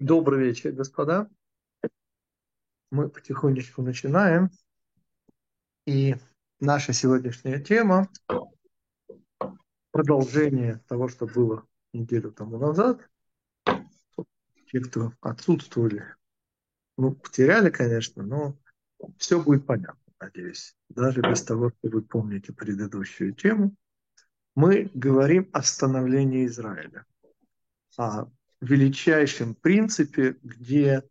Добрый 0.00 0.46
вечер, 0.46 0.72
господа. 0.72 1.28
Мы 2.90 3.10
потихонечку 3.10 3.82
начинаем. 3.82 4.48
И 5.84 6.16
наша 6.58 6.94
сегодняшняя 6.94 7.60
тема– 7.60 8.08
продолжение 9.90 10.78
того, 10.88 11.08
что 11.08 11.26
было 11.26 11.66
неделю 11.92 12.32
тому 12.32 12.56
назад. 12.56 13.06
Те, 14.72 14.80
кто 14.80 15.12
отсутствовали, 15.20 16.02
ну, 16.96 17.14
потеряли, 17.14 17.68
конечно, 17.68 18.22
но 18.22 18.56
все 19.18 19.38
будет 19.38 19.66
понятно, 19.66 20.12
надеюсь. 20.18 20.74
Даже 20.88 21.20
без 21.20 21.42
того, 21.42 21.72
что 21.72 21.90
вы 21.90 22.00
помните 22.00 22.54
предыдущую 22.54 23.34
тему. 23.34 23.74
Мы 24.54 24.90
говорим 24.94 25.50
о 25.52 25.62
становлении 25.62 26.46
Израиля. 26.46 27.04
О 27.98 28.30
величайшем 28.60 29.54
принципе, 29.54 30.36
где 30.42 31.02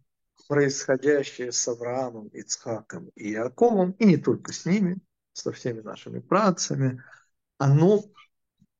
происходящее 0.48 1.52
с 1.52 1.68
Авраамом, 1.68 2.28
Ицхаком 2.30 3.10
и 3.16 3.34
Иаковом, 3.34 3.92
и 3.92 4.06
не 4.06 4.18
только 4.18 4.52
с 4.54 4.66
ними, 4.66 4.98
со 5.34 5.52
всеми 5.52 5.82
нашими 5.82 6.20
працами, 6.20 7.04
оно 7.58 8.04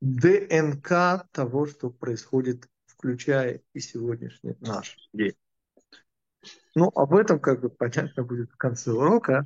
ДНК 0.02 1.28
того, 1.32 1.66
что 1.68 1.90
происходит, 1.90 2.68
включая 2.86 3.62
и 3.74 3.80
сегодняшний 3.80 4.56
наш 4.60 4.98
день. 5.14 5.36
Ну, 6.76 6.92
об 6.96 7.14
этом, 7.14 7.40
как 7.40 7.62
бы, 7.62 7.70
понятно 7.70 8.24
будет 8.24 8.52
в 8.52 8.58
конце 8.58 8.92
урока. 8.92 9.46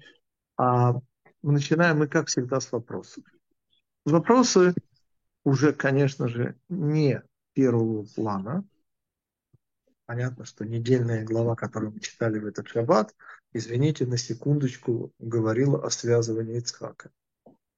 А 0.58 0.99
начинаем 1.41 1.99
мы, 1.99 2.08
как 2.08 2.27
всегда, 2.27 2.60
с 2.60 2.71
вопросов. 2.71 3.24
Вопросы 4.05 4.74
уже, 5.44 5.74
конечно 5.74 6.27
же, 6.27 6.55
не 6.70 7.21
первого 7.54 8.05
плана, 8.16 8.66
Понятно, 10.05 10.43
что 10.43 10.66
недельная 10.66 11.23
глава, 11.23 11.55
которую 11.55 11.93
мы 11.93 11.99
читали 12.02 12.38
в 12.38 12.45
этот 12.45 12.67
шаббат, 12.67 13.16
извините, 13.53 14.05
на 14.05 14.17
секундочку 14.17 15.13
говорила 15.18 15.84
о 15.85 15.90
связывании 15.90 16.57
Ицхака. 16.57 17.10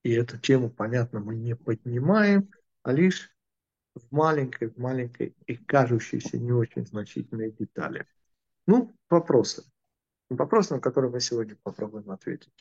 И 0.04 0.12
эту 0.12 0.40
тему, 0.40 0.70
понятно, 0.70 1.20
мы 1.20 1.36
не 1.36 1.56
поднимаем, 1.56 2.50
а 2.82 2.94
лишь 2.94 3.32
в 3.94 4.12
маленькой, 4.12 4.70
в 4.70 4.78
маленькой 4.78 5.36
и 5.46 5.56
кажущейся 5.56 6.38
не 6.38 6.52
очень 6.52 6.86
значительной 6.86 7.52
детали. 7.52 8.08
Ну, 8.66 8.96
вопросы. 9.10 9.64
Вопросы, 10.30 10.74
на 10.74 10.80
которые 10.80 11.12
мы 11.12 11.20
сегодня 11.20 11.56
попробуем 11.62 12.10
ответить. 12.10 12.54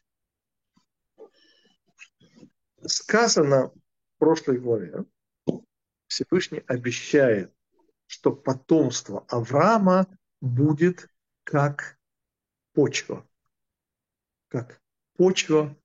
Сказано 2.83 3.69
в 3.69 4.19
прошлой 4.19 4.59
главе, 4.59 5.05
Всевышний 6.07 6.63
обещает 6.67 7.54
что 8.15 8.31
потомство 8.31 9.27
Авраама 9.29 10.07
будет 10.41 11.11
как 11.43 11.99
почва. 12.73 13.29
Как 14.47 14.81
почва 15.15 15.77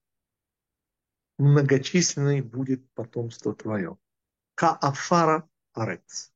многочисленной 1.40 2.42
будет 2.42 2.88
потомство 2.92 3.56
твое. 3.56 3.98
Каафара 4.54 5.50
арец. 5.74 6.32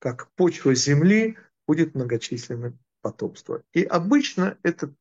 Как 0.00 0.30
почва 0.34 0.74
земли 0.74 1.38
будет 1.66 1.94
многочисленным 1.94 2.78
потомство. 3.00 3.64
И 3.72 3.84
обычно 3.84 4.58
это 4.62 4.94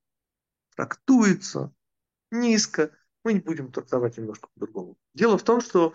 трактуется 0.78 1.74
низко. 2.32 2.98
Мы 3.26 3.34
не 3.34 3.42
будем 3.42 3.70
трактовать 3.70 4.18
немножко 4.18 4.48
по-другому. 4.54 4.98
Дело 5.14 5.38
в 5.38 5.44
том, 5.44 5.60
что 5.60 5.94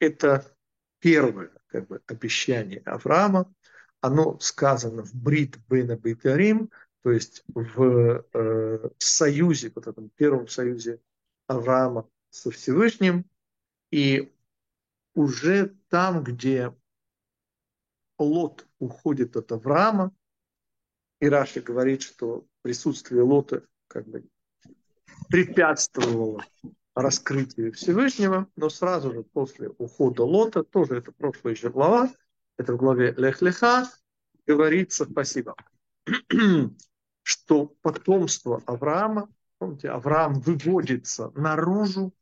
это 0.00 0.52
первое 0.98 1.55
как 1.76 1.88
бы, 1.88 2.02
обещание 2.06 2.80
Авраама, 2.86 3.52
оно 4.00 4.38
сказано 4.38 5.02
в 5.04 5.14
Брит 5.14 5.58
Бена 5.68 5.96
Бейтарим, 5.96 6.70
то 7.02 7.10
есть 7.10 7.44
в 7.48 8.24
э, 8.32 8.88
союзе, 8.96 9.70
вот 9.74 9.86
этом 9.86 10.08
первом 10.10 10.48
союзе 10.48 11.00
Авраама 11.46 12.08
со 12.30 12.50
Всевышним, 12.50 13.26
и 13.90 14.32
уже 15.14 15.76
там, 15.88 16.24
где 16.24 16.74
Лот 18.18 18.66
уходит 18.78 19.36
от 19.36 19.52
Авраама, 19.52 20.14
и 21.20 21.28
Раши 21.28 21.60
говорит, 21.60 22.00
что 22.02 22.46
присутствие 22.62 23.22
Лота 23.22 23.66
как 23.88 24.06
бы 24.08 24.24
препятствовало 25.28 26.42
раскрытию 26.96 27.72
Всевышнего, 27.72 28.48
но 28.56 28.70
сразу 28.70 29.12
же 29.12 29.22
после 29.22 29.68
ухода 29.68 30.24
Лота, 30.24 30.64
тоже 30.64 30.96
это 30.96 31.12
прошлая 31.12 31.52
еще 31.52 31.68
глава, 31.68 32.10
это 32.56 32.72
в 32.72 32.78
главе 32.78 33.12
Лех-Леха, 33.16 33.86
говорится, 34.46 35.04
спасибо, 35.04 35.54
что 37.22 37.66
потомство 37.82 38.62
Авраама, 38.64 39.28
помните, 39.58 39.90
Авраам 39.90 40.40
выводится 40.40 41.30
наружу 41.34 42.14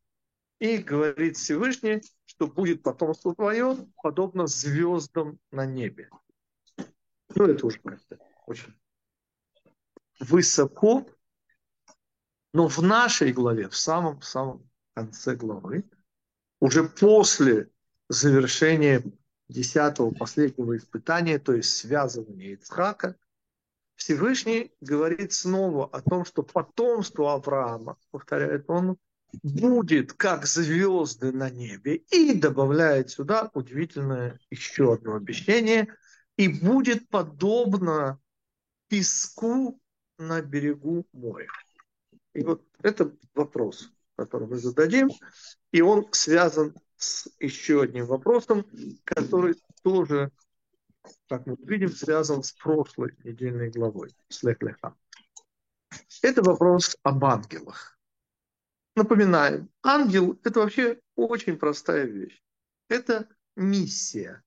и 0.58 0.78
говорит 0.78 1.36
Всевышний, 1.36 2.02
что 2.24 2.48
будет 2.48 2.82
потомство 2.82 3.32
твое, 3.32 3.76
подобно 4.02 4.48
звездам 4.48 5.38
на 5.52 5.66
небе. 5.66 6.10
Ну, 7.36 7.44
это 7.46 7.64
уже 7.64 7.78
как-то 7.78 8.18
очень 8.46 8.74
высоко, 10.18 11.06
но 12.54 12.68
в 12.68 12.78
нашей 12.78 13.32
главе, 13.32 13.68
в 13.68 13.76
самом-самом 13.76 14.70
конце 14.94 15.34
главы, 15.34 15.84
уже 16.60 16.84
после 16.84 17.68
завершения 18.08 19.02
десятого 19.48 20.12
последнего 20.12 20.76
испытания, 20.76 21.40
то 21.40 21.52
есть 21.52 21.76
связывания 21.76 22.52
Ицхака, 22.52 23.16
Всевышний 23.96 24.72
говорит 24.80 25.32
снова 25.32 25.88
о 25.88 26.00
том, 26.00 26.24
что 26.24 26.44
потомство 26.44 27.34
Авраама, 27.34 27.98
повторяет 28.12 28.70
он, 28.70 28.98
будет 29.42 30.12
как 30.12 30.46
звезды 30.46 31.32
на 31.32 31.50
небе, 31.50 31.96
и 31.96 32.34
добавляет 32.34 33.10
сюда 33.10 33.50
удивительное 33.52 34.38
еще 34.50 34.94
одно 34.94 35.16
обещание, 35.16 35.88
и 36.36 36.46
будет 36.46 37.08
подобно 37.08 38.20
песку 38.86 39.80
на 40.18 40.40
берегу 40.40 41.04
моря. 41.12 41.48
И 42.34 42.42
вот 42.42 42.66
это 42.82 43.16
вопрос, 43.34 43.90
который 44.16 44.48
мы 44.48 44.58
зададим, 44.58 45.08
и 45.72 45.80
он 45.80 46.08
связан 46.12 46.74
с 46.96 47.28
еще 47.38 47.82
одним 47.82 48.06
вопросом, 48.06 48.66
который 49.04 49.60
тоже, 49.82 50.30
как 51.28 51.46
мы 51.46 51.56
видим, 51.60 51.90
связан 51.90 52.42
с 52.42 52.52
прошлой 52.52 53.16
недельной 53.24 53.70
главой, 53.70 54.14
с 54.28 54.42
Лехлеха. 54.42 54.96
Это 56.22 56.42
вопрос 56.42 56.96
об 57.02 57.24
ангелах. 57.24 57.98
Напоминаем, 58.96 59.70
ангел– 59.82 60.38
это 60.44 60.60
вообще 60.60 61.00
очень 61.16 61.56
простая 61.56 62.04
вещь. 62.04 62.42
Это 62.88 63.28
миссия. 63.56 64.42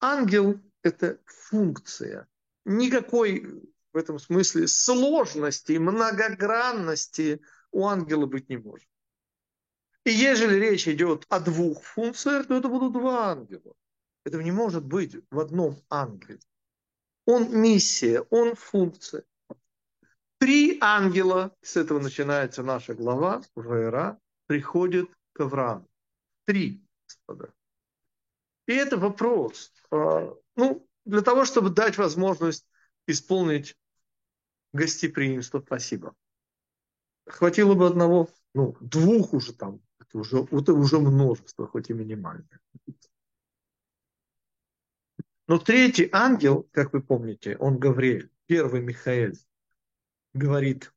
Ангел– 0.00 0.60
это 0.82 1.20
функция. 1.24 2.28
Никакой 2.64 3.62
в 3.98 4.00
этом 4.00 4.20
смысле 4.20 4.68
сложности, 4.68 5.72
многогранности 5.72 7.40
у 7.72 7.84
ангела 7.84 8.26
быть 8.26 8.48
не 8.48 8.56
может. 8.56 8.88
И 10.04 10.10
ежели 10.10 10.54
речь 10.54 10.86
идет 10.86 11.26
о 11.28 11.40
двух 11.40 11.82
функциях, 11.82 12.46
то 12.46 12.54
это 12.54 12.68
будут 12.68 12.92
два 12.92 13.32
ангела. 13.32 13.74
Этого 14.24 14.40
не 14.40 14.52
может 14.52 14.84
быть 14.84 15.16
в 15.32 15.40
одном 15.40 15.82
ангеле. 15.90 16.38
Он 17.26 17.50
миссия, 17.50 18.20
он 18.30 18.54
функция. 18.54 19.24
Три 20.38 20.78
ангела, 20.80 21.52
с 21.60 21.76
этого 21.76 21.98
начинается 21.98 22.62
наша 22.62 22.94
глава, 22.94 23.42
Вера, 23.56 24.20
приходят 24.46 25.10
к 25.32 25.40
Аврааму. 25.40 25.88
Три, 26.44 26.84
господа. 27.08 27.52
И 28.68 28.72
это 28.74 28.96
вопрос. 28.96 29.72
А, 29.90 30.32
ну, 30.54 30.88
для 31.04 31.22
того, 31.22 31.44
чтобы 31.44 31.70
дать 31.70 31.98
возможность 31.98 32.64
исполнить 33.08 33.76
гостеприимство. 34.72 35.60
Спасибо. 35.60 36.14
Хватило 37.26 37.74
бы 37.74 37.86
одного, 37.86 38.28
ну, 38.54 38.76
двух 38.80 39.34
уже 39.34 39.52
там. 39.52 39.80
Это 39.98 40.18
уже, 40.18 40.46
это 40.50 40.72
уже 40.72 40.98
множество, 40.98 41.66
хоть 41.66 41.90
и 41.90 41.92
минимальное. 41.92 42.60
Но 45.46 45.58
третий 45.58 46.08
ангел, 46.12 46.68
как 46.72 46.92
вы 46.92 47.02
помните, 47.02 47.56
он 47.56 47.78
Гавриэль, 47.78 48.30
первый 48.46 48.82
Михаил, 48.82 49.32
говорит 50.34 50.92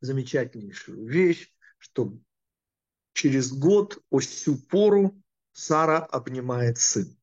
замечательнейшую 0.00 1.06
вещь, 1.06 1.52
что 1.78 2.12
через 3.12 3.52
год 3.52 4.02
о 4.10 4.20
сю 4.20 4.56
пору 4.56 5.22
Сара 5.52 5.98
обнимает 5.98 6.78
сын. 6.78 7.16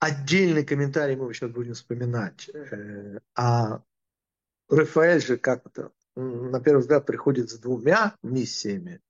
Отдельный 0.00 0.64
комментарий 0.64 1.14
мы 1.14 1.32
сейчас 1.34 1.50
будем 1.50 1.74
вспоминать. 1.74 2.48
Э, 2.48 3.18
а 3.34 3.82
Рафаэль 4.70 5.20
же 5.20 5.36
как-то, 5.36 5.92
на 6.16 6.58
первый 6.60 6.80
взгляд, 6.80 7.04
приходит 7.04 7.50
с 7.50 7.58
двумя 7.58 8.16
миссиями. 8.22 9.02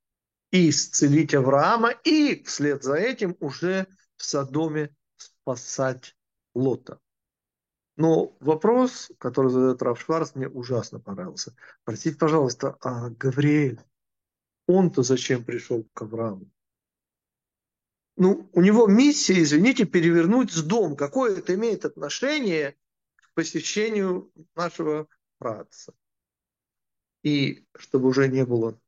И 0.50 0.70
исцелить 0.70 1.32
Авраама, 1.32 1.90
и 1.90 2.42
вслед 2.42 2.82
за 2.82 2.96
этим 2.96 3.36
уже 3.38 3.86
в 4.16 4.24
Содоме 4.24 4.92
спасать 5.16 6.16
Лота. 6.54 6.98
Но 7.96 8.36
вопрос, 8.40 9.12
который 9.18 9.52
задает 9.52 9.82
Раф 9.82 10.00
Шварц, 10.00 10.34
мне 10.34 10.48
ужасно 10.48 10.98
понравился. 10.98 11.54
Простите, 11.84 12.16
пожалуйста, 12.16 12.76
а 12.80 13.10
Гавриэль, 13.10 13.78
он-то 14.66 15.04
зачем 15.04 15.44
пришел 15.44 15.86
к 15.94 16.02
Аврааму? 16.02 16.50
Ну, 18.20 18.50
у 18.52 18.60
него 18.60 18.86
миссия, 18.86 19.42
извините, 19.42 19.86
перевернуть 19.86 20.52
с 20.52 20.62
дом. 20.62 20.94
Какое 20.94 21.38
это 21.38 21.54
имеет 21.54 21.86
отношение 21.86 22.76
к 23.16 23.32
посещению 23.32 24.30
нашего 24.54 25.08
праца? 25.38 25.94
И 27.22 27.66
чтобы 27.74 28.08
уже 28.08 28.28
не 28.28 28.44
было 28.44 28.78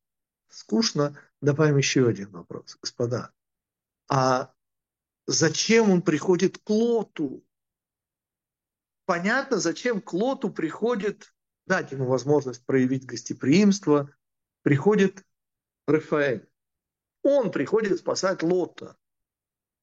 скучно, 0.50 1.18
добавим 1.40 1.78
еще 1.78 2.06
один 2.06 2.28
вопрос, 2.28 2.76
господа. 2.78 3.32
А 4.06 4.52
зачем 5.26 5.88
он 5.88 6.02
приходит 6.02 6.58
к 6.58 6.68
Лоту? 6.68 7.42
Понятно, 9.06 9.56
зачем 9.56 10.02
к 10.02 10.12
Лоту 10.12 10.50
приходит, 10.50 11.34
дать 11.64 11.90
ему 11.90 12.04
возможность 12.04 12.66
проявить 12.66 13.06
гостеприимство, 13.06 14.14
приходит 14.60 15.24
Рафаэль. 15.86 16.46
Он 17.22 17.50
приходит 17.50 17.98
спасать 17.98 18.42
Лота. 18.42 18.98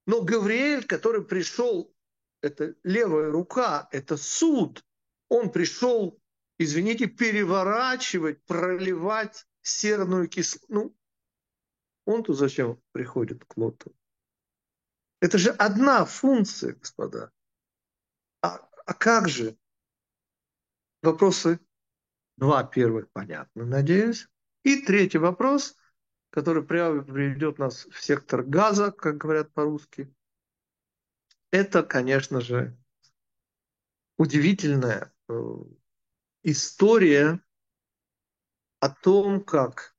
Но 0.10 0.24
Гавриэль, 0.24 0.88
который 0.88 1.24
пришел, 1.24 1.96
это 2.42 2.74
левая 2.82 3.30
рука, 3.30 3.88
это 3.92 4.18
суд, 4.18 4.84
он 5.28 5.52
пришел, 5.52 6.20
извините, 6.58 7.06
переворачивать, 7.06 8.44
проливать 8.46 9.46
серную 9.62 10.28
кислоту. 10.28 10.66
Ну, 10.68 10.98
он 12.06 12.24
тут 12.24 12.40
зачем 12.40 12.82
приходит 12.92 13.46
к 13.46 13.56
Лоту? 13.56 13.96
Это 15.22 15.38
же 15.38 15.52
одна 15.52 16.06
функция, 16.06 16.74
господа. 16.74 17.32
А, 18.42 18.68
а 18.88 18.94
как 18.96 19.30
же? 19.30 19.60
Вопросы 21.04 21.60
два 22.36 22.64
первых 22.64 23.12
понятны, 23.12 23.64
надеюсь. 23.64 24.28
И 24.64 24.82
третий 24.82 25.20
вопрос, 25.20 25.78
который 26.30 26.64
приведет 26.64 27.58
нас 27.58 27.86
в 27.86 28.02
сектор 28.04 28.44
газа, 28.44 28.92
как 28.92 29.18
говорят 29.18 29.52
по-русски. 29.54 30.14
Это, 31.52 31.84
конечно 31.84 32.42
же, 32.42 32.78
удивительная 34.18 35.14
э, 35.28 35.34
история 36.44 37.42
о 38.80 38.90
том, 38.90 39.44
как 39.44 39.96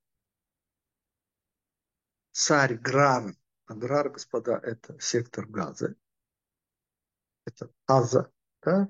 царь 2.31 2.75
Грар, 2.75 3.35
а 3.67 3.75
господа, 4.09 4.59
это 4.63 4.99
сектор 5.01 5.47
Газа, 5.47 5.95
это 7.45 7.71
Аза, 7.87 8.33
да? 8.63 8.89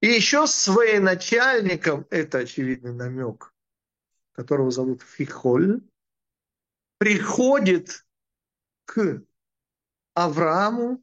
И 0.00 0.06
еще 0.06 0.46
с 0.46 0.68
начальником, 1.00 2.06
это 2.10 2.38
очевидный 2.38 2.92
намек, 2.92 3.54
которого 4.32 4.70
зовут 4.70 5.02
Фихоль, 5.02 5.80
приходит 6.98 8.06
к 8.84 9.22
Аврааму 10.14 11.02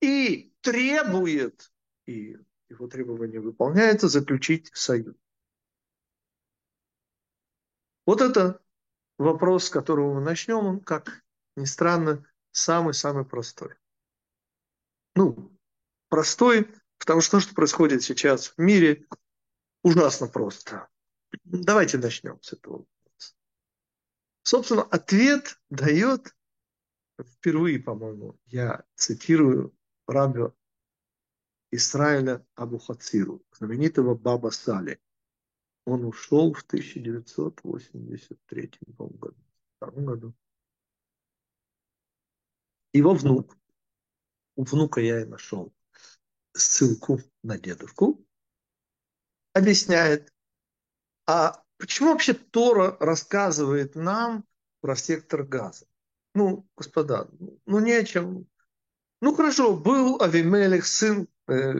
и 0.00 0.52
требует, 0.60 1.72
и 2.06 2.36
его 2.68 2.86
требование 2.88 3.40
выполняется, 3.40 4.08
заключить 4.08 4.70
союз. 4.74 5.16
Вот 8.06 8.20
это 8.20 8.62
вопрос, 9.18 9.64
с 9.64 9.70
которого 9.70 10.14
мы 10.14 10.20
начнем, 10.20 10.64
он, 10.64 10.80
как 10.80 11.24
ни 11.56 11.64
странно, 11.64 12.24
самый-самый 12.52 13.24
простой. 13.24 13.74
Ну, 15.14 15.52
простой, 16.08 16.68
потому 16.98 17.20
что 17.20 17.38
то, 17.38 17.40
что 17.40 17.54
происходит 17.54 18.02
сейчас 18.02 18.48
в 18.48 18.58
мире, 18.58 19.06
ужасно 19.82 20.28
просто. 20.28 20.88
Давайте 21.44 21.98
начнем 21.98 22.40
с 22.42 22.52
этого. 22.52 22.86
Собственно, 24.48 24.82
ответ 24.84 25.60
дает 25.68 26.34
впервые, 27.20 27.80
по-моему, 27.80 28.40
я 28.46 28.82
цитирую 28.94 29.76
раби 30.06 30.44
Исраиля 31.70 32.46
Абу 32.54 32.80
знаменитого 33.52 34.14
Баба 34.14 34.48
Сали. 34.48 35.02
Он 35.84 36.06
ушел 36.06 36.54
в 36.54 36.62
1983 36.62 38.72
году. 38.86 39.36
году. 39.80 40.34
Его 42.94 43.12
внук, 43.12 43.54
у 44.56 44.64
внука 44.64 45.02
я 45.02 45.20
и 45.20 45.26
нашел 45.26 45.74
ссылку 46.54 47.20
на 47.42 47.58
дедушку, 47.58 48.26
объясняет, 49.52 50.32
а 51.26 51.62
почему 51.78 52.12
вообще 52.12 52.34
Тора 52.34 52.96
рассказывает 53.00 53.94
нам 53.94 54.44
про 54.80 54.96
сектор 54.96 55.42
газа? 55.42 55.86
Ну, 56.34 56.68
господа, 56.76 57.28
ну 57.66 57.78
не 57.78 57.92
о 57.92 58.04
чем. 58.04 58.46
Ну 59.20 59.34
хорошо, 59.34 59.76
был 59.76 60.20
Авимелех, 60.20 60.86
сын 60.86 61.26
э, 61.48 61.72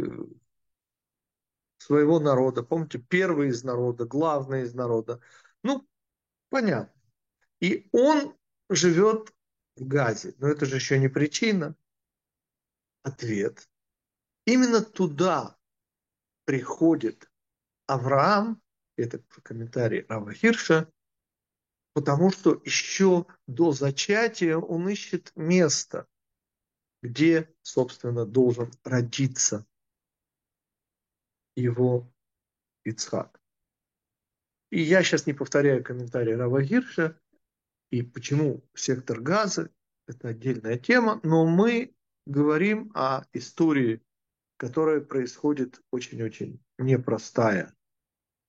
своего 1.78 2.18
народа. 2.18 2.62
Помните, 2.62 2.98
первый 2.98 3.48
из 3.48 3.62
народа, 3.62 4.04
главный 4.04 4.62
из 4.62 4.74
народа. 4.74 5.20
Ну, 5.62 5.86
понятно. 6.48 6.92
И 7.60 7.88
он 7.92 8.34
живет 8.68 9.32
в 9.76 9.86
Газе. 9.86 10.34
Но 10.38 10.48
это 10.48 10.66
же 10.66 10.76
еще 10.76 10.98
не 10.98 11.08
причина. 11.08 11.74
Ответ. 13.02 13.68
Именно 14.44 14.82
туда 14.82 15.56
приходит 16.44 17.30
Авраам, 17.86 18.60
это 18.98 19.22
комментарий 19.42 20.04
Рава 20.08 20.32
Хирша, 20.32 20.90
потому 21.94 22.30
что 22.30 22.60
еще 22.64 23.26
до 23.46 23.72
зачатия 23.72 24.56
он 24.56 24.88
ищет 24.88 25.32
место, 25.36 26.06
где, 27.02 27.52
собственно, 27.62 28.26
должен 28.26 28.70
родиться 28.84 29.66
его 31.56 32.12
Ицхак. 32.84 33.40
И 34.70 34.80
я 34.80 35.02
сейчас 35.02 35.26
не 35.26 35.32
повторяю 35.32 35.82
комментарий 35.82 36.34
Рава 36.34 36.62
Гирша, 36.62 37.18
и 37.90 38.02
почему 38.02 38.62
сектор 38.74 39.20
газа, 39.20 39.70
это 40.06 40.28
отдельная 40.28 40.78
тема, 40.78 41.20
но 41.22 41.46
мы 41.46 41.94
говорим 42.26 42.92
о 42.94 43.24
истории, 43.32 44.02
которая 44.56 45.00
происходит 45.00 45.80
очень-очень 45.90 46.62
непростая. 46.78 47.74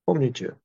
Помните, 0.10 0.60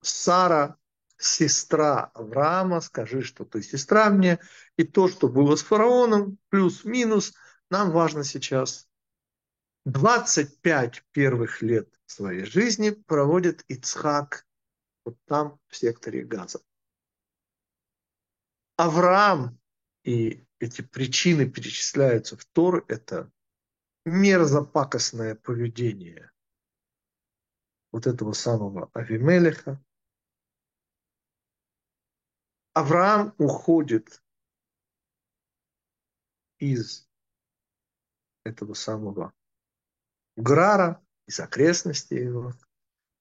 Сара, 0.00 0.78
сестра 1.18 2.04
Авраама, 2.14 2.80
скажи, 2.80 3.20
что 3.20 3.44
ты 3.44 3.60
сестра 3.60 4.08
мне, 4.08 4.38
и 4.78 4.84
то, 4.84 5.06
что 5.08 5.28
было 5.28 5.54
с 5.54 5.62
фараоном, 5.62 6.38
плюс-минус, 6.48 7.34
нам 7.68 7.90
важно 7.90 8.24
сейчас. 8.24 8.88
25 9.84 11.04
первых 11.12 11.60
лет 11.60 11.92
своей 12.06 12.46
жизни 12.46 12.88
проводит 12.88 13.66
Ицхак 13.68 14.46
вот 15.04 15.18
там, 15.26 15.60
в 15.66 15.76
секторе 15.76 16.24
Газа. 16.24 16.62
Авраам, 18.76 19.60
и 20.04 20.46
эти 20.58 20.80
причины 20.80 21.44
перечисляются 21.44 22.38
в 22.38 22.46
Тор, 22.46 22.82
это 22.88 23.30
мерзопакостное 24.06 25.34
поведение 25.34 26.30
вот 27.96 28.06
этого 28.06 28.34
самого 28.34 28.90
Авимелеха. 28.92 29.82
Авраам 32.74 33.34
уходит 33.38 34.22
из 36.58 37.08
этого 38.44 38.74
самого 38.74 39.32
Грара, 40.36 41.02
из 41.26 41.40
окрестностей 41.40 42.22
его, 42.22 42.52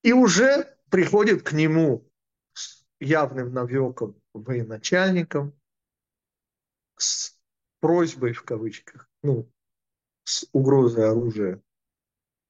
и 0.02 0.12
уже 0.12 0.78
приходит 0.92 1.44
к 1.44 1.54
нему 1.54 2.12
с 2.52 2.86
явным 3.00 3.54
навеком 3.54 4.22
военачальником, 4.34 5.58
с 6.98 7.40
просьбой 7.80 8.34
в 8.34 8.44
кавычках, 8.44 9.10
ну, 9.24 9.50
с 10.26 10.46
угрозой 10.52 11.10
оружия 11.10 11.64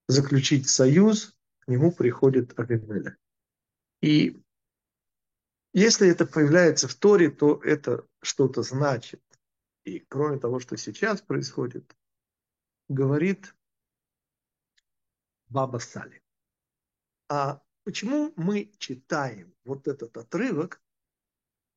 заключить 0.07 0.67
союз, 0.67 1.34
к 1.65 1.71
нему 1.71 1.91
приходит 1.91 2.57
Авимеля. 2.59 3.17
И 4.01 4.41
если 5.73 6.09
это 6.09 6.25
появляется 6.25 6.87
в 6.87 6.95
Торе, 6.95 7.29
то 7.29 7.61
это 7.63 8.07
что-то 8.21 8.61
значит. 8.61 9.21
И 9.83 9.99
кроме 9.99 10.39
того, 10.39 10.59
что 10.59 10.77
сейчас 10.77 11.21
происходит, 11.21 11.95
говорит 12.87 13.55
Баба 15.47 15.79
Сали. 15.79 16.23
А 17.29 17.61
почему 17.83 18.31
мы 18.35 18.71
читаем 18.77 19.53
вот 19.63 19.87
этот 19.87 20.15
отрывок? 20.17 20.81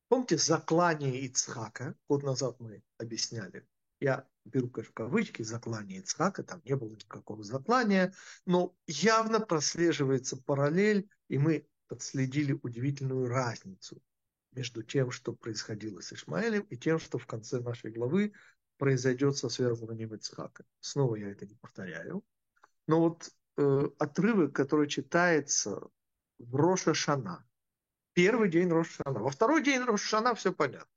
Помните 0.07 0.37
заклание 0.37 1.25
Ицхака? 1.25 1.95
Год 2.07 2.23
назад 2.23 2.59
мы 2.59 2.83
объясняли. 2.97 3.67
Я 3.99 4.27
беру, 4.49 4.69
конечно, 4.69 4.93
кавычки, 4.93 5.41
заклание 5.43 5.99
Ицхака, 5.99 6.43
там 6.43 6.61
не 6.65 6.75
было 6.75 6.91
никакого 6.91 7.43
заклания, 7.43 8.13
но 8.45 8.75
явно 8.87 9.39
прослеживается 9.39 10.37
параллель, 10.37 11.09
и 11.27 11.37
мы 11.37 11.67
подследили 11.87 12.59
удивительную 12.61 13.27
разницу 13.27 14.01
между 14.51 14.83
тем, 14.83 15.11
что 15.11 15.33
происходило 15.33 16.01
с 16.01 16.13
Ишмаэлем, 16.13 16.61
и 16.63 16.77
тем, 16.77 16.99
что 16.99 17.17
в 17.17 17.25
конце 17.25 17.59
нашей 17.59 17.91
главы 17.91 18.33
произойдет 18.77 19.37
со 19.37 19.49
связанным 19.49 20.13
Ицхака. 20.15 20.65
Снова 20.79 21.15
я 21.15 21.29
это 21.29 21.45
не 21.45 21.55
повторяю. 21.55 22.23
Но 22.87 22.99
вот 23.01 23.29
э, 23.57 23.89
отрывок, 23.99 24.55
который 24.55 24.87
читается 24.87 25.81
в 26.39 26.55
Роша 26.55 26.93
Шана, 26.93 27.45
первый 28.13 28.49
день 28.49 28.69
Роша 28.69 29.03
Шана, 29.03 29.19
во 29.19 29.29
второй 29.29 29.63
день 29.63 29.81
Роша 29.81 30.07
Шана 30.07 30.33
все 30.33 30.53
понятно. 30.53 30.89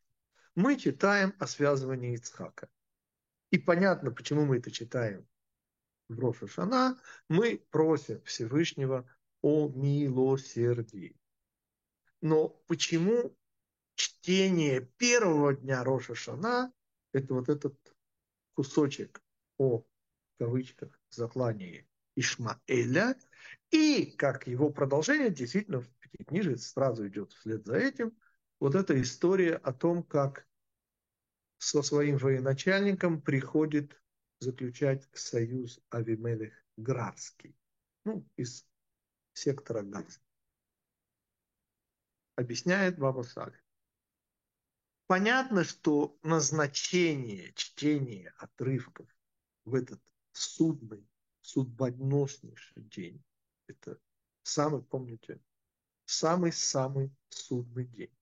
Мы 0.54 0.76
читаем 0.76 1.35
о 1.38 1.47
связывании 1.47 2.14
Ицхака. 2.14 2.68
И 3.52 3.59
понятно, 3.59 4.11
почему 4.11 4.47
мы 4.47 4.56
это 4.56 4.71
читаем 4.71 5.28
в 6.09 6.18
Роша. 6.18 6.97
Мы 7.28 7.62
просим 7.71 8.23
Всевышнего 8.23 9.06
о 9.42 9.68
милосердии. 9.68 11.14
Но 12.23 12.49
почему 12.66 13.37
чтение 13.94 14.80
первого 14.97 15.54
дня 15.54 15.85
Роша 15.85 16.14
Шана– 16.14 16.73
это 17.12 17.35
вот 17.35 17.50
этот 17.50 17.76
кусочек 18.54 19.23
о, 19.59 19.80
в 19.80 19.85
кавычках, 20.38 20.99
заклании 21.11 21.87
Ишмаэля, 22.16 23.16
и 23.71 24.14
как 24.16 24.47
его 24.47 24.71
продолжение, 24.71 25.30
действительно, 25.30 25.82
в 25.82 25.90
Пятикнижии 25.99 26.54
сразу 26.54 27.06
идет 27.06 27.32
вслед 27.32 27.66
за 27.66 27.76
этим, 27.76 28.16
вот 28.61 28.75
эта 28.76 28.99
история 28.99 29.56
о 29.56 29.75
том, 29.75 30.02
как 30.02 30.47
со 31.62 31.81
своим 31.83 32.16
военачальником 32.16 33.23
приходит 33.23 33.97
заключать 34.40 35.09
союз 35.12 35.78
Авимелех 35.90 36.52
Градский, 36.76 37.57
ну, 38.04 38.28
из 38.35 38.66
сектора 39.33 39.83
Газа. 39.83 40.19
Объясняет 42.35 42.99
Баба 42.99 43.23
Сали. 43.23 43.57
Понятно, 45.07 45.62
что 45.62 46.19
назначение 46.25 47.52
чтения 47.52 48.35
отрывков 48.38 49.09
в 49.64 49.76
этот 49.76 50.02
судный, 50.33 51.09
судьбоноснейший 51.42 52.83
день, 52.83 53.23
это 53.69 54.00
самый, 54.42 54.83
помните, 54.83 55.40
самый-самый 56.07 57.14
судный 57.28 57.87
день, 57.87 58.19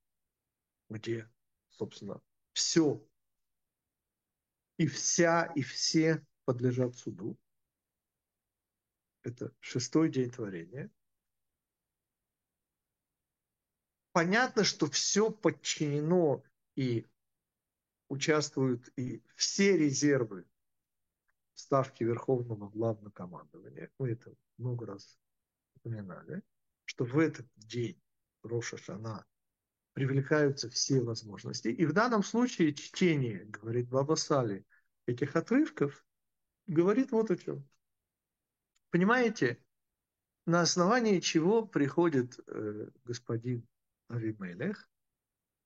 где, 0.90 1.26
собственно, 1.70 2.20
все 2.52 3.02
и 4.80 4.86
вся, 4.86 5.44
и 5.56 5.60
все 5.60 6.26
подлежат 6.46 6.96
суду. 6.96 7.38
Это 9.22 9.54
шестой 9.60 10.10
день 10.10 10.30
творения. 10.30 10.90
Понятно, 14.12 14.64
что 14.64 14.86
все 14.86 15.30
подчинено 15.30 16.42
и 16.76 17.06
участвуют 18.08 18.90
и 18.96 19.22
все 19.36 19.76
резервы 19.76 20.46
ставки 21.52 22.02
Верховного 22.02 22.70
Главнокомандования. 22.70 23.90
Мы 23.98 24.12
это 24.12 24.34
много 24.56 24.86
раз 24.86 25.20
упоминали, 25.74 26.42
что 26.86 27.04
в 27.04 27.18
этот 27.18 27.46
день 27.56 28.00
Роша 28.42 28.78
Шана 28.78 29.26
привлекаются 29.92 30.70
все 30.70 31.02
возможности. 31.02 31.68
И 31.68 31.84
в 31.84 31.92
данном 31.92 32.22
случае 32.22 32.72
чтение, 32.72 33.44
говорит 33.44 33.90
Баба 33.90 34.14
Сали, 34.14 34.64
этих 35.10 35.36
отрывков 35.36 36.04
говорит 36.66 37.12
вот 37.12 37.30
о 37.30 37.36
чем. 37.36 37.68
Понимаете, 38.90 39.62
на 40.46 40.62
основании 40.62 41.20
чего 41.20 41.64
приходит 41.66 42.38
э, 42.46 42.90
господин 43.04 43.66
Авимелех 44.08 44.90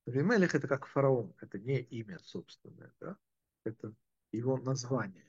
Авимелех 0.06 0.54
это 0.54 0.68
как 0.68 0.86
фараон, 0.86 1.34
это 1.40 1.58
не 1.58 1.78
имя 1.80 2.18
собственное, 2.18 2.92
да? 3.00 3.16
это 3.64 3.94
его 4.32 4.58
название. 4.58 5.24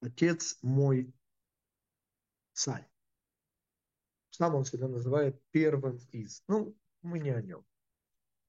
Отец 0.00 0.58
мой 0.62 1.12
царь. 2.52 2.88
Сам 4.30 4.54
он 4.54 4.64
себя 4.64 4.86
называет 4.86 5.42
первым 5.50 5.98
из. 6.12 6.44
Ну, 6.46 6.76
мы 7.02 7.18
не 7.18 7.30
о 7.30 7.42
нем. 7.42 7.66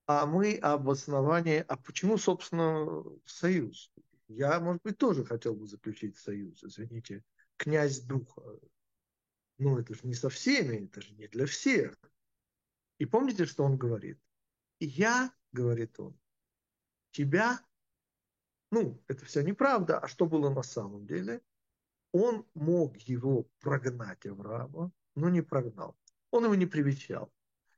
А 0.05 0.25
мы 0.25 0.55
об 0.57 0.89
основании, 0.89 1.65
а 1.67 1.77
почему, 1.77 2.17
собственно, 2.17 3.03
союз? 3.25 3.91
Я, 4.35 4.59
может 4.59 4.81
быть, 4.83 4.97
тоже 4.97 5.25
хотел 5.25 5.55
бы 5.55 5.67
заключить 5.67 6.17
союз, 6.17 6.63
извините, 6.63 7.23
князь 7.57 8.01
духа. 8.01 8.41
Но 9.57 9.79
это 9.79 9.93
же 9.93 10.01
не 10.03 10.13
со 10.13 10.29
всеми, 10.29 10.85
это 10.85 11.01
же 11.01 11.13
не 11.13 11.27
для 11.27 11.45
всех. 11.45 11.95
И 12.97 13.05
помните, 13.05 13.45
что 13.45 13.63
он 13.63 13.77
говорит? 13.77 14.19
Я 14.79 15.31
говорит 15.51 15.99
он, 15.99 16.17
тебя, 17.11 17.59
ну, 18.71 19.03
это 19.07 19.25
все 19.25 19.41
неправда, 19.41 19.99
а 19.99 20.07
что 20.07 20.25
было 20.25 20.49
на 20.49 20.63
самом 20.63 21.05
деле? 21.05 21.41
Он 22.11 22.45
мог 22.53 22.97
его 22.97 23.47
прогнать, 23.59 24.25
Авраама, 24.25 24.91
но 25.15 25.29
не 25.29 25.41
прогнал. 25.41 25.95
Он 26.31 26.45
его 26.45 26.55
не 26.55 26.65
привечал. 26.65 27.31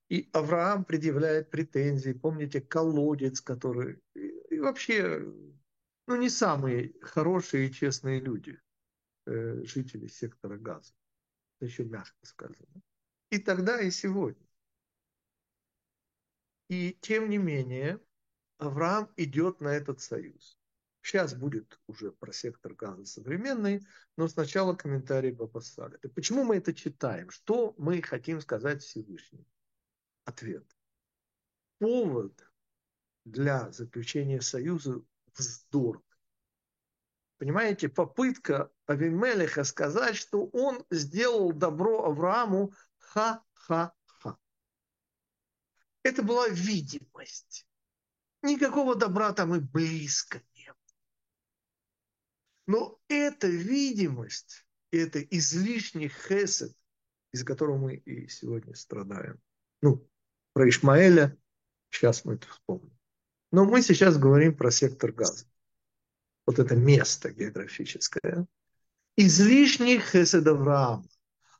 И 0.10 0.29
Авраам 0.33 0.86
предъявляет 0.86 1.50
претензии, 1.50 2.13
помните, 2.13 2.62
колодец, 2.62 3.41
который... 3.41 4.00
И 4.13 4.60
вообще, 4.60 5.22
ну, 6.07 6.15
не 6.15 6.29
самые 6.29 6.93
хорошие 7.01 7.67
и 7.67 7.72
честные 7.72 8.19
люди, 8.19 8.60
э, 9.25 9.63
жители 9.63 10.07
сектора 10.07 10.57
Газа. 10.57 10.93
Это 11.57 11.65
еще 11.65 11.86
мягко 11.86 12.25
сказано. 12.25 12.81
И 13.29 13.39
тогда, 13.39 13.81
и 13.81 13.89
сегодня. 13.89 14.45
И 16.69 16.98
тем 17.01 17.29
не 17.29 17.38
менее, 17.38 18.00
Авраам 18.57 19.12
идет 19.17 19.60
на 19.62 19.69
этот 19.69 20.01
союз. 20.01 20.57
Сейчас 21.01 21.36
будет 21.36 21.79
уже 21.88 22.13
про 22.13 22.31
сектор 22.31 22.74
газа 22.74 23.05
современный, 23.05 23.86
но 24.15 24.29
сначала 24.29 24.74
комментарий 24.74 25.31
Бабасаля. 25.31 26.00
Почему 26.15 26.45
мы 26.45 26.57
это 26.57 26.74
читаем? 26.74 27.29
Что 27.29 27.75
мы 27.77 28.01
хотим 28.01 28.39
сказать 28.39 28.81
Всевышнему? 28.81 29.45
Ответ. 30.24 30.65
Повод 31.79 32.50
для 33.25 33.69
заключения 33.72 34.39
союза 34.39 35.03
вздор. 35.36 36.02
Понимаете, 37.38 37.90
попытка 37.90 38.72
Авимелеха 38.86 39.63
сказать, 39.63 40.16
что 40.16 40.46
он 40.48 40.86
сделал 40.90 41.52
добро 41.52 42.06
Аврааму 42.06 42.74
ха-ха 42.98 43.94
это 46.04 46.22
была 46.22 46.50
видимость. 46.50 47.66
Никакого 48.42 48.96
добра 48.96 49.34
там 49.34 49.56
и 49.56 49.60
близко 49.60 50.42
нет. 50.54 50.75
Но 52.68 53.02
эта 53.08 53.48
видимость, 53.48 54.66
это 54.92 55.22
излишний 55.22 56.10
хесед, 56.10 56.75
из 57.32 57.44
которого 57.44 57.78
мы 57.78 57.96
и 57.96 58.28
сегодня 58.28 58.75
страдаем. 58.75 59.42
Ну, 59.82 60.08
про 60.52 60.68
Ишмаэля 60.70 61.38
сейчас 61.90 62.25
мы 62.25 62.36
это 62.36 62.48
вспомним. 62.48 62.92
Но 63.53 63.65
мы 63.65 63.83
сейчас 63.83 64.17
говорим 64.17 64.57
про 64.57 64.72
сектор 64.72 65.12
газа. 65.12 65.45
Вот 66.48 66.57
это 66.57 66.75
место 66.75 67.31
географическое. 67.31 68.48
Излишний 69.15 70.00
хесед 70.00 70.48
Авраама. 70.48 71.07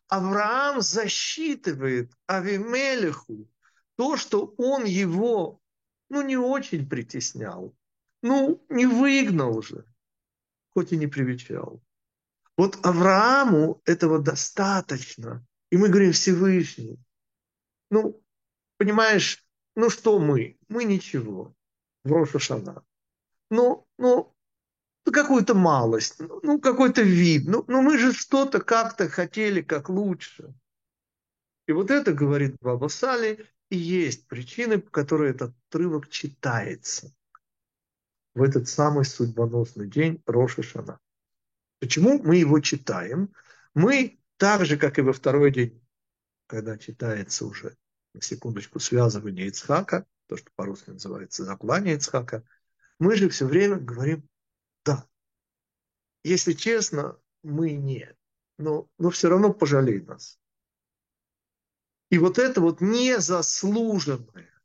Авраам 0.08 0.82
засчитывает 0.82 2.12
Авимелеху 2.26 3.48
то, 3.96 4.18
что 4.18 4.56
он 4.58 4.86
его, 4.86 5.62
ну, 6.10 6.24
не 6.24 6.36
очень 6.36 6.90
притеснял, 6.90 7.76
ну, 8.24 8.66
не 8.70 8.88
выгнал 8.88 9.62
же, 9.62 9.86
хоть 10.74 10.94
и 10.94 10.98
не 10.98 11.06
привечал. 11.06 11.80
Вот 12.58 12.84
Аврааму 12.84 13.84
этого 13.86 14.18
достаточно. 14.18 15.46
И 15.70 15.78
мы 15.78 15.90
говорим 15.90 16.12
Всевышний. 16.12 16.98
Ну, 17.92 18.20
понимаешь, 18.78 19.46
ну 19.76 19.92
что 19.92 20.18
мы? 20.18 20.58
Мы 20.70 20.86
ничего. 20.86 21.56
В 22.04 22.12
Рошашана. 22.12 22.84
Ну, 23.50 23.88
ну, 23.98 24.34
какую-то 25.12 25.54
малость, 25.54 26.20
ну, 26.20 26.60
какой-то 26.60 27.02
вид. 27.02 27.44
Ну, 27.48 27.64
ну, 27.68 27.82
мы 27.82 27.98
же 27.98 28.14
что-то 28.14 28.60
как-то 28.60 29.08
хотели, 29.10 29.62
как 29.62 29.90
лучше. 29.90 30.54
И 31.68 31.72
вот 31.72 31.92
это, 31.92 32.14
говорит 32.14 32.58
Баба 32.60 32.88
Сали, 32.88 33.48
и 33.70 33.78
есть 33.78 34.28
причины, 34.28 34.80
по 34.80 34.90
которой 34.92 35.32
этот 35.32 35.54
отрывок 35.70 36.10
читается 36.10 37.14
в 38.34 38.42
этот 38.42 38.68
самый 38.68 39.06
судьбоносный 39.06 39.88
день 39.88 40.22
Роша 40.26 40.64
Шана. 40.64 41.00
Почему 41.80 42.22
мы 42.22 42.38
его 42.38 42.60
читаем? 42.60 43.34
Мы 43.74 44.20
так 44.38 44.66
же, 44.66 44.78
как 44.78 44.98
и 44.98 45.02
во 45.02 45.14
второй 45.14 45.52
день, 45.52 45.82
когда 46.48 46.78
читается 46.78 47.46
уже, 47.46 47.78
на 48.14 48.22
секундочку, 48.22 48.80
связывание 48.80 49.48
Ицхака, 49.48 50.06
то, 50.34 50.38
что 50.38 50.52
по-русски 50.56 50.90
называется 50.90 51.46
заклание 51.46 51.96
Ицхака, 51.96 52.44
мы 52.98 53.16
же 53.16 53.30
все 53.30 53.46
время 53.46 53.76
говорим 53.76 54.28
«да». 54.84 55.08
если 56.24 56.54
честно, 56.54 57.20
мы 57.44 57.74
нет. 57.74 58.18
Но, 58.58 58.90
но 58.98 59.12
все 59.12 59.30
равно 59.30 59.54
пожалей 59.54 60.02
нас. 60.02 60.40
И 62.10 62.18
вот 62.18 62.40
это 62.40 62.62
вот 62.62 62.82
незаслуженное, 62.82 64.60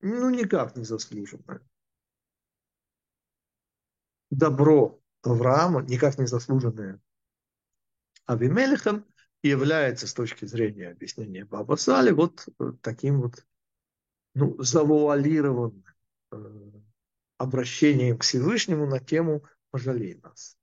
ну 0.00 0.30
никак 0.30 0.74
не 0.74 0.84
заслуженное, 0.84 1.62
добро 4.30 5.00
Авраама, 5.22 5.82
никак 5.82 6.18
не 6.18 6.26
заслуженное 6.26 7.00
Авимелехом, 8.26 9.06
является 9.44 10.08
с 10.08 10.14
точки 10.14 10.44
зрения 10.44 10.88
объяснения 10.88 11.44
Баба 11.44 11.76
Сали 11.76 12.10
вот 12.10 12.48
э, 12.58 12.72
таким 12.80 13.20
вот 13.20 13.46
ну, 14.34 14.60
завуалированным 14.62 15.84
э, 16.30 16.36
обращением 17.38 18.18
к 18.18 18.22
Всевышнему 18.22 18.86
на 18.86 18.98
тему 18.98 19.44
«пожалей 19.70 20.14
нас». 20.22 20.56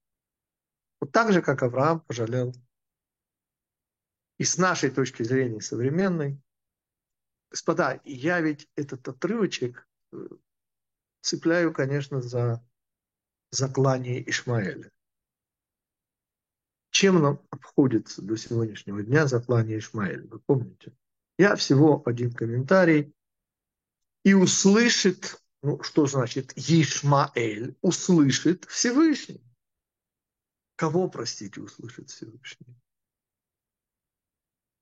Вот 1.00 1.12
так 1.12 1.32
же, 1.32 1.42
как 1.42 1.64
Авраам 1.64 2.02
пожалел. 2.02 2.54
И 4.38 4.44
с 4.44 4.58
нашей 4.58 4.90
точки 4.90 5.24
зрения 5.24 5.62
современной, 5.62 6.42
господа, 7.52 8.00
я 8.06 8.42
ведь 8.42 8.70
этот 8.76 9.08
отрывочек 9.08 9.88
э, 10.12 10.28
цепляю, 11.22 11.74
конечно, 11.74 12.22
за 12.22 12.64
заклание 13.52 14.28
Ишмаэля. 14.30 14.92
Чем 16.92 17.22
нам 17.22 17.42
обходится 17.50 18.22
до 18.22 18.36
сегодняшнего 18.36 19.04
дня 19.04 19.28
заклание 19.28 19.80
Ишмаэля? 19.80 20.28
Вы 20.28 20.40
помните? 20.40 20.94
Я 21.38 21.56
всего 21.56 22.02
один 22.06 22.34
комментарий. 22.34 23.14
И 24.30 24.34
услышит, 24.36 25.42
ну 25.64 25.82
что 25.82 26.06
значит 26.06 26.54
Ишмаэль, 26.56 27.76
услышит 27.82 28.66
Всевышний. 28.66 29.42
Кого, 30.76 31.10
простите, 31.10 31.60
услышит 31.62 32.12
Всевышний? 32.12 32.80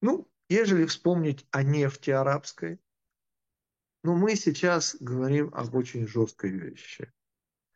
Ну, 0.01 0.29
ежели 0.49 0.85
вспомнить 0.85 1.47
о 1.51 1.63
нефти 1.63 2.09
арабской, 2.09 2.81
но 4.03 4.17
мы 4.17 4.35
сейчас 4.35 4.97
говорим 4.99 5.49
об 5.53 5.73
очень 5.75 6.05
жесткой 6.09 6.49
вещи, 6.49 7.09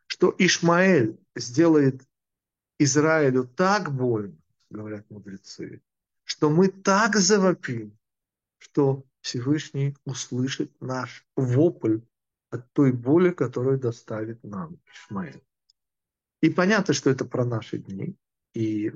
что 0.08 0.36
Ишмаэль 0.38 1.18
сделает 1.38 2.06
Израилю 2.80 3.48
так 3.48 3.96
больно, 3.96 4.38
говорят 4.70 5.10
мудрецы, 5.10 5.82
что 6.26 6.50
мы 6.50 6.68
так 6.68 7.16
завопим, 7.16 7.98
что 8.58 9.06
Всевышний 9.22 9.96
услышит 10.04 10.72
наш 10.82 11.26
вопль 11.36 12.00
от 12.50 12.72
той 12.74 12.92
боли, 12.92 13.32
которую 13.32 13.80
доставит 13.80 14.44
нам 14.44 14.80
Ишмаэль. 14.92 15.44
И 16.42 16.50
понятно, 16.50 16.94
что 16.94 17.10
это 17.10 17.24
про 17.24 17.46
наши 17.46 17.78
дни, 17.78 18.18
и 18.54 18.92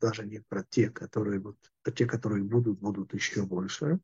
даже 0.00 0.26
не 0.26 0.40
про 0.40 0.64
те, 0.64 0.90
которые 0.90 1.40
вот, 1.40 1.56
а 1.84 1.90
те, 1.90 2.06
которые 2.06 2.44
будут, 2.44 2.78
будут 2.80 3.14
еще 3.14 3.44
больше. 3.44 4.00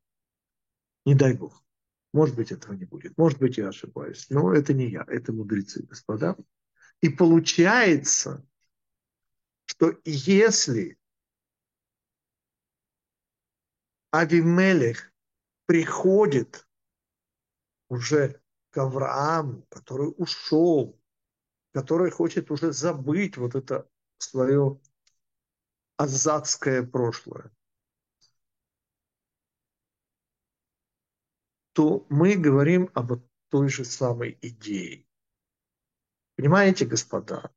Не 1.05 1.13
дай 1.13 1.33
Бог. 1.33 1.61
Может 2.13 2.35
быть, 2.35 2.51
этого 2.51 2.73
не 2.73 2.85
будет. 2.85 3.17
Может 3.17 3.39
быть, 3.39 3.57
я 3.57 3.67
ошибаюсь. 3.67 4.27
Но 4.29 4.53
это 4.53 4.73
не 4.73 4.89
я, 4.89 5.03
это 5.07 5.33
мудрецы, 5.33 5.83
господа. 5.83 6.37
И 7.01 7.09
получается, 7.09 8.47
что 9.65 9.99
если 10.05 10.97
Авимелех 14.11 15.11
приходит 15.65 16.67
уже 17.89 18.41
к 18.71 18.77
Аврааму, 18.77 19.63
который 19.69 20.13
ушел, 20.17 20.99
который 21.71 22.11
хочет 22.11 22.51
уже 22.51 22.71
забыть 22.73 23.37
вот 23.37 23.55
это 23.55 23.89
свое 24.17 24.79
азатское 25.97 26.83
прошлое, 26.83 27.51
то 31.73 32.05
мы 32.09 32.35
говорим 32.35 32.89
об 32.93 33.21
той 33.49 33.69
же 33.69 33.85
самой 33.85 34.37
идее. 34.41 35.05
Понимаете, 36.35 36.85
господа? 36.85 37.53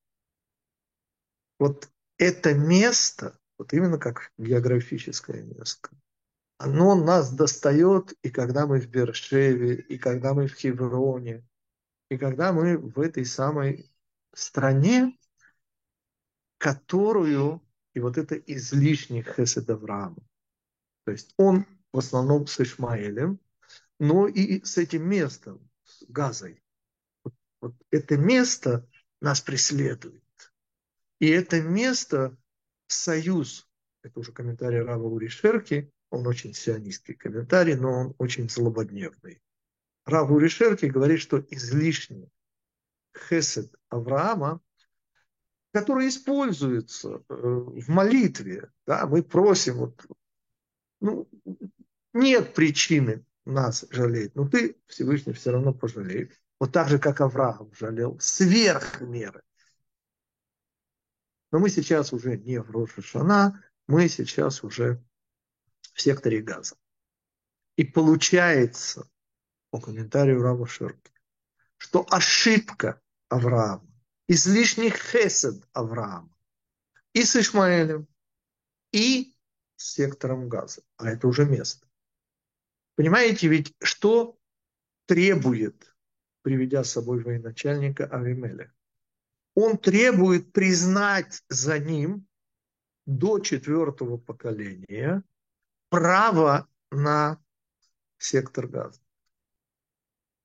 Вот 1.59 1.90
это 2.16 2.55
место, 2.55 3.38
вот 3.59 3.73
именно 3.73 3.99
как 3.99 4.33
географическое 4.38 5.42
место, 5.42 5.90
оно 6.59 6.97
нас 6.97 7.33
достает 7.33 8.12
и 8.23 8.31
когда 8.31 8.66
мы 8.66 8.81
в 8.81 8.88
Бершеве, 8.88 9.77
и 9.77 9.97
когда 9.97 10.35
мы 10.35 10.49
в 10.49 10.55
Хевроне, 10.55 11.47
и 12.11 12.18
когда 12.18 12.53
мы 12.53 12.77
в 12.77 13.01
этой 13.01 13.25
самой 13.25 13.90
стране, 14.35 15.16
которую, 16.59 17.62
и 17.94 18.01
вот 18.01 18.18
это 18.18 18.35
излишний 18.35 19.23
хесед 19.23 19.71
Авраама. 19.71 20.23
То 21.05 21.12
есть 21.12 21.33
он 21.37 21.64
в 21.92 21.99
основном 21.99 22.47
с 22.49 22.61
Ишмаэлем, 22.61 23.38
но 24.01 24.27
и 24.27 24.62
с 24.64 24.79
этим 24.79 25.09
местом, 25.09 25.71
с 25.85 26.05
Газой. 26.09 26.61
Вот, 27.23 27.35
вот 27.61 27.75
это 27.90 28.16
место 28.16 28.88
нас 29.21 29.40
преследует. 29.40 30.23
И 31.21 31.29
это 31.29 31.61
место 31.61 32.37
союз, 32.88 33.68
это 34.03 34.18
уже 34.18 34.33
комментарий 34.33 34.81
Рава 34.81 35.07
Уришерки, 35.07 35.92
он 36.11 36.27
очень 36.27 36.55
сионистский 36.55 37.14
комментарий, 37.14 37.75
но 37.75 37.92
он 37.92 38.14
очень 38.18 38.49
злободневный. 38.49 39.42
Рав 40.05 40.31
Уришерки 40.31 40.87
говорит, 40.87 41.21
что 41.21 41.38
излишний 41.51 42.31
хесед 43.29 43.75
Авраама, 43.88 44.61
который 45.73 46.09
используется 46.09 47.23
э, 47.29 47.35
в 47.35 47.88
молитве, 47.88 48.71
да, 48.87 49.07
мы 49.07 49.23
просим, 49.23 49.77
вот, 49.77 50.07
ну, 51.01 51.29
нет 52.14 52.55
причины 52.55 53.25
нас 53.44 53.85
жалеть, 53.90 54.35
но 54.35 54.49
ты, 54.49 54.77
Всевышний, 54.87 55.33
все 55.33 55.53
равно 55.53 55.73
пожалеешь. 55.75 56.40
Вот 56.59 56.73
так 56.73 56.88
же, 56.88 56.99
как 56.99 57.21
Авраам 57.21 57.71
жалел, 57.75 58.18
сверх 58.18 59.01
меры. 59.01 59.42
Но 61.53 61.59
мы 61.59 61.71
сейчас 61.71 62.12
уже 62.12 62.37
не 62.37 62.61
в 62.61 62.71
Рошашана, 62.71 63.62
мы 63.87 64.09
сейчас 64.09 64.64
уже 64.64 65.03
в 65.99 66.01
секторе 66.01 66.41
газа. 66.41 66.77
И 67.77 67.85
получается, 67.85 69.11
по 69.71 69.81
комментарию 69.81 70.41
Рава 70.41 70.67
Шерки, 70.67 71.13
что 71.77 72.07
ошибка 72.09 73.03
Авраама, 73.29 73.87
излишний 74.29 74.91
хесед 74.91 75.69
Авраама 75.73 76.33
и 77.13 77.25
с 77.25 77.35
Ишмаэлем, 77.35 78.07
и 78.93 79.35
с 79.77 79.95
сектором 79.95 80.49
газа. 80.49 80.83
А 80.97 81.11
это 81.11 81.27
уже 81.27 81.45
место. 81.45 81.87
Понимаете, 82.95 83.49
ведь 83.49 83.75
что 83.83 84.39
требует, 85.07 85.95
приведя 86.43 86.85
с 86.85 86.93
собой 86.93 87.23
военачальника 87.25 88.07
Авимеля? 88.07 88.73
Он 89.55 89.77
требует 89.77 90.53
признать 90.53 91.43
за 91.49 91.81
ним 91.81 92.27
до 93.05 93.41
четвертого 93.41 94.17
поколения 94.17 95.25
право 95.88 96.68
на 96.90 97.42
сектор 98.18 98.66
газа. 98.66 99.01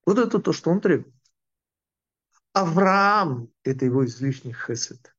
Вот 0.05 0.17
это 0.19 0.39
то, 0.39 0.53
что 0.53 0.69
он 0.71 0.81
требует. 0.81 1.15
Авраам– 2.53 3.51
это 3.63 3.85
его 3.85 4.05
излишний 4.05 4.53
хесед, 4.53 5.15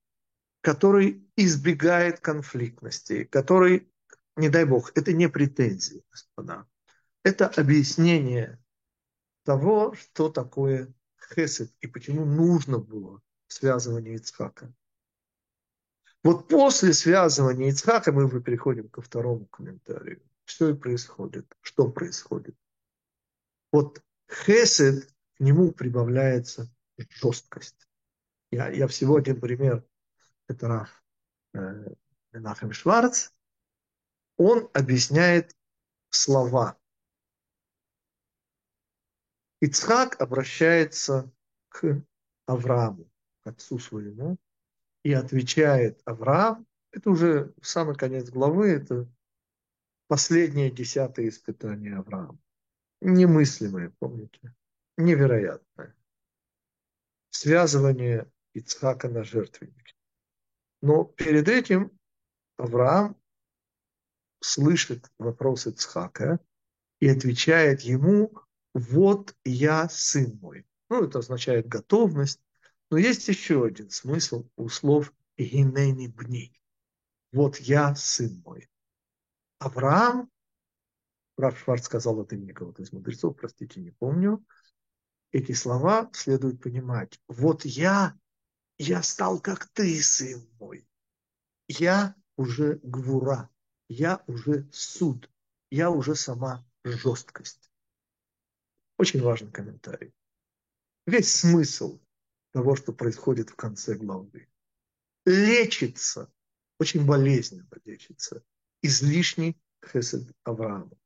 который 0.61 1.29
избегает 1.37 2.21
конфликтности, 2.21 3.25
который, 3.25 3.91
не 4.37 4.49
дай 4.49 4.65
бог, 4.65 4.93
это 4.95 5.13
не 5.13 5.29
претензии, 5.29 6.05
господа. 6.11 6.67
Это 7.25 7.49
объяснение 7.49 8.63
того, 9.45 9.95
что 9.95 10.29
такое 10.29 10.93
хесед 11.35 11.73
и 11.81 11.87
почему 11.87 12.25
нужно 12.25 12.79
было 12.79 13.21
связывание 13.49 14.17
Ицхака. 14.17 14.73
Вот 16.25 16.49
после 16.49 16.95
связывания 16.95 17.69
Ицхака 17.69 18.11
мы 18.11 18.29
переходим 18.41 18.89
ко 18.89 19.03
второму 19.03 19.45
комментарию. 19.47 20.23
Что 20.47 20.71
и 20.71 20.75
происходит? 20.75 21.55
Что 21.61 21.91
происходит? 21.91 22.57
Вот 23.71 24.03
хесед, 24.31 25.07
к 25.37 25.41
нему 25.41 25.71
прибавляется 25.73 26.75
жесткость. 26.97 27.87
Я, 28.51 28.71
я 28.71 28.89
всего 28.89 29.17
один 29.17 29.39
пример. 29.39 29.85
Это 30.49 30.69
Раф 30.69 31.05
э, 31.53 31.95
Менахем 32.33 32.73
Шварц. 32.73 33.31
Он 34.39 34.71
объясняет 34.73 35.55
слова. 36.09 36.79
Ицхак 39.61 40.19
обращается 40.23 41.31
к 41.69 42.03
Аврааму, 42.47 43.11
к 43.41 43.47
отцу 43.47 43.79
своему, 43.79 44.39
и 45.05 45.13
отвечает 45.13 46.01
Авраам, 46.07 46.67
это 46.91 47.11
уже 47.11 47.55
самый 47.63 47.95
конец 47.95 48.31
главы, 48.31 48.71
это 48.71 49.09
последнее 50.09 50.71
десятое 50.71 51.29
испытание 51.29 51.97
Авраама. 51.97 52.39
Немыслимое, 53.01 53.93
помните? 53.99 54.55
Невероятное. 54.97 55.95
Связывание 57.31 58.31
Ицхака 58.55 59.09
на 59.09 59.25
жертвеннике. 59.25 59.95
Но 60.81 61.05
перед 61.05 61.49
этим 61.49 61.91
Авраам 62.57 63.17
слышит 64.41 65.11
вопрос 65.19 65.67
Ицхака 65.67 66.39
и 67.01 67.09
отвечает 67.09 67.83
ему, 67.83 68.33
вот 68.73 69.37
я 69.45 69.89
сын 69.89 70.39
мой. 70.41 70.67
Ну, 70.89 71.05
это 71.05 71.19
означает 71.19 71.67
готовность. 71.67 72.41
Но 72.91 72.99
есть 72.99 73.27
еще 73.29 73.65
один 73.65 73.91
смысл 73.91 74.49
у 74.57 74.69
слов 74.69 75.13
«гинени 75.37 76.07
бни». 76.09 76.59
Вот 77.33 77.57
я 77.59 77.95
сын 77.95 78.41
мой. 78.45 78.69
Авраам, 79.59 80.31
Раф 81.37 81.59
Шварц 81.59 81.85
сказал 81.87 82.23
это 82.23 82.37
имени 82.37 82.53
кого-то 82.53 82.83
из 82.83 82.93
мудрецов, 82.93 83.37
простите, 83.37 83.81
не 83.81 83.91
помню, 83.91 84.45
эти 85.33 85.53
слова 85.53 86.11
следует 86.13 86.63
понимать. 86.63 87.21
Вот 87.27 87.65
я, 87.65 88.17
я 88.79 89.03
стал 89.03 89.41
как 89.41 89.67
ты, 89.69 90.01
сын 90.01 90.49
мой. 90.61 90.87
Я 91.67 92.15
уже 92.37 92.79
гвура, 92.83 93.51
я 93.89 94.23
уже 94.29 94.69
суд, 94.73 95.29
я 95.71 95.91
уже 95.91 96.15
сама 96.15 96.65
жесткость. 96.85 97.71
Очень 98.97 99.23
важный 99.23 99.51
комментарий. 99.51 100.15
Весь 101.07 101.35
смысл 101.35 101.99
того, 102.55 102.77
что 102.77 102.93
происходит 102.93 103.51
в 103.51 103.57
конце 103.57 103.97
главы. 103.97 104.49
Лечится, 105.27 106.33
очень 106.79 107.05
болезненно 107.05 107.69
лечится, 107.85 108.45
излишний 108.81 109.61
хесед 109.85 110.33
Авраама. 110.45 110.97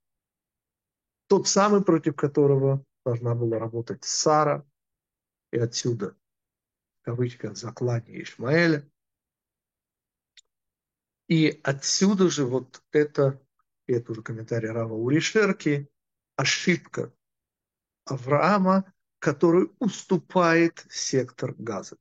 Тот 1.27 1.49
самый, 1.49 1.83
против 1.83 2.17
которого 2.17 2.85
должна 3.05 3.35
была 3.35 3.59
работать 3.59 4.05
Сара, 4.05 4.69
и 5.51 5.59
отсюда, 5.59 6.15
в 7.01 7.05
кавычках, 7.07 7.57
заклание 7.57 8.23
Ишмаэля. 8.23 8.87
И 11.29 11.61
отсюда 11.63 12.29
же 12.29 12.45
вот 12.45 12.83
это, 12.93 13.43
и 13.87 13.95
это 13.95 14.13
уже 14.13 14.23
комментарий 14.23 14.69
Рава 14.69 14.93
Уришерки, 14.93 15.91
ошибка 16.37 17.11
Авраама, 18.05 18.93
который 19.18 19.70
уступает 19.78 20.87
сектор 20.90 21.54
газа. 21.54 21.96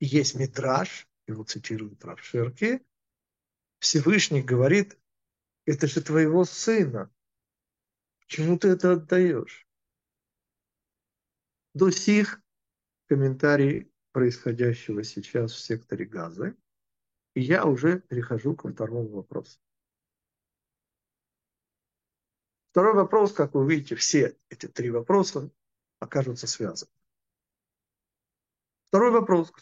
Есть 0.00 0.34
Мидраш, 0.34 1.06
его 1.26 1.44
цитирует 1.44 2.04
Рав 2.04 2.22
Шерки, 2.22 2.84
Всевышний 3.78 4.42
говорит, 4.42 4.98
это 5.64 5.86
же 5.86 6.02
твоего 6.02 6.44
сына, 6.44 7.10
Чему 8.32 8.58
ты 8.58 8.68
это 8.68 8.92
отдаешь? 8.92 9.68
До 11.74 11.90
сих 11.90 12.40
комментарий 13.06 13.92
происходящего 14.12 15.04
сейчас 15.04 15.52
в 15.52 15.60
секторе 15.60 16.06
Газы. 16.06 16.56
И 17.34 17.42
я 17.42 17.66
уже 17.66 18.00
перехожу 18.00 18.56
ко 18.56 18.70
второму 18.70 19.06
вопросу. 19.08 19.60
Второй 22.72 22.94
вопрос, 22.94 23.34
как 23.34 23.52
вы 23.52 23.68
видите, 23.68 23.96
все 23.96 24.34
эти 24.48 24.66
три 24.66 24.90
вопроса 24.90 25.50
окажутся 26.00 26.46
связаны. 26.46 26.90
Второй 28.88 29.10
вопрос 29.10 29.52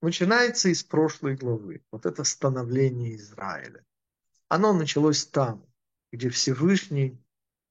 начинается 0.00 0.68
из 0.68 0.84
прошлой 0.84 1.34
главы. 1.34 1.84
Вот 1.90 2.06
это 2.06 2.22
становление 2.22 3.16
Израиля. 3.16 3.84
Оно 4.46 4.72
началось 4.72 5.26
там, 5.26 5.66
где 6.12 6.30
Всевышний 6.30 7.20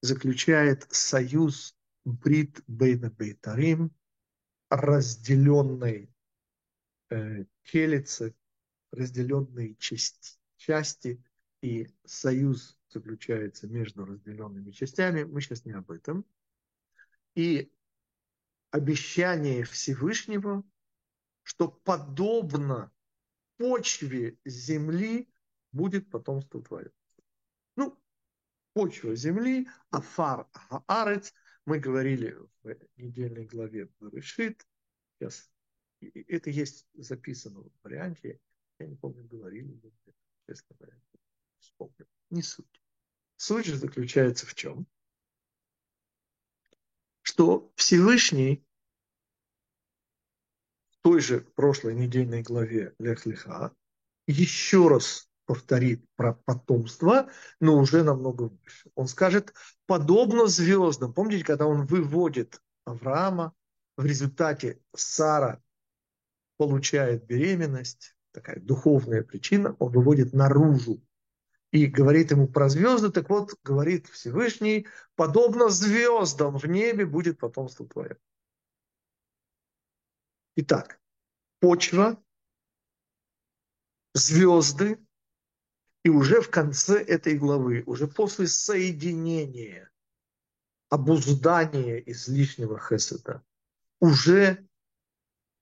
заключает 0.02 0.86
союз 0.93 1.73
Брит 2.04 2.62
Бейна 2.67 3.10
Бейтарим, 3.10 3.95
разделенной 4.69 6.13
э, 7.10 7.45
телицы, 7.63 8.36
разделенные 8.91 9.76
части, 9.76 10.38
части, 10.58 11.23
и 11.62 11.88
союз 12.06 12.77
заключается 12.89 13.67
между 13.67 14.06
разделенными 14.06 14.71
частями. 14.71 15.23
Мы 15.23 15.41
сейчас 15.41 15.65
не 15.65 15.73
об 15.73 15.91
этом. 15.91 16.26
И 17.36 17.71
обещание 18.71 19.63
Всевышнего, 19.63 20.63
что 21.43 21.67
подобно 21.67 22.91
почве 23.58 24.38
земли 24.45 25.30
будет 25.71 26.10
потомство 26.10 26.62
твое. 26.62 26.91
Ну, 27.76 27.97
почва 28.73 29.15
земли, 29.15 29.67
афар 29.89 30.47
аарец. 30.69 31.34
Мы 31.65 31.80
говорили 31.80 32.38
в 32.63 32.78
недельной 32.95 33.45
главе 33.45 33.89
Решит. 34.00 34.65
Сейчас 35.19 35.52
это 36.02 36.50
есть 36.50 36.88
записано 36.93 37.62
в 37.62 37.71
варианте. 37.84 38.39
Я 38.80 38.88
не 38.88 38.95
помню, 38.95 39.26
говорили 39.26 39.73
ли, 39.73 39.93
честно 40.47 40.76
говоря. 40.80 40.97
Вспомню. 41.60 42.08
Не 42.30 42.41
суть. 42.41 42.82
Суть 43.38 43.65
же 43.65 43.78
заключается 43.78 44.46
в 44.46 44.56
чем? 44.56 44.88
Что 47.22 47.72
Всевышний 47.76 48.65
в 50.89 50.98
той 51.02 51.22
же 51.22 51.41
прошлой 51.41 51.93
недельной 51.96 52.41
главе 52.41 52.96
Лех 53.00 53.26
Леха 53.26 53.76
еще 54.26 54.88
раз 54.88 55.30
повторит 55.46 56.06
про 56.15 56.34
потомство, 56.34 57.30
но 57.60 57.78
уже 57.78 58.04
намного 58.04 58.43
выше. 58.43 58.91
Он 58.96 59.08
скажет, 59.08 59.54
подобно 59.86 60.48
звездам. 60.48 61.13
Помните, 61.13 61.46
когда 61.46 61.65
он 61.65 61.86
выводит 61.86 62.62
Авраама, 62.86 63.54
в 63.96 64.06
результате 64.06 64.82
Сара 64.96 65.62
получает 66.58 67.26
беременность, 67.26 68.15
такая 68.32 68.60
духовная 68.60 69.24
причина, 69.24 69.76
он 69.80 69.91
выводит 69.91 70.34
наружу 70.34 71.02
и 71.71 71.86
говорит 71.86 72.32
ему 72.32 72.47
про 72.47 72.69
звезды, 72.69 73.12
так 73.12 73.30
вот, 73.30 73.56
говорит 73.63 74.08
Всевышний, 74.08 74.88
подобно 75.15 75.69
звездам 75.69 76.58
в 76.58 76.65
небе 76.65 77.06
будет 77.06 77.39
потомство 77.39 77.88
твое. 77.88 78.17
Итак, 80.56 80.99
почва, 81.60 82.21
звезды, 84.13 84.99
и 86.03 86.10
уже 86.10 86.41
в 86.41 86.49
конце 86.49 87.03
этой 87.03 87.38
главы, 87.38 87.84
уже 87.86 88.08
после 88.08 88.47
соединения, 88.47 89.91
обуздания 90.89 91.97
излишнего 91.97 92.80
хеседа, 92.80 93.43
уже 93.99 94.65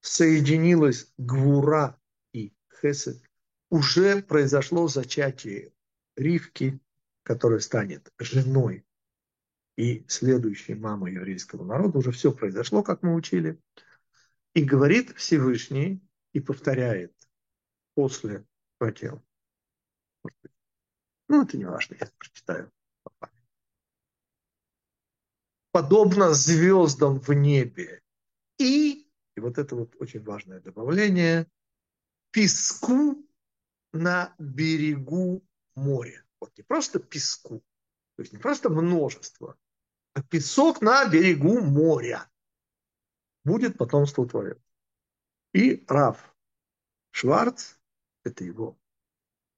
соединилась 0.02 1.12
гвура 1.18 2.00
и 2.32 2.54
хесед, 2.80 3.22
уже 3.72 4.22
произошло 4.22 4.88
зачатие 4.88 5.74
Ривки, 6.16 6.80
которая 7.24 7.60
станет 7.60 8.12
женой 8.20 8.86
и 9.78 10.06
следующей 10.08 10.76
мамой 10.76 11.14
еврейского 11.14 11.66
народа. 11.66 11.98
Уже 11.98 12.12
все 12.12 12.32
произошло, 12.32 12.84
как 12.84 13.04
мы 13.04 13.14
учили. 13.16 13.60
И 14.54 14.64
говорит 14.64 15.16
Всевышний 15.18 16.02
и 16.34 16.40
повторяет 16.40 17.14
после 17.94 18.46
хотел 18.80 19.22
ну, 21.28 21.44
это 21.44 21.58
не 21.58 21.66
важно, 21.66 21.98
я 22.00 22.10
прочитаю. 22.18 22.72
Подобно 25.72 26.34
звездам 26.34 27.20
в 27.20 27.30
небе. 27.34 28.02
И, 28.58 29.10
и 29.36 29.40
вот 29.40 29.58
это 29.58 29.76
вот 29.76 29.96
очень 30.00 30.24
важное 30.24 30.62
добавление, 30.62 31.48
песку 32.32 33.18
на 33.92 34.34
берегу 34.40 35.44
моря. 35.76 36.24
Вот 36.40 36.58
не 36.58 36.64
просто 36.64 37.00
песку, 37.00 37.64
то 38.16 38.22
есть 38.22 38.34
не 38.34 38.40
просто 38.40 38.70
множество, 38.70 39.58
а 40.14 40.24
песок 40.24 40.82
на 40.82 41.08
берегу 41.08 41.60
моря. 41.62 42.30
Будет 43.44 43.78
потомство 43.78 44.28
твое. 44.28 44.58
И 45.54 45.86
Раф 45.88 46.36
Шварц, 47.12 47.76
это 48.24 48.44
его 48.44 48.78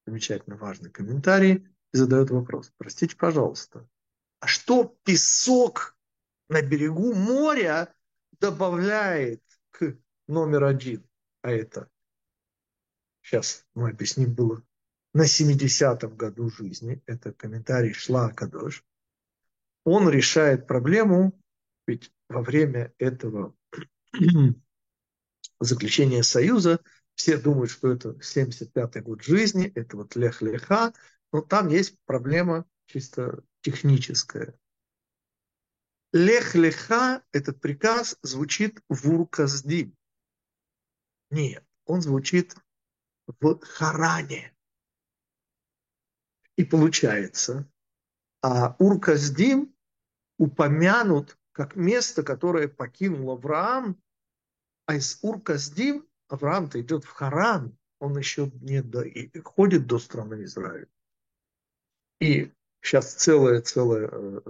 замечательно 0.06 0.58
важный 0.58 0.90
комментарий 0.90 1.68
задает 1.92 2.30
вопрос. 2.30 2.72
Простите, 2.78 3.16
пожалуйста, 3.16 3.88
а 4.40 4.48
что 4.48 4.84
песок 5.04 5.98
на 6.50 6.62
берегу 6.62 7.14
моря 7.14 7.94
добавляет 8.40 9.44
к 9.72 9.98
номер 10.28 10.66
один? 10.66 11.08
А 11.42 11.52
это, 11.52 11.90
сейчас 13.22 13.66
мы 13.74 13.90
объясним, 13.90 14.34
было 14.34 14.64
на 15.18 15.24
70-м 15.24 16.16
году 16.16 16.52
жизни, 16.52 17.02
это 17.08 17.34
комментарий 17.34 17.92
Шла 17.92 18.30
Кадош, 18.32 18.86
он 19.84 20.08
решает 20.08 20.68
проблему, 20.68 21.34
ведь 21.88 22.12
во 22.30 22.44
время 22.44 22.94
этого 23.00 23.56
заключения 25.60 26.22
союза 26.22 26.80
все 27.16 27.40
думают, 27.40 27.72
что 27.72 27.92
это 27.92 28.10
75-й 28.10 29.02
год 29.02 29.24
жизни, 29.24 29.72
это 29.74 29.98
вот 29.98 30.16
лех-леха, 30.16 30.94
но 31.34 31.42
там 31.42 31.70
есть 31.70 31.98
проблема 32.06 32.68
чисто 32.86 33.44
техническая. 33.62 34.54
Лех-леха, 36.14 37.24
этот 37.32 37.60
приказ 37.60 38.20
звучит 38.22 38.84
в 38.88 39.10
урказдим. 39.10 39.96
Нет, 41.32 41.66
он 41.86 42.04
звучит 42.04 42.56
в 43.26 43.60
Харане. 43.62 44.54
И 46.58 46.66
получается, 46.66 47.72
а 48.42 48.76
Ур-Каздим 48.80 49.74
упомянут 50.38 51.38
как 51.52 51.76
место, 51.76 52.24
которое 52.24 52.68
покинул 52.68 53.32
Авраам, 53.32 54.02
а 54.86 54.96
из 54.96 55.20
Ур-Каздим 55.22 56.08
Авраам-то 56.28 56.82
идет 56.82 57.04
в 57.04 57.10
Харан, 57.10 57.78
он 58.00 58.18
еще 58.18 58.52
не 58.62 58.82
доходит 58.82 59.88
до 59.88 60.00
страны 60.00 60.44
Израиля. 60.44 60.88
И 62.20 62.52
сейчас 62.82 63.14
целая-целая 63.14 64.10
э, 64.12 64.42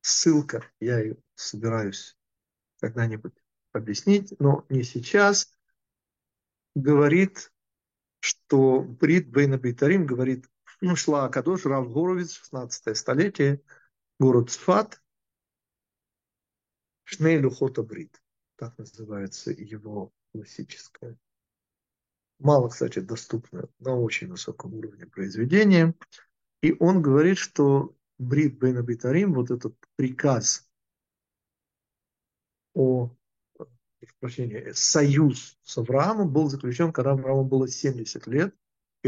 ссылка, 0.00 0.64
я 0.80 1.00
ее 1.00 1.16
собираюсь 1.34 2.16
когда-нибудь 2.80 3.34
объяснить, 3.72 4.34
но 4.38 4.64
не 4.68 4.82
сейчас, 4.82 5.52
говорит, 6.74 7.52
что 8.20 8.80
Брит 8.82 9.30
Бейна 9.30 9.58
Бейтарим 9.58 10.06
говорит, 10.06 10.48
ну, 10.80 10.96
шла 10.96 11.24
Акадош, 11.24 11.64
Рав 11.66 11.90
Горовиц, 11.90 12.32
16 12.32 12.96
столетие, 12.96 13.62
город 14.18 14.50
Сфат, 14.50 15.02
Шней 17.04 17.38
Люхота 17.38 17.82
Брит, 17.82 18.22
так 18.56 18.76
называется 18.78 19.50
его 19.50 20.12
классическое. 20.32 21.16
Мало, 22.38 22.68
кстати, 22.68 23.00
доступное 23.00 23.68
на 23.78 23.96
очень 23.96 24.28
высоком 24.28 24.74
уровне 24.74 25.06
произведение. 25.06 25.94
И 26.62 26.76
он 26.78 27.02
говорит, 27.02 27.38
что 27.38 27.96
Брит 28.18 28.58
Бейна 28.58 28.82
Бейтарим, 28.82 29.34
вот 29.34 29.50
этот 29.50 29.74
приказ 29.96 30.68
о 32.74 33.10
прощения, 34.20 34.72
союз 34.74 35.58
с 35.62 35.78
Авраамом 35.78 36.32
был 36.32 36.48
заключен, 36.48 36.92
когда 36.92 37.12
Аврааму 37.12 37.44
было 37.44 37.68
70 37.68 38.26
лет, 38.26 38.54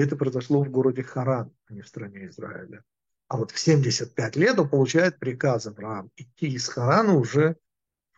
это 0.00 0.16
произошло 0.16 0.62
в 0.62 0.70
городе 0.70 1.02
Харан, 1.02 1.52
а 1.66 1.72
не 1.72 1.82
в 1.82 1.88
стране 1.88 2.26
Израиля. 2.26 2.84
А 3.28 3.36
вот 3.36 3.52
в 3.52 3.58
75 3.58 4.36
лет 4.36 4.58
он 4.58 4.68
получает 4.68 5.18
приказ 5.18 5.66
Авраам 5.66 6.10
идти 6.16 6.48
из 6.48 6.68
Харана 6.68 7.14
уже 7.14 7.56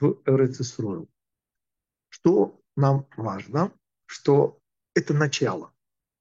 в 0.00 0.20
Эрецисруэл. 0.24 1.08
Что 2.08 2.60
нам 2.76 3.06
важно, 3.16 3.72
что 4.06 4.58
это 4.94 5.14
начало. 5.14 5.72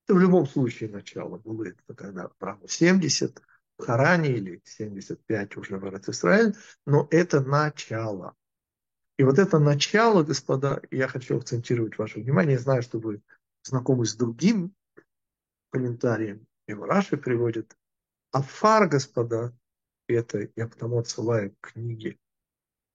Это 0.06 0.16
в 0.16 0.20
любом 0.20 0.46
случае 0.48 0.90
начало 0.90 1.38
было 1.38 1.66
это 1.66 1.94
когда 1.96 2.26
Аврааму 2.26 2.68
70 2.68 3.42
в 3.78 3.84
Харане 3.84 4.30
или 4.30 4.62
75 4.66 5.58
уже 5.58 5.78
в 5.78 5.88
Эрецисраэль, 5.88 6.56
но 6.86 7.08
это 7.12 7.42
начало. 7.42 8.36
И 9.18 9.24
вот 9.24 9.40
это 9.40 9.60
начало, 9.60 10.24
господа, 10.24 10.82
я 10.90 11.08
хочу 11.08 11.38
акцентировать 11.38 11.98
ваше 11.98 12.20
внимание, 12.20 12.54
я 12.54 12.60
знаю, 12.60 12.82
что 12.82 13.00
вы 13.00 13.22
знакомы 13.64 14.06
с 14.06 14.16
другим 14.16 14.74
комментарием, 15.72 16.48
его 16.68 16.86
Раши 16.86 17.18
приводит. 17.18 17.76
Афар, 18.32 18.88
господа, 18.88 19.58
это 20.08 20.50
я 20.56 20.68
потому 20.68 21.00
отсылаю 21.00 21.56
к 21.60 21.72
книге 21.72 22.20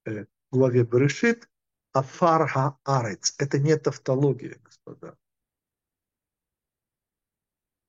э, 0.05 0.27
главе 0.51 0.85
Берешит, 0.85 1.49
Афар 1.93 2.47
Ха-Арец. 2.47 3.35
Это 3.39 3.59
не 3.59 3.77
тавтология, 3.77 4.59
господа. 4.63 5.19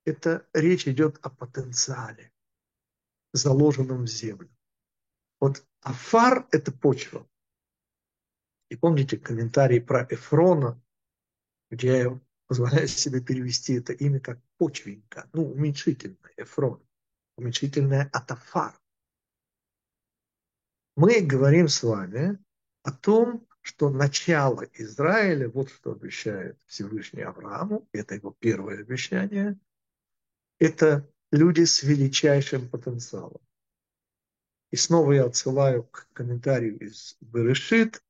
Это 0.06 0.47
речь 0.54 0.88
идет 0.88 1.17
о 1.21 1.30
потенциале, 1.30 2.32
заложенном 3.34 4.04
в 4.04 4.08
землю. 4.08 4.50
Вот 5.39 5.65
Афар– 5.82 6.47
это 6.52 6.71
почва. 6.71 7.28
И 8.69 8.76
помните 8.76 9.17
комментарий 9.17 9.82
про 9.82 10.08
Эфрона, 10.10 10.82
где 11.69 11.97
я 12.00 12.21
позволяю 12.47 12.88
себе 12.88 13.21
перевести 13.21 13.73
это 13.73 13.93
имя 13.93 14.19
как 14.19 14.39
почвенька, 14.58 15.30
ну, 15.34 15.52
уменьшительное, 15.52 16.34
Эфрон, 16.38 16.82
уменьшительное 17.38 18.10
атафар. 18.12 18.80
Мы 20.96 21.22
говорим 21.22 21.67
с 21.67 21.84
вами 21.84 22.39
о 22.84 22.91
том, 22.91 23.48
что 23.62 23.89
начало 23.89 24.63
Израиля, 24.74 25.50
вот 25.50 25.70
что 25.70 25.91
обещает 25.91 26.60
Всевышний 26.67 27.22
Аврааму, 27.22 27.88
это 27.91 28.15
его 28.15 28.32
первое 28.39 28.80
обещание, 28.80 29.60
это 30.58 31.12
люди 31.32 31.65
с 31.65 31.84
величайшим 31.84 32.70
потенциалом. 32.70 33.41
И 34.72 34.76
снова 34.76 35.12
я 35.13 35.26
отсылаю 35.26 35.84
к 35.84 36.08
комментарию 36.13 36.80
из 36.80 37.17
Берешит, 37.22 38.02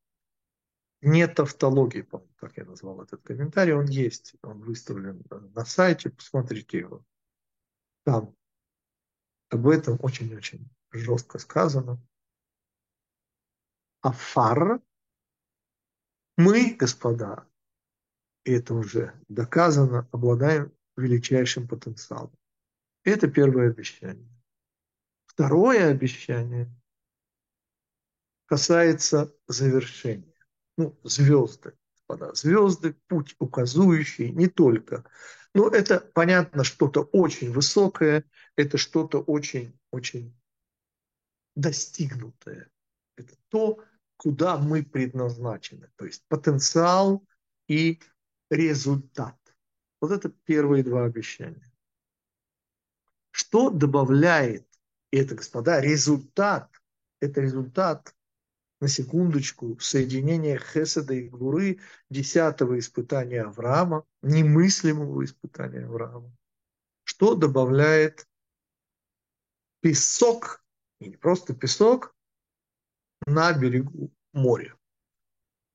не 1.02 1.28
тавтологии, 1.28 2.02
по 2.02 2.20
как 2.38 2.58
я 2.58 2.66
назвал 2.66 3.02
этот 3.02 3.22
комментарий, 3.22 3.74
он 3.74 3.86
есть, 3.86 4.36
он 4.42 4.62
выставлен 4.62 5.24
на 5.30 5.66
сайте, 5.66 6.10
посмотрите 6.10 6.80
его. 6.80 7.06
Там 8.04 8.36
об 9.50 9.68
этом 9.68 9.98
очень-очень 10.02 10.70
жестко 10.92 11.40
сказано. 11.40 12.02
А 14.02 14.12
фар 14.12 14.82
мы, 16.38 16.76
господа, 16.76 17.48
и 18.44 18.54
это 18.54 18.74
уже 18.74 19.20
доказано, 19.28 20.08
обладаем 20.12 20.72
величайшим 20.96 21.68
потенциалом. 21.68 22.38
Это 23.04 23.28
первое 23.28 23.70
обещание. 23.70 24.30
Второе 25.26 25.90
обещание 25.90 26.72
касается 28.46 29.34
завершения 29.48 30.37
ну, 30.78 30.98
звезды, 31.04 31.74
господа, 31.96 32.34
звезды, 32.34 32.96
путь 33.08 33.36
указующий, 33.40 34.30
не 34.32 34.48
только. 34.48 35.04
Но 35.54 35.68
это, 35.70 36.00
понятно, 36.00 36.64
что-то 36.64 37.02
очень 37.02 37.52
высокое, 37.52 38.24
это 38.56 38.78
что-то 38.78 39.20
очень-очень 39.22 40.38
достигнутое. 41.56 42.70
Это 43.16 43.36
то, 43.50 43.84
куда 44.18 44.58
мы 44.58 44.84
предназначены. 44.84 45.90
То 45.96 46.06
есть 46.06 46.24
потенциал 46.28 47.26
и 47.68 48.00
результат. 48.50 49.38
Вот 50.00 50.12
это 50.12 50.30
первые 50.30 50.84
два 50.84 51.06
обещания. 51.06 51.72
Что 53.32 53.70
добавляет, 53.70 54.68
и 55.12 55.18
это, 55.18 55.36
господа, 55.36 55.82
результат, 55.82 56.72
это 57.20 57.42
результат 57.42 58.16
на 58.80 58.88
секундочку, 58.88 59.80
соединение 59.80 60.60
Хеседа 60.60 61.14
и 61.14 61.28
Гуры, 61.28 61.80
десятого 62.10 62.78
испытания 62.78 63.44
Авраама, 63.44 64.06
немыслимого 64.22 65.24
испытания 65.26 65.86
Авраама, 65.86 66.32
что 67.04 67.36
добавляет 67.36 68.28
песок, 69.82 70.64
и 71.00 71.10
не 71.10 71.18
просто 71.18 71.56
песок, 71.56 72.16
на 73.26 73.52
берегу 73.54 74.12
моря. 74.34 74.78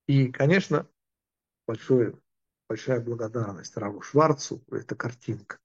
И, 0.07 0.31
конечно, 0.31 0.89
большое, 1.67 2.19
большая 2.69 3.01
благодарность 3.01 3.77
Раву 3.77 4.01
Шварцу, 4.01 4.63
эта 4.71 4.95
картинка. 4.95 5.59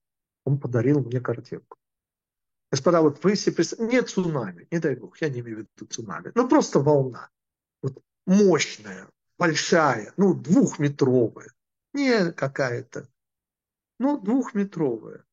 Он 0.44 0.58
подарил 0.58 1.00
мне 1.00 1.20
картинку. 1.20 1.77
Господа, 2.70 3.00
вот 3.00 3.22
вы 3.24 3.34
себе 3.34 3.56
представляете, 3.56 3.96
нет 3.96 4.10
цунами, 4.10 4.68
не 4.70 4.78
дай 4.78 4.94
бог, 4.94 5.20
я 5.20 5.30
не 5.30 5.40
имею 5.40 5.56
в 5.56 5.60
виду 5.60 5.86
цунами, 5.86 6.32
ну 6.34 6.48
просто 6.48 6.80
волна. 6.80 7.30
Вот 7.82 8.02
мощная, 8.26 9.08
большая, 9.38 10.12
ну 10.18 10.34
двухметровая, 10.34 11.50
не 11.94 12.30
какая-то, 12.32 13.08
ну 13.98 14.20
двухметровая. 14.20 15.24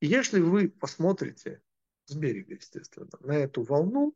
И 0.00 0.06
если 0.08 0.40
вы 0.40 0.68
посмотрите 0.68 1.62
с 2.06 2.14
берега, 2.14 2.54
естественно, 2.54 3.08
на 3.20 3.32
эту 3.32 3.62
волну, 3.62 4.14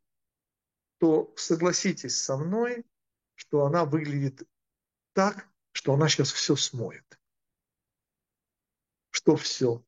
то 0.98 1.32
согласитесь 1.36 2.20
со 2.20 2.36
мной, 2.36 2.84
что 3.36 3.64
она 3.64 3.84
выглядит 3.84 4.42
так, 5.12 5.48
что 5.72 5.94
она 5.94 6.08
сейчас 6.08 6.32
все 6.32 6.56
смоет. 6.56 7.18
Что 9.10 9.36
все? 9.36 9.84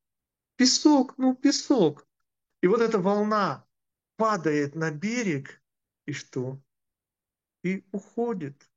Песок, 0.57 1.19
ну 1.19 1.35
песок. 1.35 2.07
И 2.61 2.67
вот 2.67 2.81
эта 2.81 2.99
волна 2.99 3.67
падает 4.17 4.75
на 4.75 4.91
берег, 4.91 5.63
и 6.07 6.13
что? 6.13 6.63
И 7.63 7.85
уходит, 7.93 8.71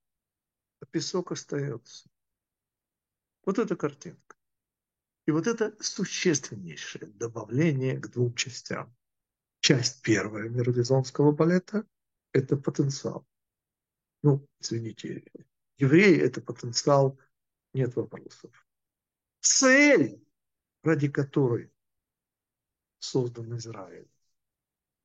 а 0.80 0.86
песок 0.86 1.32
остается. 1.32 2.10
Вот 3.46 3.60
эта 3.60 3.76
картинка. 3.76 4.38
И 5.26 5.32
вот 5.32 5.48
это 5.48 5.76
существеннейшее 5.82 7.08
добавление 7.08 7.98
к 8.00 8.10
двум 8.10 8.34
частям. 8.36 8.96
Часть 9.60 10.02
первая 10.02 10.50
мировизонского 10.50 11.32
балета– 11.32 11.88
это 12.34 12.58
потенциал. 12.58 13.26
Ну, 14.22 14.46
извините, 14.60 15.26
евреи– 15.78 16.20
это 16.22 16.42
потенциал, 16.42 17.20
нет 17.74 17.96
вопросов. 17.96 18.68
Цель, 19.40 20.26
ради 20.84 21.10
которой 21.10 21.73
создан 23.04 23.58
Израиль. 23.58 24.10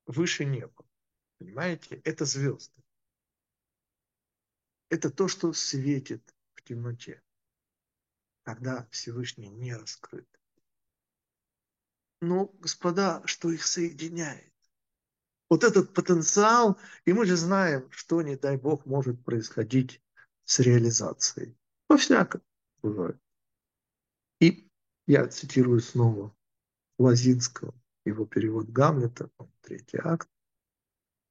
Выше 0.06 0.44
неба. 0.44 0.86
Понимаете? 1.38 2.00
Это 2.04 2.24
звезды. 2.24 2.82
Это 4.88 5.10
то, 5.10 5.28
что 5.28 5.52
светит 5.52 6.34
в 6.54 6.62
темноте. 6.62 7.22
когда 8.48 8.88
Всевышний 8.90 9.50
не 9.50 9.76
раскрыт. 9.76 10.26
Но, 12.22 12.46
господа, 12.60 13.22
что 13.26 13.50
их 13.50 13.66
соединяет? 13.66 14.54
Вот 15.50 15.64
этот 15.64 15.92
потенциал, 15.92 16.78
и 17.04 17.12
мы 17.12 17.26
же 17.26 17.36
знаем, 17.36 17.90
что, 17.90 18.22
не 18.22 18.36
дай 18.36 18.56
Бог, 18.56 18.86
может 18.86 19.22
происходить 19.22 20.02
с 20.44 20.60
реализацией. 20.60 21.58
По-всякому 21.88 22.42
бывает. 22.80 23.20
И 24.40 24.70
я 25.06 25.28
цитирую 25.28 25.80
снова 25.80 26.34
Лазинского, 26.98 27.74
его 28.08 28.26
перевод 28.26 28.68
Гамлета, 28.68 29.30
третий 29.60 29.98
акт. 30.02 30.28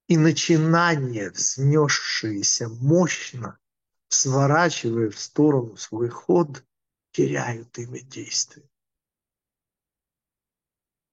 И 0.07 0.17
начинание, 0.17 1.31
взнесшиеся 1.31 2.69
мощно, 2.69 3.59
сворачивая 4.07 5.09
в 5.09 5.19
сторону 5.19 5.75
свой 5.75 6.09
ход, 6.09 6.63
теряют 7.11 7.77
имя 7.77 8.01
действия. 8.01 8.69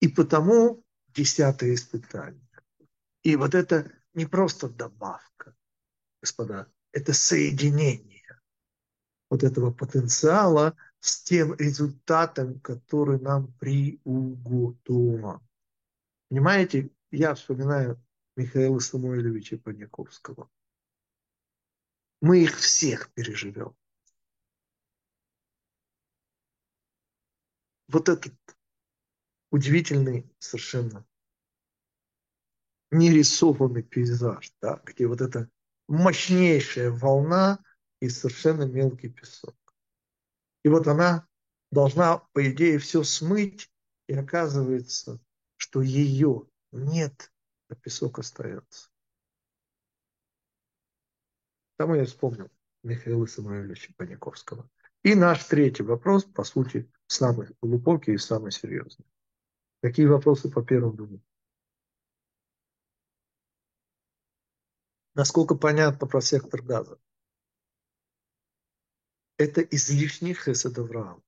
И 0.01 0.09
потому 0.09 0.85
десятое 1.09 1.75
испытание. 1.75 2.41
И 3.23 3.37
вот 3.37 3.55
это 3.55 3.91
не 4.13 4.27
просто 4.27 4.69
добавка, 4.69 5.57
господа, 6.21 6.71
это 6.93 7.13
соединение 7.13 8.15
вот 9.31 9.43
этого 9.43 9.73
потенциала 9.73 10.77
с 11.01 11.23
тем 11.23 11.55
результатом, 11.55 12.61
который 12.61 13.19
нам 13.19 13.53
приуготован. 13.55 15.41
Понимаете, 16.29 16.91
я 17.11 17.35
вспоминаю 17.35 18.03
Михаила 18.37 18.79
Самуиловича 18.79 19.59
Паниковского. 19.59 20.51
Мы 22.21 22.43
их 22.43 22.57
всех 22.59 23.13
переживем. 23.13 23.77
Вот 27.89 28.09
этот 28.09 28.35
удивительный 29.51 30.29
совершенно 30.39 31.07
нерисованный 32.91 33.83
пейзаж, 33.83 34.53
да, 34.61 34.81
где 34.85 35.07
вот 35.07 35.21
эта 35.21 35.51
мощнейшая 35.89 36.91
волна 36.91 37.63
и 38.01 38.09
совершенно 38.09 38.65
мелкий 38.65 39.11
песок. 39.11 39.57
И 40.65 40.69
вот 40.69 40.87
она 40.87 41.29
должна, 41.71 42.19
по 42.33 42.51
идее, 42.51 42.79
все 42.79 43.03
смыть, 43.03 43.71
и 44.07 44.15
оказывается, 44.15 45.21
что 45.75 45.83
ее 45.83 46.47
нет, 46.71 47.33
а 47.69 47.75
песок 47.75 48.21
остается. 48.21 48.91
Там 51.77 51.95
я 51.95 52.05
вспомнил 52.05 52.49
Михаила 52.85 53.27
Самуиловича 53.27 53.93
Паниковского. 53.97 54.71
И 55.03 55.17
наш 55.17 55.43
третий 55.47 55.83
вопрос, 55.83 56.27
по 56.27 56.45
сути, 56.45 56.89
самый 57.09 57.49
глубокий 57.61 58.13
и 58.13 58.19
самый 58.19 58.53
серьезный. 58.53 59.05
Какие 59.83 60.07
вопросы 60.07 60.49
по 60.49 60.63
первому 60.65 60.93
думаю? 60.93 61.23
Насколько 65.15 65.57
понятно 65.57 66.07
про 66.07 66.21
сектор 66.21 66.63
газа? 66.63 67.01
Это 69.39 69.61
излишний 69.61 70.35
хесед 70.35 70.79
Авраам. 70.79 71.25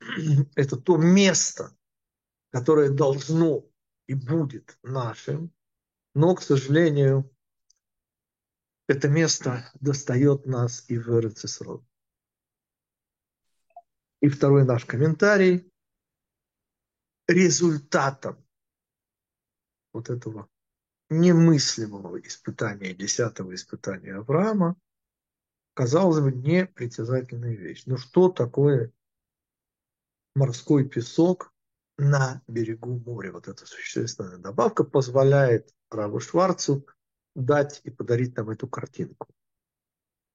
Это 0.54 0.78
то 0.78 0.96
место, 0.96 1.76
которое 2.50 2.88
должно 2.88 3.69
и 4.10 4.14
будет 4.14 4.76
нашим, 4.82 5.54
но, 6.14 6.34
к 6.34 6.42
сожалению, 6.42 7.32
это 8.88 9.06
место 9.08 9.70
достает 9.80 10.46
нас 10.46 10.84
и 10.90 10.98
в 10.98 11.20
РЦСРО. 11.20 11.86
И 14.20 14.28
второй 14.28 14.64
наш 14.64 14.84
комментарий. 14.84 15.72
Результатом 17.28 18.44
вот 19.92 20.10
этого 20.10 20.48
немыслимого 21.08 22.20
испытания, 22.20 22.92
десятого 22.94 23.54
испытания 23.54 24.16
Авраама, 24.16 24.76
казалось 25.74 26.18
бы, 26.18 26.32
непритязательная 26.32 27.54
вещь. 27.54 27.84
Ну 27.86 27.96
что 27.96 28.28
такое 28.28 28.92
морской 30.34 30.88
песок 30.88 31.54
на 32.00 32.42
берегу 32.48 32.98
моря? 32.98 33.32
Вот 33.32 33.46
эта 33.48 33.66
существенная 33.66 34.38
добавка 34.38 34.84
позволяет 34.84 35.74
Раву 35.90 36.18
Шварцу 36.20 36.86
дать 37.34 37.80
и 37.84 37.90
подарить 37.90 38.36
нам 38.36 38.50
эту 38.50 38.66
картинку, 38.66 39.28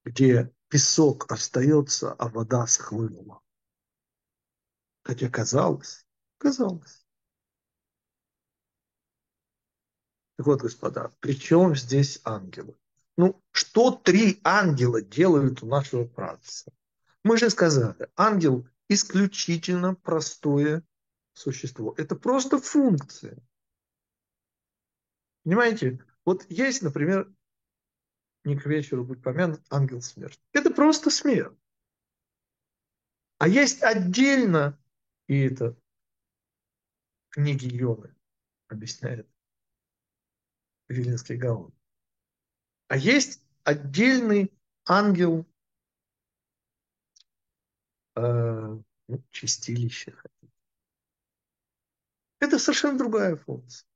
где 0.03 0.53
песок 0.69 1.31
остается, 1.31 2.13
а 2.13 2.29
вода 2.29 2.67
схлынула. 2.67 3.41
Хотя 5.03 5.29
казалось, 5.29 6.05
казалось. 6.37 7.05
Так 10.37 10.47
вот, 10.47 10.61
господа, 10.61 11.13
при 11.19 11.37
чем 11.37 11.75
здесь 11.75 12.19
ангелы? 12.23 12.77
Ну, 13.17 13.41
что 13.51 13.91
три 13.91 14.41
ангела 14.43 15.01
делают 15.01 15.63
у 15.63 15.67
нашего 15.67 16.05
праца? 16.05 16.71
Мы 17.23 17.37
же 17.37 17.49
сказали, 17.49 18.09
ангел 18.15 18.67
исключительно 18.89 19.95
простое 19.95 20.83
существо. 21.35 21.93
Это 21.97 22.15
просто 22.15 22.57
функция. 22.57 23.37
Понимаете? 25.43 26.03
Вот 26.25 26.49
есть, 26.49 26.81
например, 26.81 27.31
не 28.43 28.57
к 28.57 28.65
вечеру 28.65 29.05
будет 29.05 29.23
помянут 29.23 29.61
ангел 29.69 30.01
смерти. 30.01 30.39
Это 30.53 30.71
просто 30.71 31.11
смерть. 31.11 31.55
А 33.37 33.47
есть 33.47 33.83
отдельно 33.83 34.79
и 35.27 35.39
это 35.39 35.75
книги 37.29 37.67
Йоны 37.67 38.15
объясняет 38.67 39.27
Вилинский 40.87 41.35
Гаон. 41.35 41.73
А 42.87 42.97
есть 42.97 43.43
отдельный 43.63 44.53
ангел 44.85 45.45
э, 48.15 48.21
ну, 48.21 49.23
чистилища. 49.31 50.15
Это 52.39 52.59
совершенно 52.59 52.97
другая 52.97 53.35
функция. 53.35 53.87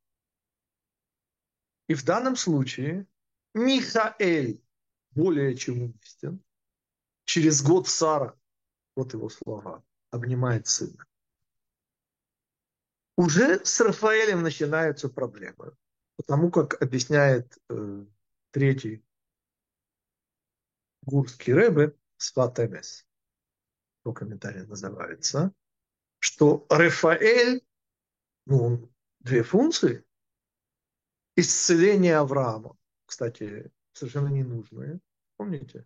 И 1.88 1.94
в 1.94 2.04
данном 2.04 2.36
случае 2.36 3.08
Михаэль 3.54 4.62
более 5.12 5.56
чем 5.56 5.82
уместен. 5.82 6.44
Через 7.26 7.62
год 7.62 7.88
Сара, 7.88 8.40
вот 8.96 9.14
его 9.14 9.30
слова, 9.30 9.84
обнимает 10.12 10.68
сына. 10.68 11.06
Уже 13.16 13.66
с 13.66 13.80
Рафаэлем 13.82 14.42
начинаются 14.42 15.10
проблемы. 15.10 15.76
Потому 16.16 16.52
как 16.52 16.82
объясняет 16.82 17.58
э, 17.70 18.06
третий 18.52 19.04
гурский 21.04 21.54
рэбе, 21.54 21.96
Сват 22.18 22.60
Эмес, 22.60 23.08
по 24.04 24.14
комментарию 24.14 24.68
называется, 24.68 25.54
что 26.20 26.66
Рафаэль, 26.70 27.66
ну, 28.50 28.92
две 29.20 29.44
функции, 29.44 30.04
исцеление 31.36 32.18
Авраама, 32.18 32.76
кстати, 33.06 33.72
совершенно 33.94 34.30
ненужное, 34.30 35.00
помните? 35.38 35.86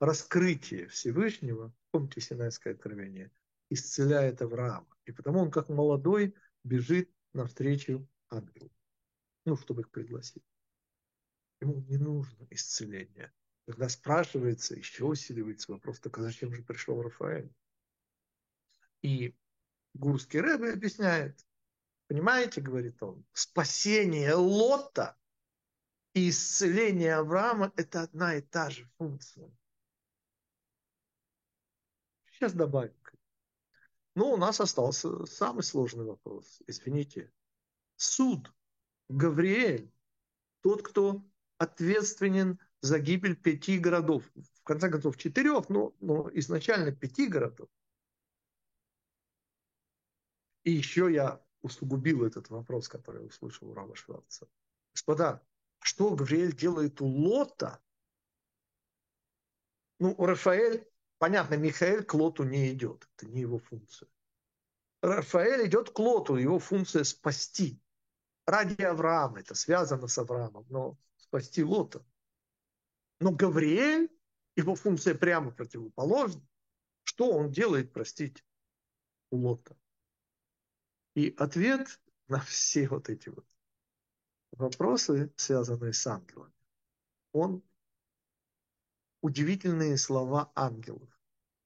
Раскрытие 0.00 0.88
Всевышнего, 0.88 1.72
помните 1.92 2.20
Синайское 2.20 2.74
откровение, 2.74 3.30
исцеляет 3.70 4.42
Авраама. 4.42 4.88
И 5.04 5.12
потому 5.12 5.38
он, 5.38 5.52
как 5.52 5.68
молодой, 5.68 6.34
бежит 6.64 7.12
навстречу 7.32 8.08
ангелу, 8.28 8.72
ну, 9.44 9.56
чтобы 9.56 9.82
их 9.82 9.90
пригласить. 9.90 10.44
Ему 11.60 11.80
не 11.82 11.96
нужно 11.96 12.44
исцеление. 12.50 13.32
Когда 13.66 13.88
спрашивается, 13.88 14.74
еще 14.74 15.04
усиливается 15.04 15.70
вопрос, 15.70 16.00
так 16.00 16.18
а 16.18 16.22
зачем 16.22 16.52
же 16.52 16.62
пришел 16.62 17.00
Рафаэль? 17.00 17.52
И 19.02 19.36
Гурский 19.94 20.40
Рэбе 20.40 20.72
объясняет, 20.72 21.47
понимаете, 22.08 22.60
говорит 22.60 23.02
он, 23.02 23.24
спасение 23.32 24.34
Лота 24.34 25.16
и 26.14 26.30
исцеление 26.30 27.16
Авраама– 27.16 27.72
это 27.76 28.02
одна 28.02 28.34
и 28.34 28.40
та 28.40 28.70
же 28.70 28.90
функция. 28.98 29.50
Сейчас 32.32 32.52
добавим. 32.54 32.94
Ну, 34.14 34.32
у 34.32 34.36
нас 34.36 34.60
остался 34.60 35.26
самый 35.26 35.62
сложный 35.62 36.04
вопрос. 36.04 36.60
Извините. 36.66 37.32
Суд. 37.94 38.52
Гавриэль. 39.08 39.92
Тот, 40.60 40.82
кто 40.82 41.24
ответственен 41.56 42.58
за 42.80 42.98
гибель 42.98 43.36
пяти 43.36 43.78
городов. 43.78 44.24
В 44.34 44.62
конце 44.64 44.90
концов, 44.90 45.16
четырех, 45.16 45.68
но, 45.68 45.94
но 46.00 46.28
изначально 46.34 46.90
пяти 46.90 47.28
городов. 47.28 47.68
И 50.64 50.72
еще 50.72 51.12
я 51.12 51.40
усугубил 51.62 52.24
этот 52.24 52.50
вопрос, 52.50 52.88
который 52.88 53.22
я 53.22 53.28
услышал 53.28 53.68
у 53.68 53.74
Рава 53.74 53.94
Шварца. 53.96 54.48
Господа, 54.92 55.42
что 55.80 56.14
Гавриэль 56.14 56.54
делает 56.54 57.00
у 57.00 57.06
Лота? 57.06 57.80
Ну, 59.98 60.14
Рафаэль 60.16 60.86
Понятно, 61.18 61.54
Михаил 61.54 62.04
к 62.04 62.14
Лоту 62.14 62.44
не 62.44 62.72
идет, 62.72 63.08
это 63.16 63.26
не 63.26 63.40
его 63.40 63.58
функция. 63.58 64.08
Рафаэль 65.02 65.66
идет 65.66 65.90
к 65.90 65.98
Лоту, 65.98 66.36
его 66.36 66.58
функция 66.60 67.04
спасти. 67.04 67.80
Ради 68.46 68.80
Авраама, 68.82 69.40
это 69.40 69.54
связано 69.54 70.06
с 70.06 70.16
Авраамом, 70.16 70.64
но 70.70 70.96
спасти 71.16 71.62
Лота. 71.62 72.04
Но 73.20 73.32
Гавриэль, 73.32 74.08
его 74.56 74.74
функция 74.74 75.14
прямо 75.14 75.50
противоположна. 75.50 76.42
Что 77.02 77.30
он 77.30 77.50
делает, 77.50 77.92
простите, 77.92 78.42
у 79.30 79.38
Лота? 79.38 79.76
И 81.18 81.34
ответ 81.36 82.00
на 82.28 82.38
все 82.38 82.88
вот 82.88 83.08
эти 83.08 83.28
вот 83.28 83.44
вопросы, 84.52 85.32
связанные 85.34 85.92
с 85.92 86.06
ангелами, 86.06 86.54
он 87.32 87.60
удивительные 89.20 89.96
слова 89.98 90.52
ангелов, 90.54 91.10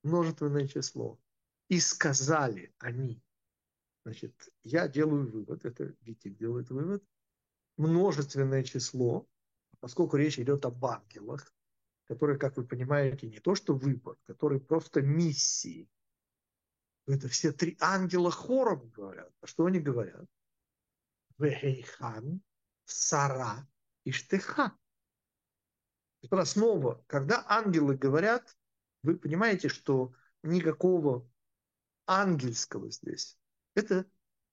множественное 0.05 0.66
число. 0.66 1.20
И 1.68 1.80
сказали 1.80 2.74
они, 2.78 3.22
значит, 4.07 4.34
я 4.62 4.88
делаю 4.88 5.30
вывод, 5.30 5.66
это 5.66 5.94
Гитик 6.00 6.38
делает 6.38 6.70
вывод, 6.70 7.05
множественное 7.76 8.64
число, 8.64 9.28
поскольку 9.80 10.16
речь 10.16 10.38
идет 10.38 10.64
об 10.64 10.82
ангелах, 10.82 11.55
которые, 12.05 12.38
как 12.38 12.57
вы 12.57 12.66
понимаете, 12.66 13.28
не 13.28 13.38
то 13.38 13.55
что 13.55 13.74
выбор, 13.74 14.16
которые 14.24 14.61
просто 14.62 15.03
миссии. 15.03 15.90
Это 17.07 17.28
все 17.28 17.53
три 17.53 17.76
ангела 17.80 18.30
хором 18.30 18.88
говорят. 18.90 19.32
А 19.40 19.46
что 19.46 19.66
они 19.66 19.80
говорят? 19.80 20.26
Вехейхан, 21.38 22.40
Сара 22.84 23.66
и 24.05 24.12
Штеха. 24.12 24.76
Это 26.22 26.44
снова, 26.44 27.05
когда 27.09 27.44
ангелы 27.48 27.96
говорят, 27.96 28.57
вы 29.03 29.18
понимаете, 29.18 29.68
что 29.68 30.14
никакого 30.42 31.28
ангельского 32.07 32.90
здесь. 32.90 33.36
Это, 33.74 34.07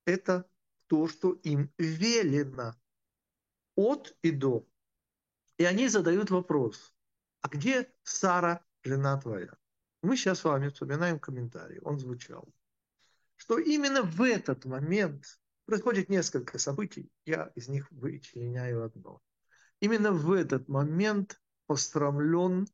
это 0.05 0.49
то, 0.87 1.07
что 1.07 1.33
им 1.33 1.71
велено 1.77 2.73
от 3.75 4.17
и 4.23 4.31
до. 4.31 4.67
И 5.57 5.65
они 5.65 5.87
задают 5.87 6.31
вопрос, 6.31 6.95
а 7.41 7.49
где 7.49 7.93
Сара, 8.03 8.65
жена 8.81 9.19
твоя? 9.21 9.58
Мы 10.01 10.15
сейчас 10.15 10.39
с 10.39 10.43
вами 10.43 10.69
вспоминаем 10.69 11.19
комментарий, 11.19 11.79
он 11.79 11.99
звучал, 11.99 12.47
что 13.35 13.59
именно 13.59 14.01
в 14.01 14.21
этот 14.21 14.65
момент 14.65 15.39
происходит 15.65 16.09
несколько 16.09 16.57
событий, 16.57 17.11
я 17.25 17.51
из 17.55 17.67
них 17.67 17.91
вычленяю 17.91 18.83
одно. 18.83 19.21
Именно 19.81 20.11
в 20.11 20.31
этот 20.31 20.67
момент 20.67 21.41
пострамлен 21.67 22.67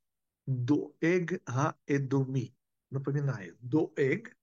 Доэг 0.46 1.44
Га-Эдуми. 1.46 2.56
Напоминаю, 2.92 3.58
Доэг 3.60 4.38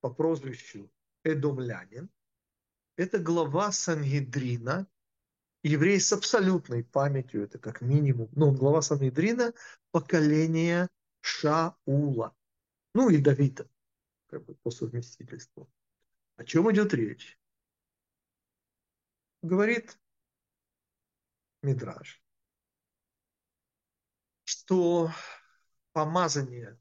по 0.00 0.10
прозвищу 0.10 0.90
Эдомлянин– 1.24 2.10
это 2.96 3.18
глава 3.18 3.72
Сангедрина, 3.72 4.86
еврей 5.62 6.00
с 6.00 6.12
абсолютной 6.12 6.84
памятью, 6.84 7.44
это 7.44 7.58
как 7.58 7.80
минимум, 7.80 8.28
но 8.32 8.48
он 8.48 8.56
глава 8.56 8.82
Сангедрина 8.82 9.52
поколения 9.90 10.88
Шаула, 11.26 12.36
ну 12.94 13.10
и 13.10 13.20
Давида, 13.20 13.68
как 14.28 14.44
бы 14.44 14.54
по 14.54 14.70
совместительству. 14.70 15.68
О 16.36 16.44
чем 16.44 16.70
идет 16.70 16.94
речь? 16.94 17.36
Говорит 19.42 19.98
Мидраж, 21.62 22.22
что 24.44 25.10
помазание 25.92 26.78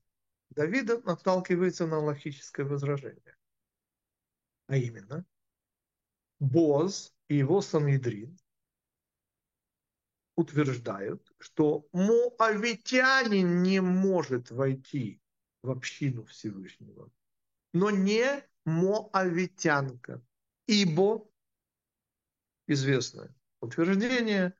Давида 0.51 1.01
наталкивается 1.01 1.87
на 1.87 1.97
логическое 1.97 2.65
возражение. 2.65 3.35
А 4.67 4.77
именно, 4.77 5.25
Боз 6.39 7.15
и 7.29 7.37
его 7.37 7.61
Санедрин 7.61 8.37
утверждают, 10.35 11.33
что 11.39 11.87
муавитянин 11.91 13.63
не 13.63 13.81
может 13.81 14.51
войти 14.51 15.21
в 15.61 15.71
общину 15.71 16.25
Всевышнего, 16.25 17.11
но 17.73 17.89
не 17.89 18.43
моавитянка, 18.65 20.21
ибо 20.67 21.29
известное 22.67 23.33
утверждение, 23.61 24.53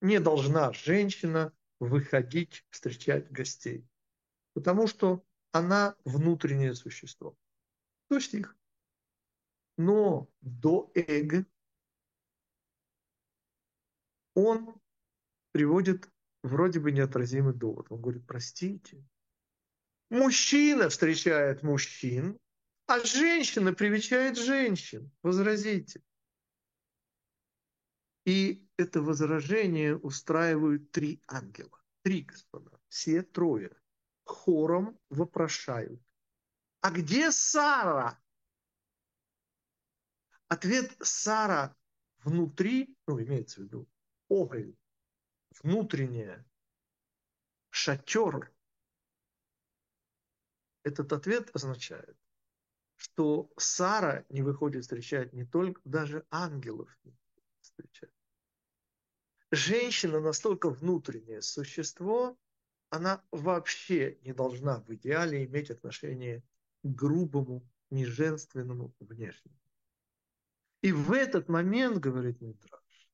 не 0.00 0.20
должна 0.20 0.72
женщина 0.72 1.52
выходить 1.80 2.64
встречать 2.70 3.30
гостей, 3.30 3.86
потому 4.54 4.86
что 4.86 5.24
она 5.52 5.96
внутреннее 6.04 6.74
существо. 6.74 7.36
То 8.08 8.20
стих. 8.20 8.56
Но 9.76 10.28
до 10.40 10.90
эго 10.94 11.46
он 14.34 14.74
приводит 15.58 16.08
вроде 16.44 16.78
бы 16.78 16.92
неотразимый 16.92 17.52
довод. 17.52 17.90
Он 17.90 18.00
говорит, 18.00 18.24
простите, 18.28 19.04
мужчина 20.08 20.88
встречает 20.88 21.64
мужчин, 21.64 22.38
а 22.86 23.00
женщина 23.00 23.72
привечает 23.72 24.38
женщин. 24.38 25.10
Возразите. 25.20 26.00
И 28.24 28.68
это 28.76 29.02
возражение 29.02 29.96
устраивают 29.96 30.92
три 30.92 31.20
ангела. 31.26 31.82
Три, 32.02 32.22
господа. 32.22 32.78
Все 32.86 33.22
трое. 33.22 33.76
Хором 34.22 34.96
вопрошают. 35.10 36.00
А 36.82 36.92
где 36.92 37.32
Сара? 37.32 38.16
Ответ 40.46 40.96
Сара 41.00 41.74
внутри, 42.22 42.96
ну, 43.08 43.20
имеется 43.20 43.60
в 43.60 43.64
виду, 43.64 43.88
огонь, 44.30 44.76
внутренняя, 45.50 46.44
шатер. 47.70 48.52
Этот 50.82 51.12
ответ 51.12 51.50
означает, 51.54 52.16
что 52.96 53.50
Сара 53.56 54.24
не 54.28 54.42
выходит 54.42 54.82
встречать 54.82 55.32
не 55.32 55.44
только, 55.44 55.80
даже 55.84 56.26
ангелов 56.30 56.88
не 57.04 57.16
встречать 57.60 58.10
женщина 59.50 60.20
настолько 60.20 60.70
внутреннее 60.70 61.42
существо, 61.42 62.38
она 62.90 63.22
вообще 63.30 64.18
не 64.22 64.32
должна 64.32 64.80
в 64.80 64.94
идеале 64.94 65.44
иметь 65.44 65.70
отношение 65.70 66.42
к 66.82 66.88
грубому, 66.88 67.66
неженственному 67.90 68.94
внешнему. 69.00 69.56
И 70.82 70.92
в 70.92 71.12
этот 71.12 71.48
момент, 71.48 71.98
говорит 71.98 72.40
Митраш, 72.40 73.10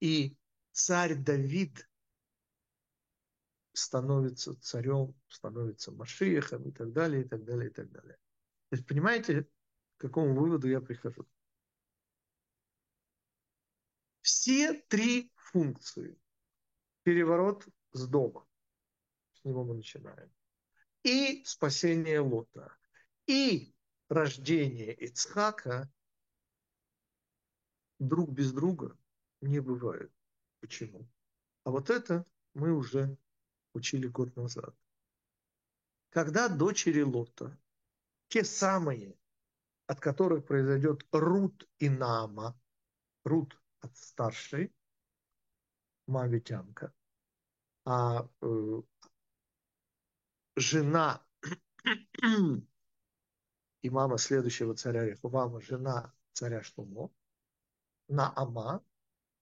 и 0.00 0.36
царь 0.76 1.14
Давид 1.14 1.88
становится 3.72 4.54
царем, 4.60 5.14
становится 5.28 5.92
Машиехом 5.92 6.68
и 6.68 6.72
так 6.72 6.92
далее, 6.92 7.22
и 7.22 7.28
так 7.28 7.44
далее, 7.44 7.70
и 7.70 7.72
так 7.72 7.90
далее. 7.90 8.16
То 8.68 8.76
есть 8.76 8.86
понимаете, 8.86 9.42
к 9.96 10.00
какому 10.00 10.34
выводу 10.34 10.68
я 10.68 10.80
прихожу? 10.80 11.26
все 14.26 14.74
три 14.88 15.32
функции. 15.36 16.18
Переворот 17.04 17.64
с 17.92 18.08
дома. 18.08 18.44
С 19.34 19.44
него 19.44 19.62
мы 19.62 19.74
начинаем. 19.74 20.32
И 21.04 21.44
спасение 21.44 22.18
Лота. 22.18 22.76
И 23.26 23.72
рождение 24.08 24.92
Ицхака 24.94 25.88
друг 28.00 28.30
без 28.30 28.52
друга 28.52 28.98
не 29.40 29.60
бывает. 29.60 30.12
Почему? 30.66 31.08
А 31.62 31.70
вот 31.70 31.90
это 31.90 32.26
мы 32.54 32.72
уже 32.72 33.16
учили 33.72 34.08
год 34.08 34.34
назад. 34.34 34.74
Когда 36.10 36.48
дочери 36.48 37.02
Лота, 37.02 37.56
те 38.26 38.42
самые, 38.42 39.16
от 39.86 40.00
которых 40.00 40.44
произойдет 40.44 41.06
Рут 41.12 41.68
и 41.78 41.88
Нама, 41.88 42.60
Рут 43.22 43.56
от 43.78 43.96
старшей, 43.96 44.74
мавитянка, 46.08 46.92
а 47.84 48.28
э, 48.42 48.82
жена 50.56 51.24
и 53.82 53.90
мама 53.90 54.18
следующего 54.18 54.74
царя 54.74 55.04
Рехувама, 55.04 55.60
жена 55.60 56.12
царя 56.32 56.64
Шлумо, 56.64 57.12
Наама, 58.08 58.82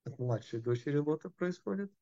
от 0.05 0.19
младшей 0.19 0.61
дочери 0.61 0.99
Лота 0.99 1.31
происходит. 1.31 1.93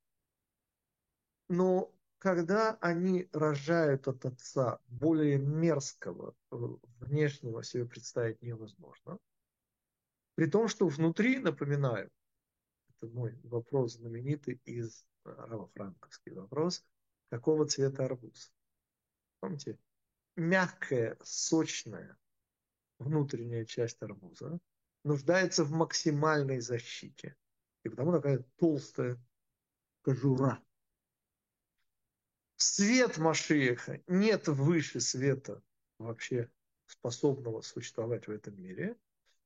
Но 1.48 1.94
когда 2.18 2.76
они 2.80 3.28
рожают 3.32 4.08
от 4.08 4.24
отца 4.24 4.80
более 4.86 5.38
мерзкого, 5.38 6.34
э, 6.50 6.56
внешнего 7.00 7.62
себе 7.62 7.86
представить 7.86 8.42
невозможно, 8.42 9.18
при 10.34 10.46
том, 10.46 10.68
что 10.68 10.86
внутри, 10.86 11.38
напоминаю, 11.38 12.10
это 12.88 13.08
мой 13.08 13.38
вопрос 13.42 13.94
знаменитый 13.94 14.60
из 14.64 15.04
Рава 15.24 15.68
Франковский 15.74 16.32
вопрос, 16.32 16.84
какого 17.28 17.66
цвета 17.66 18.04
арбуз? 18.04 18.52
помните, 19.40 19.76
мягкая, 20.36 21.18
сочная 21.22 22.16
внутренняя 22.98 23.64
часть 23.64 24.00
арбуза 24.02 24.58
нуждается 25.02 25.64
в 25.64 25.72
максимальной 25.72 26.60
защите. 26.60 27.34
И 27.82 27.88
потому 27.88 28.12
такая 28.12 28.44
толстая 28.56 29.18
кожура. 30.02 30.62
Свет 32.56 33.18
Машиеха 33.18 34.02
нет 34.06 34.46
выше 34.46 35.00
света 35.00 35.62
вообще 35.98 36.50
способного 36.86 37.60
существовать 37.62 38.28
в 38.28 38.30
этом 38.30 38.60
мире. 38.60 38.96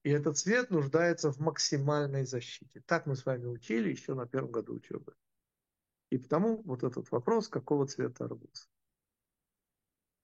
И 0.02 0.10
этот 0.10 0.38
цвет 0.38 0.70
нуждается 0.70 1.32
в 1.32 1.38
максимальной 1.38 2.24
защите. 2.24 2.82
Так 2.86 3.06
мы 3.06 3.16
с 3.16 3.24
вами 3.24 3.46
учили 3.46 3.90
еще 3.90 4.14
на 4.14 4.26
первом 4.26 4.52
году 4.52 4.74
учебы. 4.74 5.16
И 6.10 6.18
потому 6.18 6.62
вот 6.62 6.84
этот 6.84 7.10
вопрос, 7.10 7.48
какого 7.48 7.86
цвета 7.86 8.26
арбуз. 8.26 8.70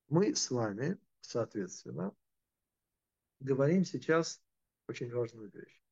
Мы 0.09 0.37
с 0.37 0.51
вами, 0.51 0.99
соответственно, 1.21 2.15
говорим 3.41 3.85
сейчас 3.85 4.41
очень 4.87 5.13
важную 5.13 5.51
вещь. 5.51 5.83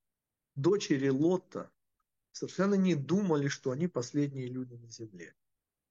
Дочери 0.54 1.08
Лота 1.08 1.72
совершенно 2.32 2.74
не 2.74 2.94
думали, 2.94 3.48
что 3.48 3.70
они 3.70 3.88
последние 3.88 4.46
люди 4.46 4.74
на 4.74 4.90
земле. 4.90 5.34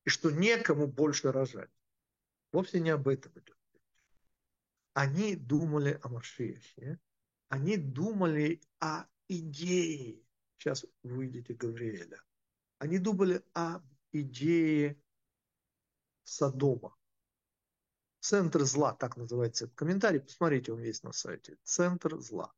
И 0.05 0.09
что 0.09 0.31
некому 0.31 0.87
больше 0.87 1.31
рожать. 1.31 1.69
Вовсе 2.51 2.79
не 2.79 2.89
об 2.89 3.07
этом 3.07 3.31
идет. 3.33 3.57
Они 4.93 5.35
думали 5.35 5.99
о 6.01 6.09
Машиахе. 6.09 6.99
Они 7.49 7.77
думали 7.77 8.61
о 8.79 9.05
идее. 9.27 10.23
Сейчас 10.57 10.85
вы 11.03 11.25
видите 11.25 11.53
Гавриэля. 11.53 12.21
Они 12.79 12.97
думали 12.97 13.43
о 13.53 13.81
идее 14.11 15.01
Содома. 16.23 16.95
Центр 18.19 18.63
зла, 18.65 18.93
так 18.93 19.15
называется 19.17 19.65
этот 19.65 19.77
комментарий. 19.77 20.19
Посмотрите, 20.19 20.73
он 20.73 20.81
есть 20.81 21.03
на 21.03 21.13
сайте. 21.13 21.57
Центр 21.63 22.19
зла. 22.19 22.53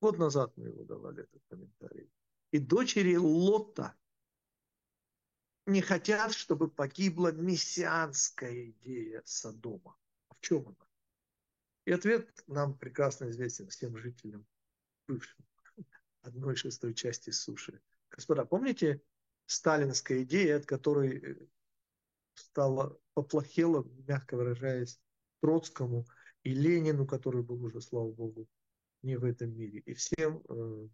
Год 0.00 0.18
назад 0.18 0.56
мы 0.56 0.66
его 0.66 0.84
давали, 0.84 1.22
этот 1.22 1.42
комментарий. 1.48 2.10
И 2.52 2.58
дочери 2.58 3.16
Лота 3.16 3.94
не 5.66 5.80
хотят, 5.80 6.32
чтобы 6.32 6.70
погибла 6.70 7.32
мессианская 7.32 8.70
идея 8.70 9.22
Содома. 9.24 9.96
А 10.28 10.34
в 10.34 10.40
чем 10.40 10.68
она? 10.68 10.88
И 11.84 11.92
ответ 11.92 12.44
нам 12.46 12.78
прекрасно 12.78 13.30
известен 13.30 13.68
всем 13.68 13.96
жителям 13.96 14.46
бывшим 15.08 15.44
одной 16.22 16.56
шестой 16.56 16.94
части 16.94 17.30
суши. 17.30 17.80
Господа, 18.10 18.44
помните 18.44 19.02
сталинская 19.46 20.22
идея, 20.22 20.58
от 20.58 20.66
которой 20.66 21.18
э, 21.18 21.46
стало 22.34 22.98
поплохело, 23.14 23.84
мягко 24.06 24.36
выражаясь, 24.36 25.00
Троцкому 25.40 26.06
и 26.44 26.54
Ленину, 26.54 27.06
который 27.06 27.42
был 27.42 27.64
уже, 27.64 27.80
слава 27.80 28.12
богу, 28.12 28.48
не 29.02 29.16
в 29.16 29.24
этом 29.24 29.56
мире. 29.56 29.80
И 29.80 29.94
всем, 29.94 30.42
э, 30.48 30.88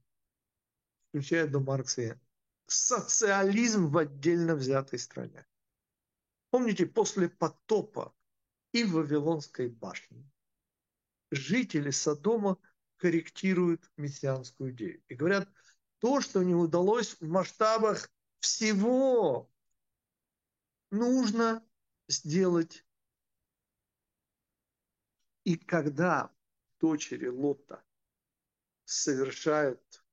включая 1.09 1.47
до 1.47 1.61
Маркса, 1.61 2.21
социализм 2.67 3.87
в 3.87 3.97
отдельно 3.99 4.55
взятой 4.55 4.99
стране. 4.99 5.47
Помните, 6.51 6.87
после 6.87 7.29
потопа 7.29 8.15
и 8.73 8.85
Вавилонской 8.85 9.69
башне 9.69 10.31
жители 11.31 11.91
Содома 11.91 12.59
корректируют 12.97 13.91
мессианскую 13.97 14.73
идею. 14.73 15.03
И 15.09 15.15
говорят, 15.15 15.49
то, 15.99 16.21
что 16.21 16.43
не 16.43 16.55
удалось 16.55 17.17
в 17.21 17.29
масштабах 17.29 18.11
всего 18.41 19.51
нужно 20.91 21.65
сделать. 22.09 22.85
И 25.45 25.57
когда 25.57 26.35
дочери 26.81 27.29
Лота 27.29 27.83
совершают 28.85 30.05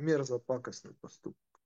мерзопакостный 0.00 0.94
поступок, 0.94 1.60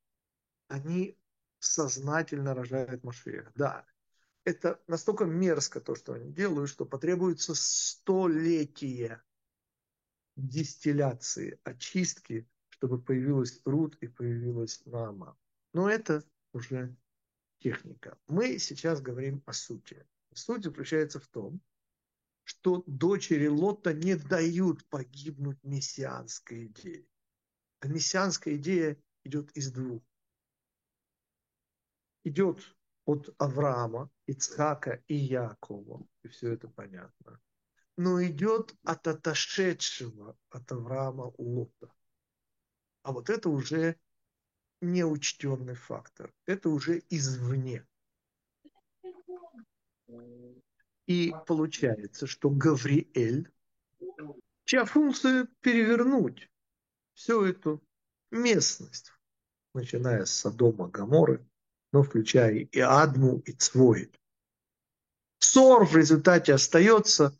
они 0.68 1.18
сознательно 1.58 2.54
рожают 2.54 3.02
Машеха. 3.04 3.52
Да, 3.54 3.86
это 4.44 4.82
настолько 4.86 5.24
мерзко 5.24 5.80
то, 5.80 5.94
что 5.94 6.12
они 6.12 6.32
делают, 6.32 6.68
что 6.70 6.84
потребуется 6.84 7.54
столетия 7.54 9.22
дистилляции, 10.36 11.58
очистки, 11.64 12.48
чтобы 12.68 13.00
появилась 13.00 13.60
Руд 13.64 13.96
и 14.00 14.08
появилась 14.08 14.82
Наама. 14.84 15.38
Но 15.72 15.88
это 15.88 16.24
уже 16.52 16.94
техника. 17.60 18.18
Мы 18.28 18.58
сейчас 18.58 19.00
говорим 19.00 19.42
о 19.46 19.52
сути. 19.52 20.06
Суть 20.34 20.64
заключается 20.64 21.20
в 21.20 21.26
том, 21.28 21.60
что 22.42 22.82
дочери 22.86 23.46
Лота 23.46 23.94
не 23.94 24.16
дают 24.16 24.84
погибнуть 24.88 25.62
мессианской 25.62 26.66
идее. 26.66 27.06
А 27.84 27.86
мессианская 27.86 28.56
идея 28.56 28.96
идет 29.24 29.50
из 29.52 29.70
двух. 29.70 30.02
Идет 32.24 32.58
от 33.04 33.34
Авраама, 33.36 34.10
Ицхака 34.26 35.02
и 35.06 35.14
Якова, 35.14 36.02
и 36.22 36.28
все 36.28 36.52
это 36.52 36.66
понятно. 36.66 37.38
Но 37.98 38.24
идет 38.24 38.74
от 38.84 39.06
отошедшего 39.06 40.34
от 40.48 40.72
Авраама 40.72 41.34
Лота. 41.36 41.92
А 43.02 43.12
вот 43.12 43.28
это 43.28 43.50
уже 43.50 44.00
неучтенный 44.80 45.74
фактор. 45.74 46.32
Это 46.46 46.70
уже 46.70 47.02
извне. 47.10 47.86
И 51.04 51.34
получается, 51.46 52.26
что 52.26 52.48
Гавриэль, 52.48 53.52
чья 54.64 54.86
функция 54.86 55.46
перевернуть 55.60 56.48
всю 57.14 57.44
эту 57.44 57.82
местность, 58.30 59.12
начиная 59.72 60.24
с 60.24 60.32
Содома, 60.32 60.88
Гаморы, 60.88 61.46
но 61.92 62.02
включая 62.02 62.54
и 62.54 62.80
Адму, 62.80 63.38
и 63.38 63.52
Цвоэль. 63.52 64.18
Ссор 65.38 65.86
в 65.86 65.96
результате 65.96 66.52
остается, 66.54 67.36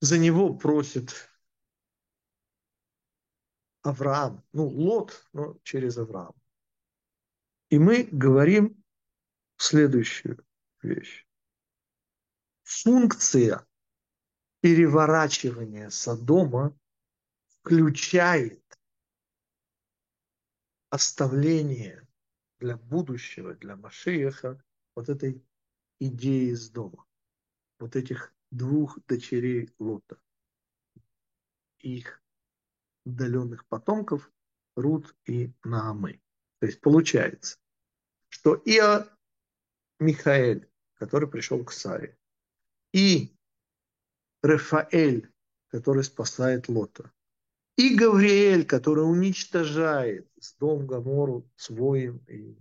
за 0.00 0.18
него 0.18 0.54
просит 0.54 1.30
Авраам, 3.82 4.42
ну, 4.52 4.66
Лот, 4.66 5.26
но 5.32 5.58
через 5.62 5.96
Авраам. 5.98 6.34
И 7.68 7.78
мы 7.78 8.04
говорим 8.10 8.82
следующую 9.56 10.44
вещь. 10.82 11.26
Функция 12.62 13.66
переворачивания 14.60 15.90
Содома 15.90 16.76
включает 17.64 18.62
оставление 20.90 22.06
для 22.58 22.76
будущего, 22.76 23.54
для 23.54 23.74
Машиеха 23.74 24.62
вот 24.94 25.08
этой 25.08 25.42
идеи 25.98 26.50
из 26.50 26.68
дома, 26.68 27.06
вот 27.78 27.96
этих 27.96 28.34
двух 28.50 28.98
дочерей 29.06 29.70
Лота, 29.78 30.20
их 31.78 32.22
удаленных 33.06 33.66
потомков 33.66 34.30
Рут 34.76 35.16
и 35.24 35.50
Наамы. 35.64 36.20
То 36.58 36.66
есть 36.66 36.82
получается, 36.82 37.58
что 38.28 38.56
и 38.56 38.78
Михаэль, 39.98 40.70
который 40.96 41.30
пришел 41.30 41.64
к 41.64 41.72
Саре, 41.72 42.18
и 42.92 43.34
Рафаэль, 44.42 45.32
который 45.68 46.04
спасает 46.04 46.68
Лота, 46.68 47.10
и 47.76 47.96
Гавриэль, 47.96 48.66
который 48.66 49.00
уничтожает 49.00 50.30
с 50.40 50.54
дом 50.54 50.86
Гамору, 50.86 51.50
Своим 51.56 52.18
и 52.28 52.56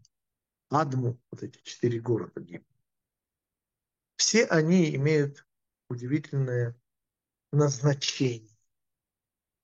Адму, 0.69 1.19
вот 1.29 1.43
эти 1.43 1.59
четыре 1.63 1.99
города 1.99 2.41
гибнут. 2.41 2.67
Все 4.15 4.45
они 4.45 4.95
имеют 4.95 5.45
удивительное 5.89 6.75
назначение 7.51 8.49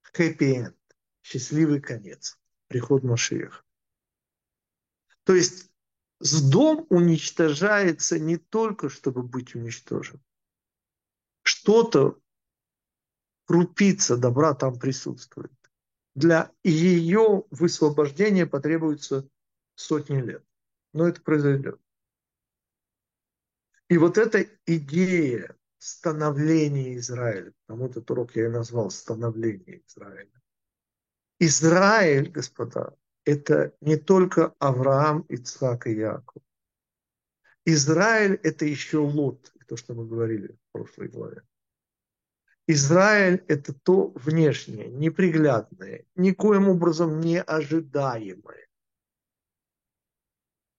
хэппи-энд, 0.01 0.77
счастливый 1.21 1.81
конец, 1.81 2.39
приход 2.67 3.03
Машиях. 3.03 3.65
То 5.23 5.33
есть 5.33 5.71
дом 6.41 6.85
уничтожается 6.89 8.19
не 8.19 8.37
только, 8.37 8.89
чтобы 8.89 9.23
быть 9.23 9.55
уничтожен. 9.55 10.21
Что-то, 11.43 12.19
крупица 13.49 14.15
добра 14.15 14.53
там 14.53 14.77
присутствует. 14.77 15.51
Для 16.13 16.51
ее 16.63 17.45
высвобождения 17.49 18.45
потребуется 18.45 19.27
сотни 19.73 20.21
лет. 20.21 20.45
Но 20.93 21.07
это 21.07 21.19
произойдет. 21.23 21.81
И 23.87 23.97
вот 23.97 24.19
эта 24.19 24.45
идея 24.67 25.57
становление 25.79 26.97
Израиля. 26.97 27.51
Потому 27.65 27.87
этот 27.87 28.11
урок 28.11 28.35
я 28.35 28.45
и 28.45 28.49
назвал 28.49 28.91
становление 28.91 29.81
Израиля. 29.87 30.41
Израиль, 31.39 32.29
господа, 32.29 32.95
это 33.25 33.75
не 33.81 33.97
только 33.97 34.53
Авраам, 34.59 35.21
Ицхак 35.21 35.87
и 35.87 35.95
Яков. 35.95 36.43
Израиль– 37.65 38.39
это 38.43 38.65
еще 38.65 38.99
Лот, 38.99 39.51
то, 39.67 39.75
что 39.75 39.95
мы 39.95 40.05
говорили 40.05 40.49
в 40.49 40.71
прошлой 40.71 41.07
главе. 41.07 41.41
Израиль– 42.71 43.43
это 43.47 43.73
то 43.73 44.09
внешнее, 44.09 44.89
неприглядное, 44.89 46.05
никоим 46.15 46.69
образом 46.69 47.19
не 47.19 47.41
ожидаемое, 47.41 48.67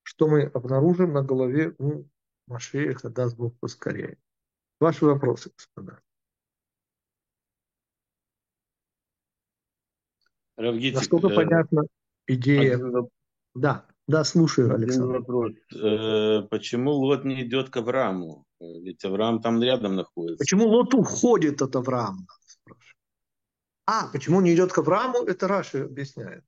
что 0.05 0.29
мы 0.29 0.45
обнаружим 0.45 1.13
на 1.13 1.25
голове 1.25 1.75
у 1.79 2.05
Машеха, 2.47 3.11
даст 3.11 3.37
Бог 3.37 3.59
поскорее. 3.59 4.19
Ваши 4.79 5.05
вопросы, 5.05 5.51
господа. 5.51 6.01
Равгитик, 10.57 10.95
Насколько 10.95 11.27
э, 11.27 11.35
понятна 11.35 11.83
идея? 12.29 12.77
Один, 12.77 13.09
да, 13.57 13.90
да, 14.11 14.25
слушаю, 14.25 14.75
Александр. 14.75 15.05
Один 15.05 15.21
вопрос. 15.21 15.53
Э, 15.75 16.43
почему 16.51 16.93
Лот 16.93 17.25
не 17.25 17.43
идет 17.43 17.71
к 17.71 17.77
Аврааму? 17.77 18.45
Ведь 18.61 19.05
Авраам 19.05 19.41
там 19.41 19.63
рядом 19.63 19.97
находится. 19.97 20.39
Почему 20.39 20.67
Лот 20.67 20.95
уходит 20.95 21.63
от 21.63 21.77
Авраама? 21.77 22.27
А, 23.87 24.09
почему 24.13 24.41
не 24.41 24.55
идет 24.55 24.73
к 24.73 24.79
Аврааму? 24.79 25.25
Это 25.25 25.49
Раши 25.49 25.85
объясняет. 25.85 26.45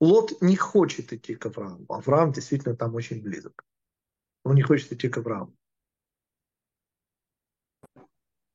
Лот 0.00 0.42
не 0.42 0.56
хочет 0.56 1.12
идти 1.12 1.34
к 1.34 1.46
Аврааму. 1.46 1.86
Авраам 1.88 2.32
действительно 2.32 2.76
там 2.76 2.94
очень 2.94 3.22
близок. 3.22 3.64
Он 4.44 4.54
не 4.54 4.62
хочет 4.62 4.92
идти 4.92 5.08
к 5.08 5.18
Аврааму. 5.18 5.54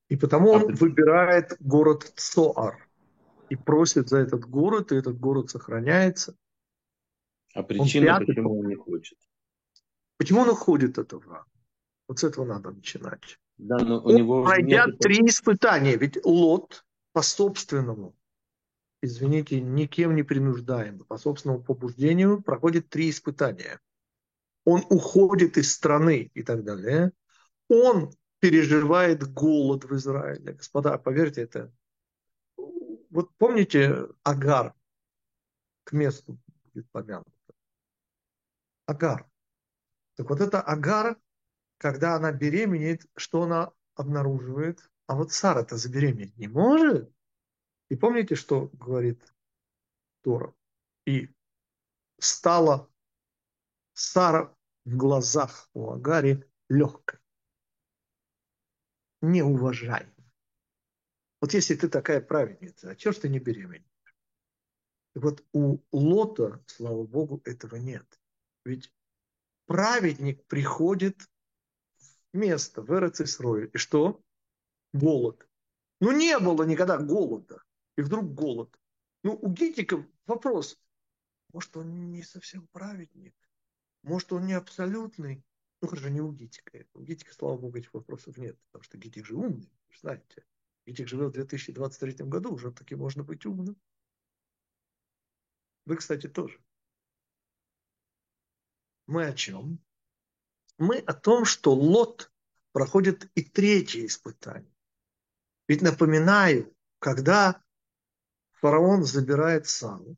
И 0.09 0.15
потому 0.15 0.51
он 0.51 0.75
выбирает 0.75 1.55
город 1.59 2.13
Цоар 2.15 2.87
и 3.49 3.55
просит 3.55 4.09
за 4.09 4.19
этот 4.19 4.45
город, 4.45 4.91
и 4.91 4.95
этот 4.95 5.19
город 5.19 5.49
сохраняется. 5.49 6.35
А 7.57 7.63
причина, 7.63 8.19
почему 8.19 8.59
он 8.59 8.67
не 8.67 8.75
хочет? 8.75 9.17
Почему 10.17 10.41
он 10.41 10.49
уходит 10.49 10.99
от 10.99 11.11
Авраама? 11.11 11.47
Вот 12.07 12.19
с 12.19 12.23
этого 12.23 12.45
надо 12.45 12.69
начинать. 12.69 13.39
Да, 13.57 13.79
но 13.79 13.97
у 13.97 14.09
он 14.09 14.15
него 14.15 14.45
пройдя 14.45 14.85
нет... 14.85 14.99
три 14.99 15.25
испытания, 15.25 15.97
ведь 15.97 16.23
Лот 16.23 16.85
по 17.13 17.23
собственному, 17.23 18.15
извините, 19.01 19.59
никем 19.59 20.15
не 20.15 20.21
принуждаем, 20.21 20.99
по 21.05 21.17
собственному 21.17 21.63
побуждению 21.63 22.43
проходит 22.43 22.89
три 22.89 23.09
испытания. 23.09 23.79
Он 24.63 24.83
уходит 24.89 25.57
из 25.57 25.73
страны 25.73 26.29
и 26.35 26.43
так 26.43 26.63
далее. 26.63 27.11
Он 27.69 28.11
переживает 28.39 29.33
голод 29.33 29.83
в 29.85 29.95
Израиле. 29.95 30.53
Господа, 30.53 30.99
поверьте, 30.99 31.41
это... 31.41 31.73
Вот 33.09 33.31
помните 33.39 34.09
Агар? 34.21 34.75
К 35.85 35.93
месту 35.93 36.37
будет 36.65 36.87
помянуто. 36.91 37.36
Агар. 38.87 39.29
Так 40.15 40.29
вот 40.29 40.41
это 40.41 40.59
Агар, 40.59 41.21
когда 41.77 42.15
она 42.15 42.31
беременеет, 42.31 43.05
что 43.15 43.43
она 43.43 43.71
обнаруживает? 43.93 44.89
А 45.05 45.15
вот 45.15 45.31
Сара-то 45.31 45.77
забеременеть 45.77 46.35
не 46.37 46.47
может. 46.47 47.13
И 47.89 47.95
помните, 47.95 48.35
что 48.35 48.69
говорит 48.73 49.23
Тора? 50.21 50.53
И 51.05 51.29
стала 52.19 52.89
Сара 53.93 54.55
в 54.85 54.97
глазах 54.97 55.69
у 55.73 55.91
Агари 55.91 56.49
легкой 56.69 57.19
неуважаем. 59.21 60.13
Вот 61.41 61.53
если 61.53 61.75
ты 61.75 61.87
такая 61.87 62.21
праведница, 62.21 62.91
а 62.91 62.97
что 62.97 63.11
ж 63.11 63.17
ты 63.17 63.29
не 63.29 63.39
беременна? 63.39 63.85
Вот 65.13 65.43
у 65.51 65.79
Лота, 65.91 66.63
слава 66.67 67.03
Богу, 67.03 67.41
этого 67.45 67.75
нет. 67.75 68.16
Ведь 68.67 68.91
праведник 69.65 70.45
приходит 70.47 71.21
в 72.33 72.37
место, 72.37 72.81
в 72.81 72.91
Эрцисрое. 72.91 73.67
И 73.67 73.77
что? 73.77 74.21
Голод. 74.91 75.47
Ну, 76.01 76.11
не 76.11 76.37
было 76.37 76.63
никогда 76.63 76.97
голода. 76.97 77.63
И 77.95 78.01
вдруг 78.01 78.33
голод. 78.33 78.77
Ну, 79.23 79.39
у 79.41 79.49
Гитика 79.53 80.05
вопрос. 80.25 80.77
Может, 81.53 81.77
он 81.77 82.11
не 82.11 82.23
совсем 82.23 82.67
праведник? 82.67 83.33
Может, 84.03 84.33
он 84.33 84.45
не 84.45 84.53
абсолютный? 84.53 85.45
Ну, 85.81 85.87
хорошо, 85.87 86.09
не 86.09 86.19
у 86.19 86.33
Гитика. 86.33 86.85
У 86.93 87.01
Гитика, 87.01 87.33
слава 87.33 87.57
богу, 87.57 87.77
этих 87.77 87.93
вопросов 87.93 88.37
нет, 88.37 88.59
потому 88.65 88.83
что 88.83 88.97
Гитик 88.97 89.25
же 89.25 89.35
умный, 89.35 89.71
знаете. 89.97 90.43
Гитик 90.85 91.07
живет 91.07 91.29
в 91.29 91.35
2023 91.35 92.25
году, 92.25 92.53
уже 92.53 92.73
таки 92.73 92.95
можно 92.95 93.23
быть 93.23 93.45
умным. 93.45 93.77
Вы, 95.85 95.95
кстати, 95.95 96.27
тоже. 96.27 96.59
Мы 99.07 99.25
о 99.25 99.33
чем? 99.33 99.79
Мы 100.77 100.99
о 100.99 101.13
том, 101.13 101.45
что 101.45 101.73
Лот 101.73 102.31
проходит 102.71 103.29
и 103.35 103.43
третье 103.43 104.05
испытание. 104.05 104.71
Ведь 105.67 105.81
напоминаю, 105.81 106.75
когда 106.99 107.63
фараон 108.51 109.03
забирает 109.03 109.67
Саву, 109.67 110.17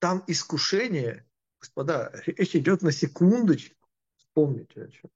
там 0.00 0.24
искушение 0.26 1.26
Господа, 1.60 2.10
речь 2.26 2.54
идет 2.56 2.82
на 2.82 2.92
секундочку. 2.92 3.88
Вспомните 4.16 4.84
о 4.84 4.88
чем. 4.88 5.10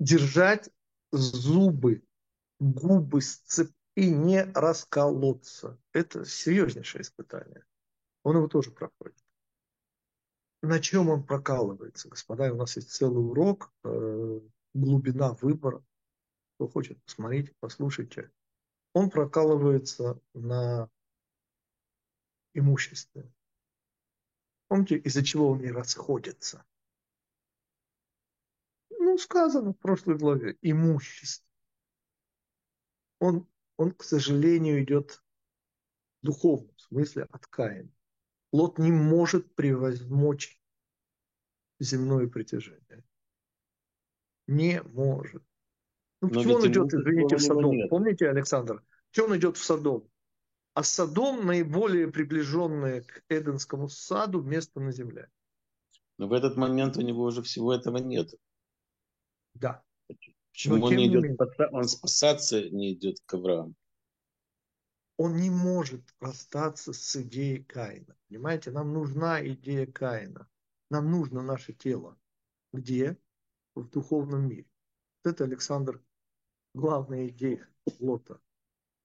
Держать 0.00 0.70
зубы, 1.12 2.02
губы 2.58 3.20
сцепи, 3.20 3.72
не 3.96 4.42
расколоться. 4.42 5.78
Это 5.92 6.24
серьезнейшее 6.24 7.02
испытание. 7.02 7.64
Он 8.30 8.36
его 8.36 8.46
тоже 8.46 8.70
проходит. 8.70 9.18
На 10.62 10.78
чем 10.78 11.08
он 11.08 11.26
прокалывается, 11.26 12.08
господа? 12.08 12.52
У 12.52 12.56
нас 12.56 12.76
есть 12.76 12.92
целый 12.92 13.28
урок, 13.28 13.72
э, 13.82 14.40
глубина 14.72 15.32
выбора. 15.32 15.82
Кто 16.54 16.68
хочет, 16.68 17.02
посмотрите, 17.02 17.52
послушайте. 17.58 18.30
Он 18.92 19.10
прокалывается 19.10 20.20
на 20.32 20.88
имуществе. 22.54 23.28
Помните, 24.68 24.98
из-за 24.98 25.24
чего 25.24 25.48
он 25.48 25.62
не 25.62 25.72
расходится? 25.72 26.64
Ну, 28.90 29.18
сказано 29.18 29.72
в 29.72 29.78
прошлой 29.78 30.16
главе. 30.16 30.56
Имущество. 30.62 31.50
Он, 33.18 33.48
он, 33.76 33.90
к 33.90 34.04
сожалению, 34.04 34.84
идет 34.84 35.20
в 36.22 36.26
духовном 36.26 36.78
смысле 36.78 37.24
от. 37.24 37.48
Лот 38.52 38.78
не 38.78 38.90
может 38.90 39.54
превозмочь 39.54 40.60
земное 41.78 42.26
притяжение. 42.26 43.04
Не 44.46 44.82
может. 44.82 45.42
Ну, 46.20 46.28
почему 46.28 46.54
он 46.54 46.66
идет, 46.66 46.92
извините, 46.92 47.36
в 47.36 47.42
Садом? 47.42 47.88
Помните, 47.88 48.28
Александр? 48.28 48.82
Почему 49.10 49.26
он 49.26 49.38
идет 49.38 49.56
в 49.56 49.64
Садом? 49.64 50.10
а 50.74 50.82
Содом 50.82 51.46
наиболее 51.46 52.08
приближенное 52.08 53.02
к 53.02 53.22
Эденскому 53.28 53.88
саду 53.88 54.42
место 54.42 54.80
на 54.80 54.92
земле. 54.92 55.28
Но 56.18 56.28
в 56.28 56.32
этот 56.32 56.56
момент 56.56 56.96
у 56.96 57.00
него 57.00 57.24
уже 57.24 57.42
всего 57.42 57.72
этого 57.74 57.98
нет. 57.98 58.34
Да. 59.54 59.82
Почему 60.52 60.76
Но, 60.76 60.86
он 60.86 60.96
не 60.96 61.06
идет, 61.06 61.22
менее, 61.22 61.68
он 61.72 61.84
спасаться 61.84 62.68
не 62.70 62.92
идет 62.92 63.18
к 63.24 63.34
Аврааму? 63.34 63.74
Он 65.22 65.36
не 65.36 65.50
может 65.50 66.14
расстаться 66.18 66.94
с 66.94 67.14
идеей 67.14 67.62
Каина. 67.62 68.16
Понимаете, 68.28 68.70
нам 68.70 68.94
нужна 68.94 69.46
идея 69.46 69.84
Каина. 69.84 70.48
Нам 70.88 71.10
нужно 71.10 71.42
наше 71.42 71.74
тело. 71.74 72.18
Где? 72.72 73.18
В 73.74 73.86
духовном 73.86 74.48
мире. 74.48 74.66
Вот 75.22 75.34
это, 75.34 75.44
Александр, 75.44 76.02
главная 76.72 77.28
идея 77.28 77.68
Лота. 77.98 78.40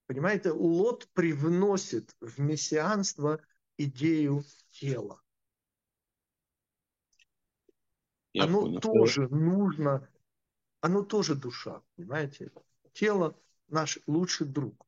Понимаете, 0.08 0.52
Лот 0.52 1.06
привносит 1.12 2.16
в 2.22 2.40
мессианство 2.40 3.42
идею 3.78 4.46
тела. 4.70 5.22
Я 8.32 8.46
оно 8.46 8.62
понял. 8.62 8.80
тоже 8.80 9.28
нужно, 9.28 10.10
оно 10.80 11.04
тоже 11.04 11.36
душа, 11.36 11.84
понимаете? 11.98 12.54
Тело 12.94 13.38
наш 13.68 14.00
лучший 14.08 14.48
друг. 14.48 14.85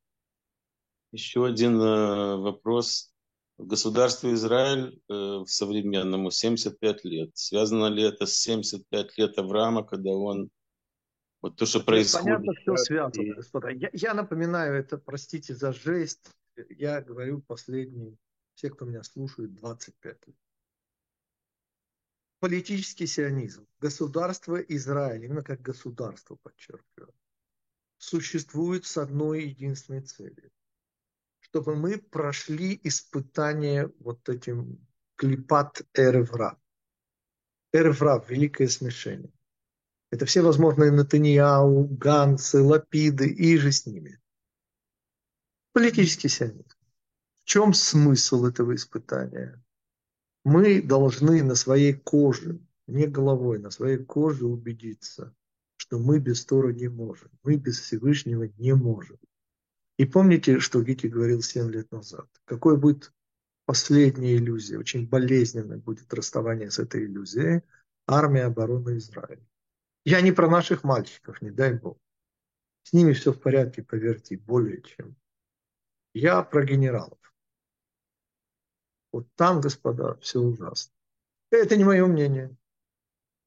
Еще 1.12 1.46
один 1.46 1.80
э, 1.82 2.36
вопрос. 2.38 3.14
В 3.58 3.66
государстве 3.66 4.34
Израиль 4.34 5.02
э, 5.10 5.44
современному 5.46 6.32
75 6.32 7.06
лет. 7.06 7.32
Связано 7.34 7.88
ли 7.88 8.04
это 8.04 8.26
с 8.26 8.36
75 8.36 9.18
лет 9.18 9.38
Авраама, 9.38 9.84
когда 9.84 10.12
он 10.12 10.50
вот 11.42 11.56
то, 11.56 11.66
что 11.66 11.80
происходит. 11.80 12.26
Понятно, 12.26 12.54
все 12.54 12.76
связано, 12.78 13.36
господа. 13.36 13.70
Я, 13.70 13.90
я 13.94 14.14
напоминаю, 14.14 14.76
это, 14.76 14.98
простите 14.98 15.56
за 15.56 15.72
жесть, 15.72 16.30
я 16.70 17.02
говорю 17.02 17.42
последние, 17.42 18.18
все, 18.54 18.70
кто 18.70 18.86
меня 18.86 19.04
слушает, 19.04 19.54
25 19.56 20.28
лет. 20.28 20.36
Политический 22.40 23.08
сионизм, 23.08 23.68
государство 23.80 24.58
Израиль, 24.58 25.26
именно 25.26 25.44
как 25.44 25.62
государство, 25.62 26.38
подчеркиваю, 26.44 27.14
существует 27.98 28.86
с 28.86 28.98
одной 28.98 29.46
единственной 29.46 30.02
целью. 30.02 30.52
Чтобы 31.50 31.76
мы 31.76 31.98
прошли 31.98 32.80
испытание 32.84 33.92
вот 34.00 34.28
этим 34.28 34.86
клипат 35.16 35.82
эревра. 35.94 36.58
Эрфрав, 37.74 38.30
великое 38.30 38.68
смешение. 38.68 39.32
Это 40.12 40.26
все 40.26 40.42
возможные 40.42 40.92
Натаньяу, 40.92 41.86
Ганцы, 41.88 42.62
Лапиды 42.62 43.28
и 43.30 43.58
же 43.58 43.72
с 43.72 43.86
ними. 43.86 44.20
Политический 45.74 46.30
сионизм. 46.30 46.66
В 47.44 47.48
чем 47.48 47.74
смысл 47.74 48.46
этого 48.46 48.76
испытания? 48.76 49.62
Мы 50.44 50.82
должны 50.82 51.44
на 51.44 51.56
своей 51.56 51.94
коже, 51.94 52.60
не 52.88 53.06
головой, 53.08 53.60
на 53.60 53.70
своей 53.70 53.98
коже 53.98 54.46
убедиться, 54.46 55.36
что 55.76 56.00
мы 56.00 56.20
без 56.20 56.46
Тора 56.46 56.72
не 56.72 56.88
можем, 56.88 57.30
мы 57.44 57.56
без 57.56 57.80
Всевышнего 57.80 58.48
не 58.58 58.74
можем. 58.74 59.18
И 59.98 60.06
помните, 60.06 60.60
что 60.60 60.82
Гити 60.84 61.08
говорил 61.08 61.42
7 61.42 61.72
лет 61.72 61.92
назад? 61.92 62.28
Какой 62.46 62.78
будет 62.78 63.12
последняя 63.66 64.36
иллюзия, 64.36 64.78
очень 64.78 65.08
болезненное 65.08 65.78
будет 65.78 66.14
расставание 66.14 66.72
с 66.72 66.80
этой 66.80 67.06
иллюзией, 67.06 67.64
армия 68.06 68.46
обороны 68.46 68.98
Израиля. 68.98 69.46
Я 70.06 70.22
не 70.22 70.32
про 70.32 70.50
наших 70.50 70.84
мальчиков, 70.84 71.42
не 71.42 71.52
дай 71.52 71.74
бог. 71.74 71.98
С 72.84 72.94
ними 72.94 73.12
все 73.12 73.34
в 73.34 73.42
порядке, 73.42 73.84
поверьте, 73.84 74.38
более 74.38 74.82
чем. 74.82 75.18
Я 76.14 76.42
про 76.44 76.64
генералов. 76.64 77.20
Вот 79.12 79.28
там, 79.36 79.60
господа, 79.60 80.16
все 80.22 80.40
ужасно. 80.40 80.94
Это 81.52 81.76
не 81.76 81.84
мое 81.84 82.06
мнение. 82.06 82.56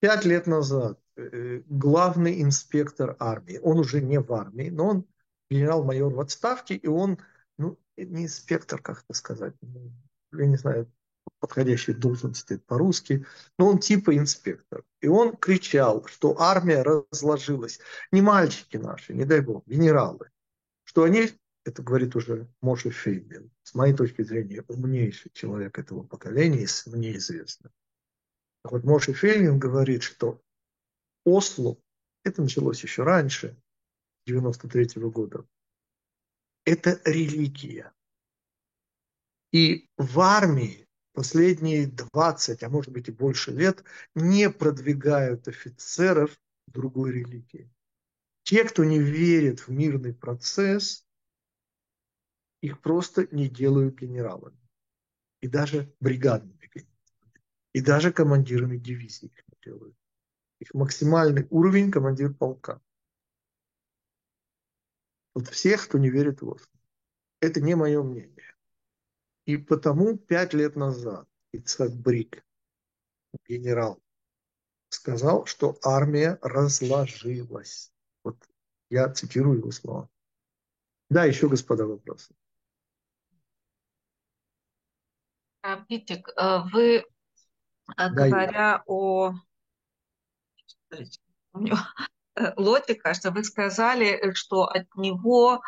Пять 0.00 0.24
лет 0.24 0.46
назад 0.46 1.00
э, 1.16 1.62
главный 1.66 2.42
инспектор 2.42 3.16
армии, 3.18 3.58
он 3.62 3.78
уже 3.78 4.02
не 4.02 4.20
в 4.20 4.32
армии, 4.32 4.68
но 4.68 4.88
он 4.88 5.06
генерал-майор 5.50 6.12
в 6.14 6.20
отставке, 6.20 6.74
и 6.74 6.86
он, 6.86 7.18
ну, 7.58 7.78
не 7.96 8.24
инспектор, 8.24 8.80
как 8.80 9.02
это 9.02 9.14
сказать, 9.14 9.54
ну, 9.60 9.92
я 10.32 10.46
не 10.46 10.56
знаю, 10.56 10.90
подходящей 11.40 11.94
должности 11.94 12.58
по-русски, 12.58 13.26
но 13.58 13.68
он 13.68 13.78
типа 13.78 14.16
инспектор. 14.16 14.84
И 15.00 15.08
он 15.08 15.36
кричал, 15.36 16.06
что 16.06 16.40
армия 16.40 16.82
разложилась. 16.82 17.80
Не 18.12 18.22
мальчики 18.22 18.76
наши, 18.76 19.14
не 19.14 19.24
дай 19.24 19.40
бог, 19.40 19.66
генералы. 19.66 20.30
Что 20.84 21.04
они, 21.04 21.30
это 21.64 21.82
говорит 21.82 22.14
уже 22.16 22.48
Моше 22.60 22.90
Фейбин, 22.90 23.50
с 23.62 23.74
моей 23.74 23.94
точки 23.94 24.22
зрения, 24.22 24.64
умнейший 24.68 25.30
человек 25.32 25.78
этого 25.78 26.02
поколения, 26.02 26.66
мне 26.86 27.16
известно. 27.16 27.70
Так 28.62 28.72
вот 28.72 28.84
Моше 28.84 29.12
Фейбин 29.12 29.58
говорит, 29.58 30.02
что 30.02 30.40
Осло, 31.24 31.76
это 32.24 32.42
началось 32.42 32.82
еще 32.82 33.02
раньше, 33.02 33.56
93 34.26 35.00
-го 35.00 35.10
года, 35.10 35.46
это 36.64 37.00
религия. 37.04 37.92
И 39.52 39.88
в 39.96 40.20
армии 40.20 40.86
последние 41.12 41.86
20, 41.86 42.62
а 42.62 42.68
может 42.68 42.92
быть 42.92 43.08
и 43.08 43.12
больше 43.12 43.50
лет 43.50 43.84
не 44.14 44.48
продвигают 44.50 45.48
офицеров 45.48 46.40
другой 46.66 47.12
религии. 47.12 47.70
Те, 48.44 48.64
кто 48.64 48.84
не 48.84 48.98
верит 48.98 49.60
в 49.60 49.68
мирный 49.68 50.14
процесс, 50.14 51.06
их 52.62 52.80
просто 52.80 53.26
не 53.30 53.48
делают 53.48 53.98
генералами. 53.98 54.58
И 55.40 55.48
даже 55.48 55.94
бригадными 56.00 56.58
И 57.72 57.80
даже 57.80 58.12
командирами 58.12 58.76
дивизии 58.76 59.26
их 59.26 59.44
не 59.48 59.58
делают. 59.64 59.96
Их 60.58 60.74
максимальный 60.74 61.46
уровень 61.50 61.90
командир 61.90 62.34
полка. 62.34 62.80
Вот 65.34 65.48
всех, 65.48 65.86
кто 65.86 65.98
не 65.98 66.10
верит 66.10 66.42
в 66.42 66.48
Осло. 66.48 66.78
Это 67.40 67.60
не 67.60 67.74
мое 67.74 68.02
мнение. 68.02 68.54
И 69.46 69.56
потому 69.56 70.16
пять 70.16 70.52
лет 70.52 70.76
назад 70.76 71.28
Ицхак 71.52 71.92
Брик, 71.92 72.44
генерал, 73.48 74.02
сказал, 74.88 75.46
что 75.46 75.78
армия 75.82 76.38
разложилась. 76.42 77.92
Вот 78.22 78.36
я 78.90 79.08
цитирую 79.08 79.58
его 79.58 79.70
слова. 79.70 80.08
Да, 81.08 81.24
еще, 81.24 81.48
господа, 81.48 81.86
вопросы. 81.86 82.34
Питик, 85.88 86.28
а, 86.36 86.68
вы, 86.68 86.96
э, 86.96 87.04
да, 87.96 88.08
говоря 88.08 88.52
я. 88.52 88.84
о 88.86 89.34
э, 92.40 92.52
Лоте, 92.56 92.94
кажется, 92.94 93.30
вы 93.30 93.44
сказали, 93.44 94.32
что 94.34 94.64
от 94.64 94.86
него 94.96 95.60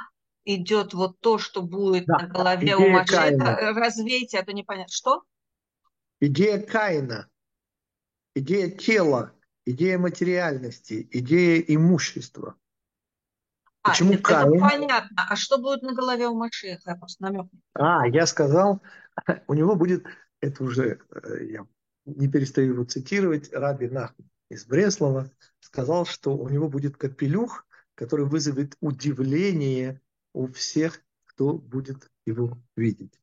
идет 0.44 0.94
вот 0.94 1.20
то, 1.20 1.38
что 1.38 1.62
будет 1.62 2.06
да. 2.06 2.18
на 2.18 2.26
голове 2.26 2.76
у 2.76 2.88
Машеха. 2.88 3.72
Развейте, 3.74 4.38
а 4.38 4.44
то 4.44 4.52
непонятно. 4.52 4.92
Что? 4.92 5.22
Идея 6.20 6.60
Каина, 6.60 7.28
идея 8.34 8.70
тела, 8.70 9.32
идея 9.64 9.98
материальности, 9.98 11.08
идея 11.10 11.60
имущества. 11.60 12.56
А, 13.82 13.90
Почему 13.90 14.14
это 14.14 14.22
Каин? 14.22 14.60
понятно. 14.60 15.26
А 15.28 15.36
что 15.36 15.58
будет 15.58 15.82
на 15.82 15.94
голове 15.94 16.28
у 16.28 16.34
Машеха? 16.34 16.90
Я 16.90 16.96
просто 16.96 17.22
намек. 17.24 17.46
А, 17.74 18.06
я 18.06 18.26
сказал, 18.26 18.80
у 19.48 19.54
него 19.54 19.74
будет, 19.74 20.04
это 20.40 20.62
уже, 20.62 21.00
э, 21.10 21.44
я 21.46 21.66
не 22.04 22.28
перестаю 22.28 22.74
его 22.74 22.84
цитировать, 22.84 23.52
Раби 23.52 23.88
Нахман 23.88 24.28
из 24.52 24.66
Бреслова 24.66 25.30
сказал, 25.60 26.04
что 26.04 26.36
у 26.36 26.48
него 26.48 26.68
будет 26.68 26.96
капелюх, 26.96 27.66
который 27.94 28.26
вызовет 28.26 28.76
удивление 28.80 30.00
у 30.32 30.46
всех, 30.48 31.02
кто 31.24 31.54
будет 31.54 32.10
его 32.26 32.58
видеть. 32.76 33.18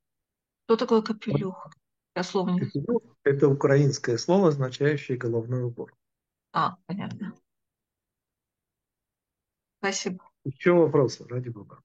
Что 0.65 0.75
такое 0.75 1.01
капелюх? 1.01 1.71
Я 2.15 2.23
слова 2.23 2.51
не 2.51 2.61
Капелюх– 2.61 3.03
это 3.23 3.47
украинское 3.47 4.17
слово, 4.17 4.49
означающее 4.49 5.17
головной 5.17 5.63
убор. 5.63 5.95
А, 6.51 6.77
понятно. 6.87 7.35
Спасибо. 9.79 10.27
Еще 10.43 10.73
вопросы, 10.73 11.25
ради 11.27 11.49
бога. 11.49 11.81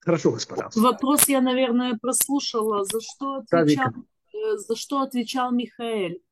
Хорошо, 0.00 0.32
господа. 0.32 0.70
Вопрос 0.76 1.28
я, 1.28 1.40
наверное, 1.40 1.98
прослушала. 2.00 2.84
За 2.84 3.00
что 3.00 3.36
отвечал, 3.36 3.92
да, 4.32 4.56
за 4.58 4.76
что 4.76 5.02
отвечал 5.02 5.52
Михаэль, 5.52 6.22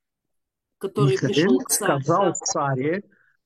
который 0.78 1.12
Михаэль 1.12 1.34
пришел 1.34 1.58
к 1.60 1.70
царю? 1.70 2.00
сказал 2.00 2.34
царе, 2.34 3.02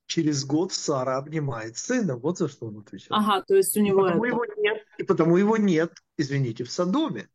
через 0.06 0.44
год 0.44 0.72
Сара 0.72 1.16
обнимает 1.16 1.76
сына. 1.78 2.16
Вот 2.16 2.38
за 2.38 2.48
что 2.48 2.66
он 2.66 2.78
отвечал. 2.78 3.18
Ага, 3.18 3.42
то 3.42 3.54
есть 3.54 3.76
у 3.76 3.80
него 3.80 4.06
и 4.06 4.10
потому 4.10 4.24
это... 4.24 4.34
его 4.34 4.44
нет, 4.56 4.86
и 4.98 5.02
потому 5.02 5.36
его 5.36 5.56
нет, 5.56 5.92
извините, 6.16 6.64
в 6.64 6.70
Содоме. 6.70 7.28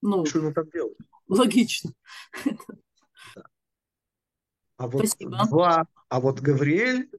Ну, 0.00 0.24
что 0.26 0.38
ему 0.38 0.52
там 0.52 0.68
делать? 0.70 0.96
Логично. 1.28 1.92
Да. 3.34 3.44
А 4.76 4.88
вот 4.88 5.06
два, 5.48 5.86
а 6.08 6.20
вот 6.20 6.40
Гавриэль 6.40 7.10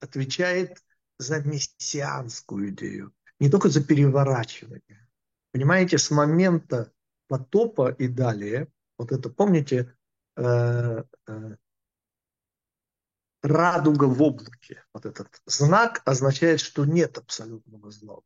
отвечает 0.00 0.78
за 1.18 1.40
мессианскую 1.40 2.70
идею, 2.70 3.12
не 3.38 3.48
только 3.48 3.68
за 3.68 3.82
переворачивание. 3.84 5.08
Понимаете, 5.52 5.98
с 5.98 6.10
момента 6.10 6.92
потопа 7.28 7.90
и 7.90 8.08
далее, 8.08 8.68
вот 8.98 9.12
это 9.12 9.30
помните, 9.30 9.76
э, 9.76 9.84
э, 9.84 10.01
радуга 13.42 14.04
в 14.04 14.22
облаке, 14.22 14.84
вот 14.94 15.06
этот 15.06 15.42
знак 15.46 16.02
означает, 16.04 16.60
что 16.60 16.84
нет 16.84 17.18
абсолютного 17.18 17.90
зла. 17.90 18.20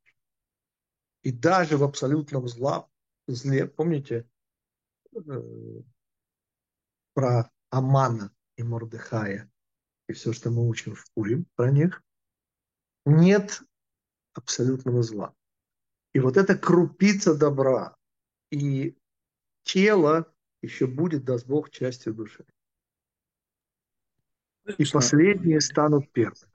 И 1.23 1.33
даже 1.33 1.77
в 1.77 1.83
абсолютном 1.83 2.47
зла, 2.49 2.89
зле, 3.27 3.67
помните 3.67 4.29
э, 5.13 5.21
про 7.15 7.51
Амана 7.71 8.33
и 8.57 8.63
Мордыхая 8.63 9.51
и 10.09 10.13
все, 10.13 10.33
что 10.33 10.51
мы 10.51 10.69
учим 10.69 10.95
в 10.95 11.11
Пурим 11.13 11.47
про 11.57 11.71
них, 11.71 12.03
нет 13.05 13.63
абсолютного 14.35 15.03
зла. 15.03 15.35
И 16.13 16.21
вот 16.21 16.37
эта 16.37 16.57
крупица 16.57 17.35
добра 17.35 17.97
и 18.51 18.97
тело 19.65 20.33
еще 20.67 20.87
будет, 20.87 21.25
даст 21.25 21.47
Бог, 21.47 21.71
частью 21.71 22.15
души. 22.15 22.45
И 24.79 24.85
последние 24.85 25.61
станут 25.61 26.11
первыми. 26.13 26.51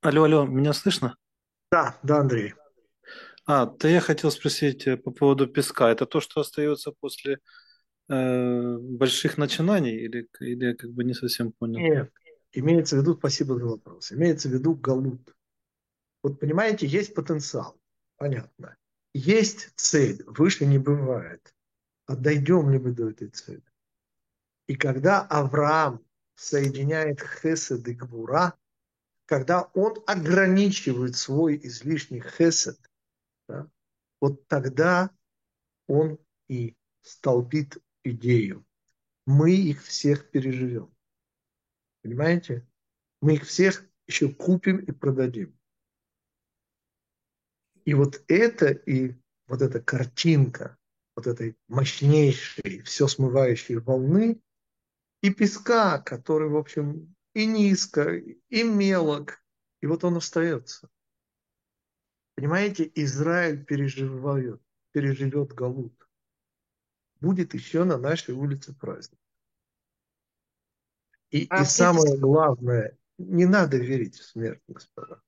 Алло, 0.00 0.24
алло, 0.24 0.46
меня 0.46 0.72
слышно? 0.72 1.16
Да, 1.72 1.98
да, 2.02 2.20
Андрей. 2.20 2.54
А, 3.46 3.66
то 3.66 3.88
я 3.88 4.00
хотел 4.00 4.30
спросить 4.30 4.86
э, 4.86 4.96
по 4.96 5.10
поводу 5.10 5.46
песка. 5.46 5.90
Это 5.90 6.06
то, 6.06 6.20
что 6.20 6.40
остается 6.40 6.92
после 6.92 7.38
э, 8.08 8.76
больших 8.78 9.38
начинаний, 9.38 9.96
или, 9.96 10.28
или 10.40 10.66
я 10.66 10.74
как 10.76 10.90
бы 10.90 11.02
не 11.02 11.14
совсем 11.14 11.52
понял? 11.52 11.78
Нет, 11.78 12.12
имеется 12.52 12.96
в 12.96 13.00
виду, 13.00 13.14
спасибо 13.14 13.58
за 13.58 13.64
вопрос, 13.64 14.12
имеется 14.12 14.48
в 14.48 14.52
виду 14.52 14.74
галут. 14.74 15.34
Вот 16.22 16.38
понимаете, 16.38 16.86
есть 16.86 17.14
потенциал, 17.14 17.80
понятно. 18.18 18.76
Есть 19.14 19.72
цель, 19.76 20.22
выше 20.26 20.66
не 20.66 20.78
бывает. 20.78 21.54
А 22.06 22.16
дойдем 22.16 22.70
ли 22.70 22.78
мы 22.78 22.92
до 22.92 23.10
этой 23.10 23.28
цели? 23.28 23.62
И 24.66 24.76
когда 24.76 25.22
Авраам 25.22 26.04
соединяет 26.34 27.20
хесед 27.20 27.86
и 27.88 27.94
гвура, 27.94 28.54
когда 29.26 29.62
он 29.74 29.94
ограничивает 30.06 31.16
свой 31.16 31.58
излишний 31.62 32.22
хесед, 32.22 32.78
да, 33.48 33.68
вот 34.20 34.46
тогда 34.46 35.10
он 35.86 36.18
и 36.48 36.76
столбит 37.02 37.78
идею. 38.04 38.64
Мы 39.26 39.52
их 39.52 39.82
всех 39.82 40.30
переживем. 40.30 40.94
Понимаете? 42.02 42.66
Мы 43.20 43.34
их 43.34 43.44
всех 43.44 43.84
еще 44.06 44.28
купим 44.28 44.78
и 44.78 44.92
продадим. 44.92 45.57
И 47.88 47.94
вот 47.94 48.22
это 48.28 48.66
и 48.66 49.14
вот 49.46 49.62
эта 49.62 49.80
картинка 49.80 50.76
вот 51.16 51.26
этой 51.26 51.56
мощнейшей, 51.68 52.82
все 52.82 53.08
смывающей 53.08 53.76
волны 53.76 54.42
и 55.22 55.32
песка, 55.32 55.98
который, 55.98 56.50
в 56.50 56.58
общем, 56.58 57.16
и 57.32 57.46
низко, 57.46 58.14
и 58.14 58.62
мелок, 58.62 59.42
и 59.80 59.86
вот 59.86 60.04
он 60.04 60.18
остается. 60.18 60.90
Понимаете, 62.34 62.92
Израиль 62.94 63.64
переживает, 63.64 64.60
переживет 64.92 65.54
Галут. 65.54 65.96
Будет 67.22 67.54
еще 67.54 67.84
на 67.84 67.96
нашей 67.96 68.34
улице 68.34 68.74
праздник. 68.74 69.18
И, 71.30 71.46
а 71.48 71.62
и 71.62 71.64
самое 71.64 72.18
главное, 72.18 72.98
не 73.16 73.46
надо 73.46 73.78
верить 73.78 74.16
в 74.16 74.24
смерть, 74.24 74.60
господа. 74.68 75.22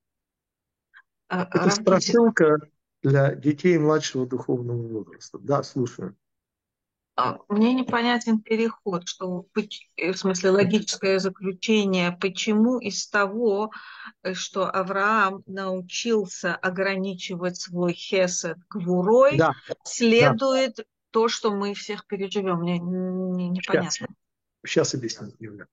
А, 1.30 1.44
Это 1.44 1.64
а, 1.64 1.70
страшилка 1.70 2.58
для 3.02 3.34
детей 3.36 3.78
младшего 3.78 4.26
духовного 4.26 4.82
возраста. 4.88 5.38
Да, 5.38 5.62
слушаю. 5.62 6.16
А, 7.14 7.38
мне 7.48 7.72
непонятен 7.72 8.40
переход, 8.40 9.06
что 9.06 9.46
э, 9.96 10.12
в 10.12 10.18
смысле 10.18 10.50
логическое 10.50 11.20
заключение, 11.20 12.16
почему 12.20 12.78
из 12.78 13.08
того, 13.08 13.70
э, 14.22 14.34
что 14.34 14.68
Авраам 14.68 15.44
научился 15.46 16.56
ограничивать 16.56 17.60
свой 17.60 17.92
хесед 17.92 18.58
гвурой, 18.68 19.36
да. 19.36 19.52
следует 19.84 20.76
да. 20.78 20.82
то, 21.10 21.28
что 21.28 21.52
мы 21.52 21.74
всех 21.74 22.06
переживем. 22.08 22.58
Мне 22.60 23.48
непонятно. 23.50 23.90
Сейчас, 23.90 24.08
Сейчас 24.64 24.94
объясню, 24.94 25.32
Юля. 25.38 25.66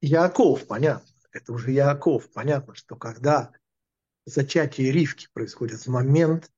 Яков, 0.00 0.66
понятно, 0.66 1.08
это 1.30 1.52
уже 1.52 1.72
Яков, 1.72 2.32
понятно, 2.32 2.74
что 2.74 2.96
когда 2.96 3.52
зачатие 4.26 4.90
Ривки 4.90 5.28
происходит 5.32 5.80
в 5.80 5.88
момент, 5.88 6.50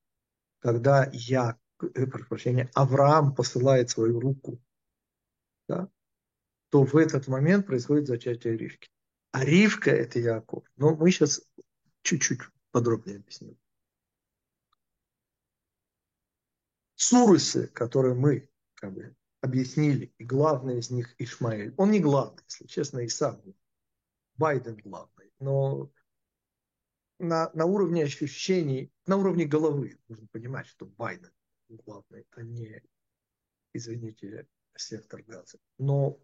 когда 0.61 1.09
я, 1.13 1.59
э, 1.81 2.07
прошу 2.07 2.27
прощения, 2.27 2.71
Авраам 2.75 3.35
посылает 3.35 3.91
свою 3.91 4.21
руку, 4.21 4.61
да, 5.69 5.91
то 6.71 6.85
в 6.85 6.97
этот 6.97 7.29
момент 7.29 7.67
происходит 7.67 8.07
зачатие 8.07 8.57
Ривки. 8.57 8.91
А 9.33 9.45
Ривка– 9.45 9.91
это 9.93 10.19
Яков. 10.19 10.65
Но 10.77 10.97
мы 10.97 11.11
сейчас 11.11 11.43
чуть-чуть 12.03 12.41
подробнее 12.71 13.17
объясним. 13.17 13.59
Сурусы, 16.95 17.69
которые 17.69 18.15
мы 18.15 18.49
как 18.75 18.95
бы, 18.95 19.15
объяснили, 19.43 20.13
и 20.19 20.25
главный 20.25 20.79
из 20.79 20.91
них 20.91 21.15
Ишмаэль. 21.19 21.75
Он 21.77 21.91
не 21.91 22.01
главный, 22.01 22.43
если 22.49 22.67
честно, 22.67 23.01
и 23.01 23.09
сам. 23.09 23.43
Байден 24.37 24.77
главный. 24.77 25.31
Но 25.39 25.91
на, 27.19 27.51
на 27.55 27.67
уровне 27.67 28.05
ощущений, 28.05 28.93
на 29.07 29.17
уровне 29.17 29.45
головы 29.47 29.99
нужно 30.09 30.27
понимать, 30.33 30.67
что 30.67 30.87
Байден 30.87 31.33
главный, 31.69 32.27
а 32.33 32.43
не, 32.43 32.83
извините, 33.73 34.47
сектор 34.77 35.23
газа. 35.23 35.59
Но 35.79 36.21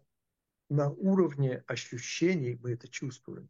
на 0.69 0.89
уровне 0.89 1.63
ощущений 1.67 2.59
мы 2.61 2.71
это 2.71 2.87
чувствуем. 2.87 3.49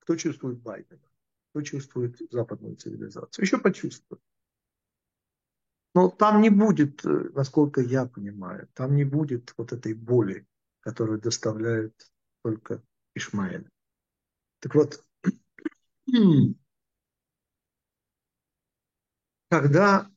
Кто 0.00 0.16
чувствует 0.16 0.60
Байдена? 0.60 1.10
Кто 1.50 1.62
чувствует 1.62 2.18
западную 2.30 2.76
цивилизацию? 2.76 3.44
Еще 3.44 3.58
почувствует. 3.58 4.22
Но 5.94 6.08
там 6.08 6.40
не 6.40 6.50
будет, 6.50 7.04
э, 7.04 7.30
насколько 7.34 7.80
я 7.80 8.06
понимаю, 8.06 8.68
там 8.74 8.94
не 8.94 9.04
будет 9.04 9.52
вот 9.56 9.72
этой 9.72 9.92
боли, 9.92 10.46
которую 10.80 11.20
доставляет 11.20 12.12
только 12.42 12.82
Ишмаэль. 13.14 13.68
Так 14.60 14.76
вот, 14.76 15.04
когда 19.48 20.10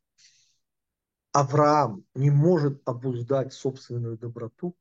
Авраам 1.31 2.05
не 2.13 2.29
может 2.29 2.81
обуздать 2.87 3.53
собственную 3.53 4.17
доброту, 4.17 4.77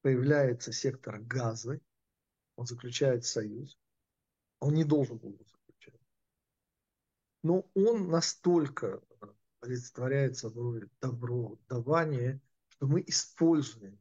появляется 0.00 0.72
сектор 0.72 1.20
газа, 1.20 1.80
он 2.56 2.66
заключает 2.66 3.24
союз, 3.24 3.78
он 4.60 4.74
не 4.74 4.84
должен 4.84 5.18
был 5.18 5.32
его 5.32 5.44
заключать. 5.44 6.00
Но 7.42 7.68
он 7.74 8.08
настолько 8.08 9.02
олицетворяет 9.60 10.36
собой 10.36 10.88
добро, 11.00 11.58
давание, 11.68 12.40
что 12.68 12.86
мы 12.86 13.02
используем 13.06 14.00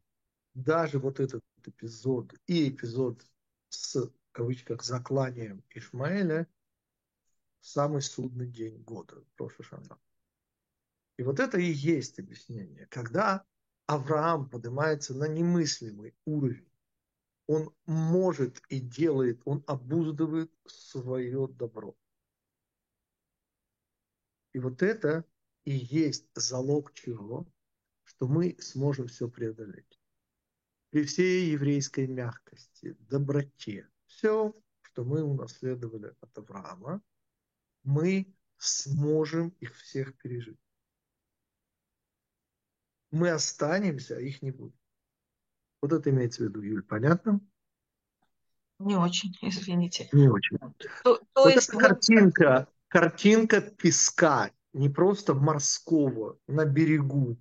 даже 0.53 0.99
вот 0.99 1.19
этот 1.19 1.43
эпизод 1.65 2.33
и 2.47 2.69
эпизод 2.69 3.23
с, 3.69 4.11
кавычках, 4.31 4.83
закланием 4.83 5.63
Ишмаэля 5.69 6.47
в 7.59 7.67
самый 7.67 8.01
судный 8.01 8.47
день 8.47 8.81
года, 8.83 9.23
прошлый 9.35 9.65
Шана. 9.65 9.99
И 11.17 11.23
вот 11.23 11.39
это 11.39 11.59
и 11.59 11.71
есть 11.71 12.19
объяснение. 12.19 12.87
Когда 12.87 13.45
Авраам 13.85 14.49
поднимается 14.49 15.13
на 15.13 15.27
немыслимый 15.27 16.15
уровень, 16.25 16.71
он 17.47 17.75
может 17.85 18.61
и 18.69 18.79
делает, 18.79 19.41
он 19.45 19.63
обуздывает 19.67 20.51
свое 20.65 21.47
добро. 21.47 21.95
И 24.53 24.59
вот 24.59 24.81
это 24.81 25.25
и 25.65 25.71
есть 25.71 26.25
залог 26.33 26.93
чего? 26.93 27.45
Что 28.03 28.27
мы 28.27 28.55
сможем 28.59 29.07
все 29.07 29.29
преодолеть. 29.29 29.99
При 30.89 31.03
всей 31.03 31.51
еврейской 31.51 32.07
мягкости, 32.07 32.95
доброте, 32.99 33.90
все, 34.11 34.53
что 34.81 35.03
мы 35.03 35.23
унаследовали 35.23 36.13
от 36.19 36.37
Авраама, 36.37 37.01
мы 37.83 38.33
сможем 38.57 39.49
их 39.59 39.75
всех 39.75 40.17
пережить. 40.17 40.59
Мы 43.09 43.29
останемся, 43.29 44.17
а 44.17 44.19
их 44.19 44.41
не 44.41 44.51
будет. 44.51 44.75
Вот 45.81 45.91
это 45.91 46.09
имеется 46.09 46.43
в 46.43 46.47
виду, 46.47 46.61
Юль, 46.61 46.83
понятно? 46.83 47.41
Не 48.79 48.95
очень, 48.95 49.35
извините. 49.41 50.09
Не 50.11 50.27
очень. 50.27 50.57
То, 51.03 51.17
то 51.17 51.43
вот 51.43 51.53
есть... 51.53 51.69
эта 51.69 51.77
картинка, 51.77 52.67
картинка 52.87 53.61
песка, 53.61 54.51
не 54.73 54.89
просто 54.89 55.33
морского, 55.33 56.39
на 56.47 56.65
берегу, 56.65 57.37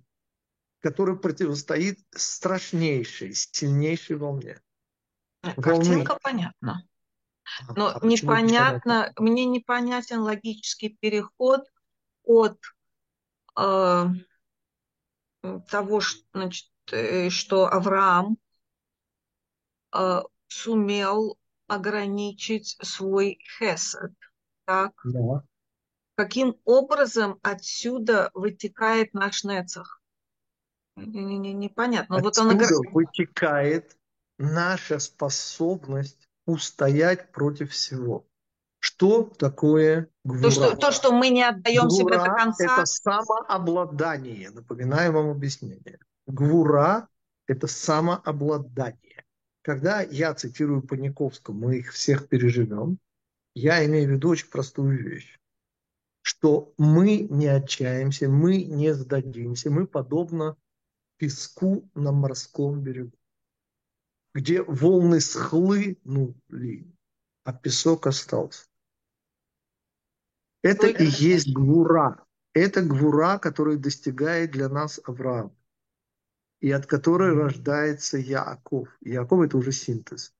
который 0.79 1.17
противостоит 1.17 1.99
страшнейшей, 2.11 3.33
сильнейшей 3.33 4.17
волне. 4.17 4.61
Картинка 5.41 6.17
понятна. 6.21 6.87
Но 7.75 7.87
а 7.95 8.05
непонятно, 8.05 9.11
мне 9.17 9.45
непонятен 9.45 10.19
логический 10.19 10.89
переход 10.89 11.61
от 12.23 12.57
э, 13.59 14.05
того, 15.69 15.99
что, 15.99 16.23
значит, 16.33 16.69
э, 16.91 17.29
что 17.29 17.65
Авраам 17.65 18.37
э, 19.93 20.21
сумел 20.47 21.37
ограничить 21.67 22.77
свой 22.81 23.39
хесед, 23.57 24.13
так? 24.65 24.93
Да 25.03 25.43
каким 26.21 26.55
образом 26.65 27.39
отсюда 27.41 28.29
вытекает 28.35 29.13
наш 29.15 29.43
Нецах? 29.43 30.01
Непонятно. 30.95 32.17
Отсюда 32.17 32.43
вот 32.43 32.71
он... 32.71 32.93
вытекает 32.93 33.97
наша 34.41 34.99
способность 34.99 36.29
устоять 36.45 37.31
против 37.31 37.71
всего. 37.71 38.25
Что 38.79 39.23
такое 39.23 40.09
гвура? 40.23 40.41
То, 40.41 40.51
что, 40.51 40.75
то, 40.75 40.91
что 40.91 41.11
мы 41.11 41.29
не 41.29 41.43
отдаем 41.43 41.87
гвура 41.87 42.15
себе 42.15 42.17
до 42.17 42.35
конца. 42.35 42.63
это 42.65 42.85
самообладание. 42.85 44.49
Напоминаю 44.49 45.13
вам 45.13 45.29
объяснение. 45.29 45.99
Гвура– 46.27 47.07
это 47.47 47.67
самообладание. 47.67 49.23
Когда 49.61 50.01
я 50.01 50.33
цитирую 50.33 50.81
Паниковского, 50.81 51.53
мы 51.53 51.77
их 51.77 51.93
всех 51.93 52.27
переживем, 52.27 52.97
я 53.53 53.85
имею 53.85 54.09
в 54.09 54.11
виду 54.13 54.29
очень 54.29 54.49
простую 54.49 54.97
вещь 54.97 55.37
что 56.21 56.73
мы 56.77 57.27
не 57.29 57.47
отчаемся, 57.47 58.29
мы 58.29 58.63
не 58.63 58.93
сдадимся, 58.93 59.69
мы 59.69 59.87
подобно 59.87 60.55
песку 61.17 61.89
на 61.93 62.11
морском 62.11 62.81
берегу, 62.81 63.17
где 64.33 64.61
волны 64.61 65.19
схлынули, 65.19 66.93
а 67.43 67.53
песок 67.53 68.07
остался. 68.07 68.65
Это 70.61 70.87
и 70.87 71.05
есть 71.05 71.53
гвура. 71.53 72.25
Это 72.53 72.81
гвура, 72.81 73.39
которая 73.39 73.77
достигает 73.77 74.51
для 74.51 74.69
нас 74.69 74.99
Авраам. 75.03 75.55
И 76.59 76.69
от 76.71 76.85
которой 76.85 77.33
рождается 77.33 78.17
Яаков. 78.17 78.89
Яаков– 79.01 79.41
это 79.45 79.57
уже 79.57 79.71
синтез. 79.71 80.35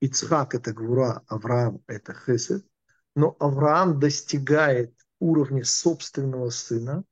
Ицхак– 0.00 0.54
это 0.56 0.72
гвура, 0.72 1.22
Авраам– 1.28 1.82
это 1.86 2.12
хесед 2.12 2.66
но 3.14 3.36
Авраам 3.38 4.00
достигает 4.00 4.94
уровня 5.20 5.64
собственного 5.64 6.50
сына 6.50 7.04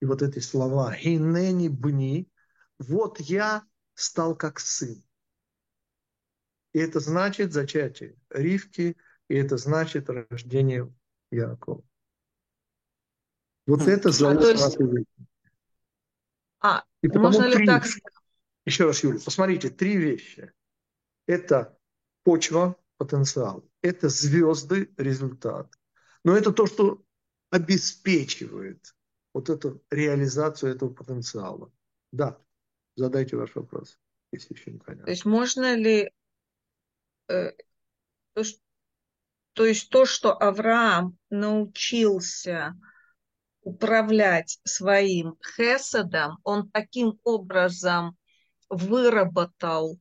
И 0.00 0.06
вот 0.06 0.22
эти 0.22 0.40
слова 0.40 0.92
«Хинени 0.92 1.68
бни»– 1.68 2.28
вот 2.78 3.20
я 3.20 3.62
стал 4.00 4.36
как 4.36 4.60
сын. 4.60 5.02
И 6.72 6.78
это 6.78 7.00
значит 7.00 7.52
зачатие 7.52 8.16
Ривки, 8.30 8.96
и 9.28 9.34
это 9.34 9.56
значит 9.56 10.08
рождение 10.08 10.92
Якова. 11.30 11.82
Вот 13.66 13.82
хм. 13.82 13.88
это 13.88 14.10
залог 14.10 14.42
а, 14.42 14.48
есть... 14.48 14.78
А, 16.60 16.84
и 17.02 17.08
можно 17.08 17.44
ли 17.44 17.66
так 17.66 17.84
Еще 18.64 18.84
раз, 18.84 19.02
Юля, 19.02 19.18
посмотрите, 19.24 19.70
три 19.70 19.96
вещи. 19.96 20.52
Это 21.26 21.78
почва, 22.24 22.76
потенциал. 22.96 23.64
Это 23.82 24.08
звезды, 24.08 24.92
результат. 24.96 25.72
Но 26.24 26.36
это 26.36 26.52
то, 26.52 26.66
что 26.66 27.04
обеспечивает 27.50 28.94
вот 29.32 29.48
эту 29.48 29.82
реализацию 29.90 30.74
этого 30.74 30.92
потенциала. 30.92 31.72
Да, 32.12 32.38
задайте 32.96 33.36
ваш 33.36 33.54
вопрос, 33.54 33.98
если 34.32 34.54
еще 34.54 34.72
не 34.72 34.78
понятно. 34.78 35.04
То 35.04 35.10
есть 35.10 35.24
можно 35.24 35.74
ли 35.74 36.12
э, 37.28 37.52
то, 38.34 38.44
что, 38.44 38.60
то 39.52 39.66
есть 39.66 39.90
то, 39.90 40.04
что 40.04 40.32
Авраам 40.36 41.16
научился 41.30 42.74
управлять 43.62 44.58
своим 44.64 45.36
хесадом, 45.56 46.38
он 46.44 46.70
таким 46.70 47.18
образом 47.24 48.16
выработал 48.68 49.98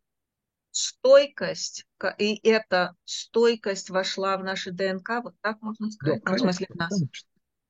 стойкость, 0.71 1.85
и 2.17 2.39
эта 2.47 2.95
стойкость 3.03 3.89
вошла 3.89 4.37
в 4.37 4.43
наши 4.43 4.71
ДНК, 4.71 5.21
вот 5.23 5.35
так 5.41 5.61
можно 5.61 5.91
сказать, 5.91 6.21
да, 6.23 6.31
ну, 6.31 6.37
в 6.37 6.39
смысле 6.39 6.67
в 6.69 6.75
нас. 6.75 6.89
Конечно, 6.89 7.27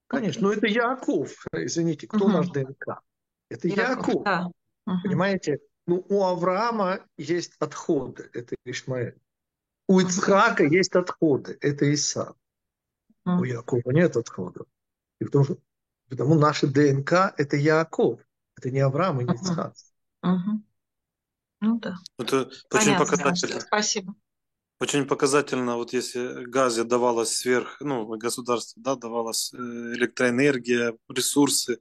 конечно. 0.08 0.42
но 0.44 0.54
это 0.54 0.68
Яков, 0.68 1.46
извините, 1.54 2.08
кто 2.08 2.26
угу. 2.26 2.34
наш 2.34 2.50
ДНК? 2.50 3.02
Это 3.50 3.68
Яков, 3.68 4.08
Яков. 4.08 4.24
Да. 4.24 4.52
Угу. 4.90 5.02
понимаете? 5.04 5.60
Ну, 5.86 6.06
у 6.10 6.24
Авраама 6.24 7.00
есть 7.18 7.54
отходы, 7.60 8.30
это 8.34 8.56
Ишмаэль. 8.66 9.20
У 9.88 10.00
Ицхака 10.00 10.64
угу. 10.64 10.74
есть 10.74 10.96
отходы, 10.96 11.58
это 11.62 11.86
Иса. 11.86 12.36
Угу. 13.26 13.42
У 13.42 13.44
Якова 13.44 13.92
нет 13.92 14.18
отходов. 14.18 14.68
И 15.20 15.26
потому, 15.26 15.46
что, 15.46 15.58
потому 16.10 16.36
наша 16.36 16.68
ДНК– 16.68 17.34
это 17.38 17.56
Яков, 17.58 18.20
это 18.56 18.72
не 18.72 18.80
Авраам 18.80 19.22
и 19.22 19.26
не 19.26 19.36
Ицхак. 19.36 19.74
Ну 21.62 21.80
да. 21.80 21.96
Это 22.18 22.44
очень 22.44 22.68
Понятно, 22.70 23.06
показательно. 23.06 23.62
Спасибо. 23.62 24.16
Очень 24.82 25.06
показательно, 25.06 25.76
вот 25.76 25.92
если 25.92 26.46
газе 26.46 26.86
давалось 26.86 27.36
сверх, 27.36 27.82
ну, 27.82 28.06
государство, 28.18 28.82
да, 28.82 28.96
давалась 28.96 29.52
э, 29.54 29.58
электроэнергия, 29.58 30.96
ресурсы, 31.10 31.80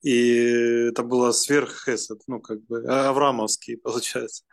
и 0.00 0.88
это 0.88 1.02
было 1.02 1.32
сверх 1.32 1.84
Хесед, 1.84 2.22
ну, 2.26 2.40
как 2.40 2.64
бы, 2.64 2.86
а, 2.88 3.10
Аврамовский, 3.10 3.76
получается. 3.82 4.44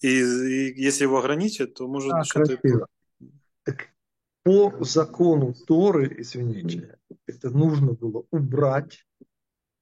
И, 0.00 0.08
и 0.08 0.82
если 0.82 1.04
его 1.04 1.18
ограничить, 1.18 1.74
то 1.74 1.86
может 1.86 2.12
а, 2.12 2.24
что-то... 2.24 2.58
Так, 3.62 3.90
по 4.42 4.74
закону 4.80 5.54
Торы, 5.54 6.16
извините, 6.18 6.98
это 7.26 7.50
нужно 7.50 7.92
было 7.92 8.24
убрать, 8.32 9.06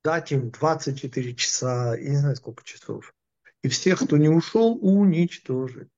дать 0.05 0.33
им 0.33 0.51
24 0.51 1.35
часа, 1.35 1.97
я 1.97 2.11
не 2.11 2.17
знаю, 2.17 2.37
сколько 2.37 2.63
часов, 2.63 3.15
и 3.63 3.69
всех, 3.69 4.01
кто 4.01 4.19
не 4.19 4.29
ушел, 4.29 4.79
уничтожить. 4.83 5.89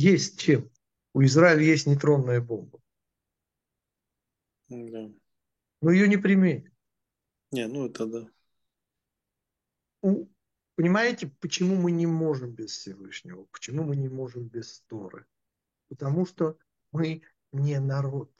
Есть 0.00 0.38
чем. 0.38 0.70
У 1.12 1.24
Израиля 1.24 1.62
есть 1.62 1.88
нейтронная 1.88 2.40
бомба. 2.40 2.80
Да. 4.68 5.10
Но 5.80 5.90
ее 5.90 6.06
не 6.06 6.16
применят. 6.16 6.72
Не, 7.50 7.66
ну 7.66 7.86
это 7.86 8.06
да. 8.06 8.30
У, 10.02 10.28
понимаете, 10.76 11.26
почему 11.40 11.74
мы 11.74 11.90
не 11.90 12.06
можем 12.06 12.52
без 12.52 12.70
Всевышнего? 12.78 13.46
Почему 13.46 13.82
мы 13.82 13.96
не 13.96 14.08
можем 14.08 14.46
без 14.46 14.82
Торы? 14.82 15.26
Потому 15.88 16.26
что 16.26 16.56
мы 16.92 17.22
не 17.50 17.80
народ. 17.80 18.32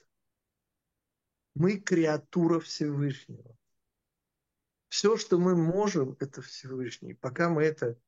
Мы 1.54 1.78
креатура 1.78 2.60
Всевышнего. 2.60 3.58
Все, 4.90 5.16
что 5.16 5.38
мы 5.38 5.56
можем, 5.56 6.16
это 6.20 6.40
Всевышний. 6.40 7.14
Пока 7.14 7.48
мы 7.48 7.64
это 7.64 8.00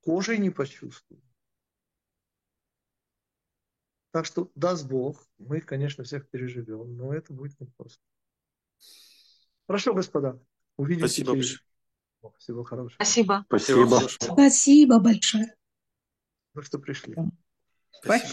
кожей 0.00 0.38
не 0.38 0.48
почувствуем. 0.48 1.25
Так 4.16 4.24
что, 4.24 4.50
даст 4.54 4.86
Бог, 4.86 5.28
мы, 5.36 5.60
конечно, 5.60 6.02
всех 6.02 6.26
переживем, 6.30 6.96
но 6.96 7.12
это 7.12 7.34
будет 7.34 7.60
непросто. 7.60 8.00
Хорошо, 9.66 9.92
господа. 9.92 10.40
Увидимся 10.78 11.08
Спасибо 11.08 11.34
через... 11.34 11.60
Всего 12.38 12.64
хорошего. 12.64 12.96
Спасибо. 12.96 13.44
Спасибо. 13.46 14.00
Спасибо 14.08 15.00
большое. 15.00 15.54
Ну, 16.54 16.62
что 16.62 16.78
пришли. 16.78 17.14
Спасибо. 17.92 18.32